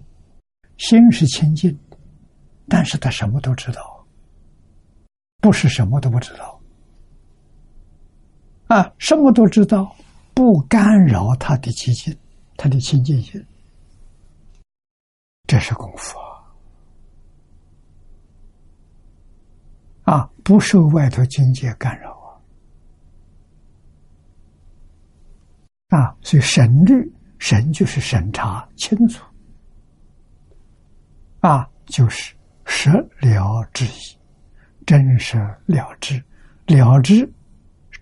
[0.77, 1.79] 心是清净，
[2.69, 4.07] 但是他什么都知道，
[5.41, 6.61] 不是什么都不知道
[8.67, 9.95] 啊，什么都知道。
[10.37, 12.19] 不干扰他的寂静，
[12.57, 13.41] 他的清净心，
[15.47, 16.19] 这是功夫
[20.03, 20.13] 啊！
[20.13, 22.11] 啊，不受外头境界干扰
[25.91, 26.01] 啊！
[26.01, 29.25] 啊，所以审律，审就是审查清楚，
[31.45, 32.35] 啊，就是
[32.65, 32.89] 实
[33.21, 34.19] 了之意，
[34.87, 36.25] 真实了之，
[36.65, 37.31] 了之，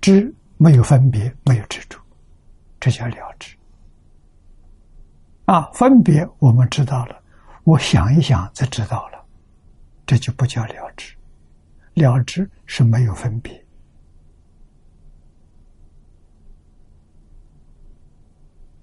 [0.01, 1.98] 之没有分别，没有执着。
[2.78, 3.56] 这叫了之
[5.47, 5.69] 啊！
[5.74, 7.20] 分别我们知道了，
[7.64, 9.20] 我想一想就知道了，
[10.06, 11.12] 这就不叫了之。
[11.94, 13.66] 了之是没有分别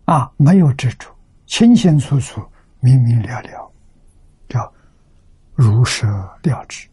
[0.03, 1.10] 啊，没有执着，
[1.45, 2.45] 清清楚楚、
[2.81, 3.68] 明明了了，
[5.61, 6.88] 如实了之。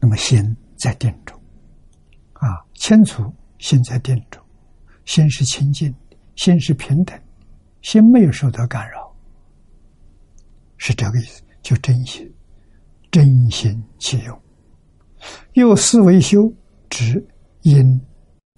[0.00, 1.38] 那么心在定中
[2.32, 4.42] 啊，清楚心在定中。
[5.04, 5.94] 心是清净，
[6.34, 7.20] 心是平等，
[7.82, 9.14] 心没有受到干扰，
[10.78, 11.42] 是这个意思。
[11.60, 12.34] 就真心，
[13.10, 14.42] 真心其用，
[15.52, 16.50] 又思维修，
[16.88, 17.22] 指
[17.60, 18.00] 因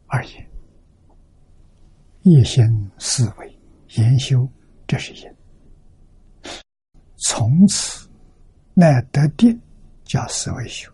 [0.07, 0.51] 而言，
[2.23, 2.65] 一心
[3.01, 3.59] 思维
[3.97, 4.49] 研修，
[4.87, 5.34] 这是因。
[7.16, 8.09] 从此
[8.74, 9.61] 乃得定，
[10.05, 10.91] 叫思维修。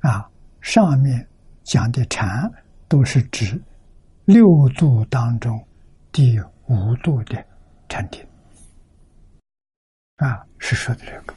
[0.00, 0.28] 啊，
[0.60, 1.26] 上面
[1.64, 2.50] 讲的禅
[2.88, 3.60] 都是指。
[4.24, 5.64] 六度当中，
[6.10, 7.46] 第五度的
[7.88, 8.20] 禅定
[10.16, 11.34] 啊，是说的这个。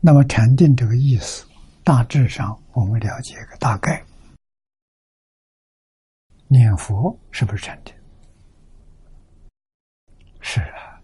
[0.00, 1.44] 那么禅定这个意思，
[1.82, 4.00] 大致上我们了解个大概。
[6.54, 7.92] 念佛是不是真的？
[10.40, 11.02] 是啊，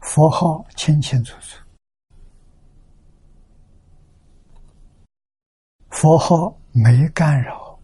[0.00, 1.62] 佛号清清楚楚。
[5.90, 7.78] 佛号没干扰，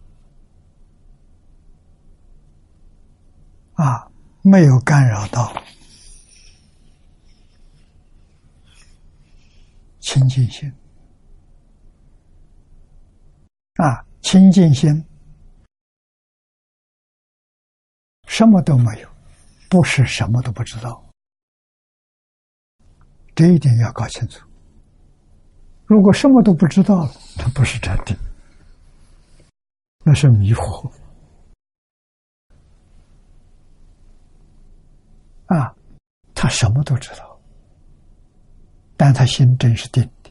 [3.73, 4.09] 啊，
[4.41, 5.53] 没有干扰到
[9.99, 10.73] 清净心，
[13.75, 15.05] 啊，清净心
[18.37, 19.07] 什么都没有，
[19.69, 21.01] 不是什么都不知道，
[23.33, 24.45] 这一点要搞清楚。
[25.85, 28.13] 如果什么都不知道了，那不是禅定，
[30.03, 30.91] 那是迷惑。
[35.45, 35.73] 啊，
[36.33, 37.39] 他什么都知道，
[38.97, 40.29] 但他心真是定的，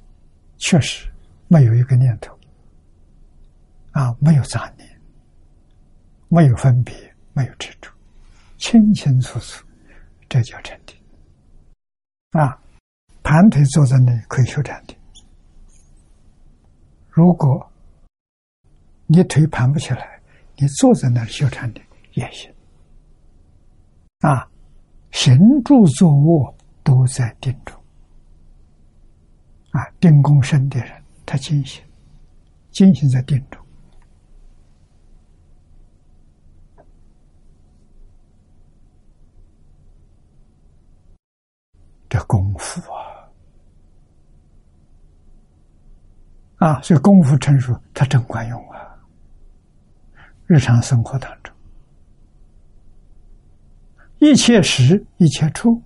[0.58, 1.10] 确实
[1.48, 2.38] 没有一个念头，
[3.92, 5.00] 啊，没有杂念，
[6.28, 6.94] 没有分别，
[7.32, 7.93] 没有执着，
[8.64, 9.62] 清清楚楚，
[10.26, 10.96] 这叫禅定。
[12.30, 12.58] 啊，
[13.22, 14.96] 盘腿坐在那里可以修禅定。
[17.10, 17.70] 如果
[19.06, 20.18] 你腿盘不起来，
[20.56, 21.84] 你坐在那修禅定
[22.14, 22.50] 也行。
[24.20, 24.48] 啊，
[25.10, 27.78] 行住坐卧都在定中。
[29.72, 31.84] 啊，定功深的人，他精行，
[32.70, 33.62] 进行在定中。
[42.14, 43.26] 这功夫啊！
[46.58, 48.96] 啊，所以功夫成熟，它真管用啊！
[50.46, 51.52] 日常生活当中，
[54.20, 55.82] 一切时一切处，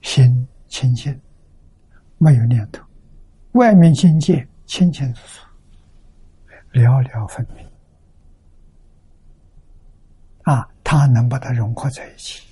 [0.00, 1.20] 心清净，
[2.18, 2.80] 没有念头，
[3.54, 5.48] 外面境界清清楚楚，
[6.72, 7.68] 寥寥分明。
[10.42, 12.46] 啊，它能把它融合在一起，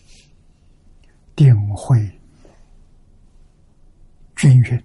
[1.37, 2.19] 定会
[4.43, 4.85] 均匀。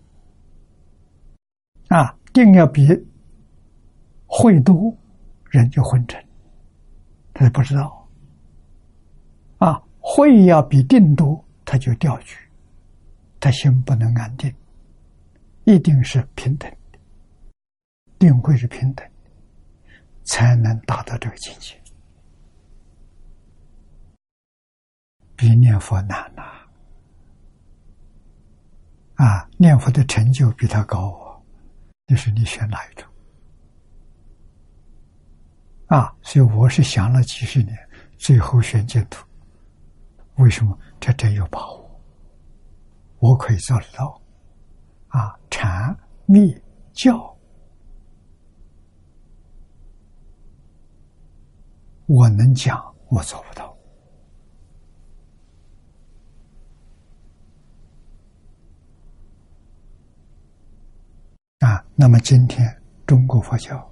[1.87, 2.87] 啊，定要比
[4.27, 4.95] 会多，
[5.49, 6.23] 人就昏沉，
[7.33, 8.07] 他就不知道。
[9.57, 12.37] 啊，会要比定多，他就掉举，
[13.39, 14.53] 他心不能安定，
[15.63, 16.99] 一定是平等的，
[18.19, 19.09] 定会是平等，
[20.23, 21.73] 才能达到这个境界。
[25.35, 26.43] 比念佛难呐！
[29.17, 31.37] 啊念佛的成就比他高啊，
[32.07, 33.07] 就是你选哪一种？
[35.87, 37.77] 啊，所以我是想了几十年，
[38.17, 39.25] 最后选净土。
[40.35, 40.77] 为什么？
[40.99, 42.01] 这真有把握，
[43.19, 44.21] 我可以做得到。
[45.09, 46.59] 啊，禅、密、
[46.93, 47.35] 教，
[52.07, 53.76] 我能讲，我做不到。
[61.59, 62.65] 啊，那么今天
[63.07, 63.91] 中国佛教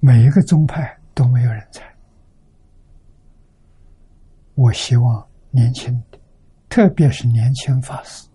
[0.00, 1.84] 每一个宗派都没有人才，
[4.54, 6.18] 我希望年轻的，
[6.68, 8.26] 特别是年轻法师，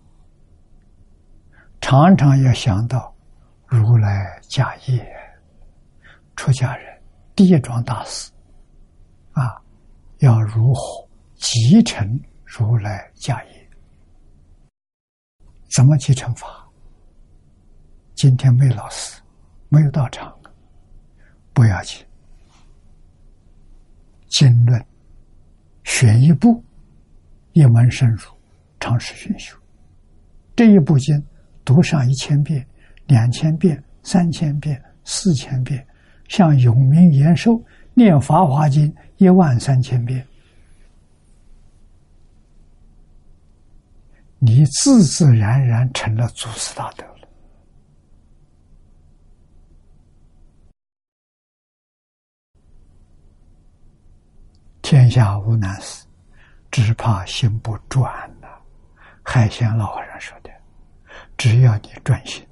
[1.80, 3.14] 常常要想到
[3.66, 5.06] 如来家业、
[6.36, 7.02] 出家人、
[7.34, 8.32] 地庄大师，
[9.32, 9.60] 啊，
[10.20, 13.55] 要如何继承如来家业？
[15.68, 16.46] 怎么去惩罚？
[18.14, 19.20] 今天没老师，
[19.68, 20.34] 没有到场，
[21.52, 22.04] 不要紧。
[24.28, 24.84] 经论
[25.84, 26.62] 选一部，
[27.52, 28.22] 一门深入，
[28.80, 29.56] 长时熏修。
[30.54, 31.22] 这一部经
[31.64, 32.66] 读上一千遍、
[33.06, 35.86] 两千遍、三千遍、四千遍，
[36.28, 37.62] 像永明延寿
[37.92, 40.26] 念《法华经》一万三千遍。
[44.38, 47.28] 你自自然然成了祖师大德了。
[54.82, 56.06] 天下无难事，
[56.70, 58.46] 只怕心不转呐。
[59.24, 60.50] 海鲜老和尚说的
[61.36, 62.46] ：“只要你专心，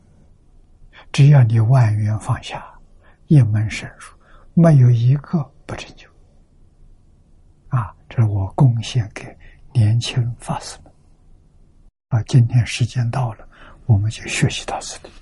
[1.12, 2.66] 只要你万缘放下，
[3.28, 4.16] 一门深入，
[4.54, 6.08] 没有一个不成就。”
[7.68, 9.36] 啊，这是我贡献给
[9.72, 10.76] 年轻法师。
[12.14, 13.44] 啊，今天时间到了，
[13.86, 15.12] 我们就学习到这里。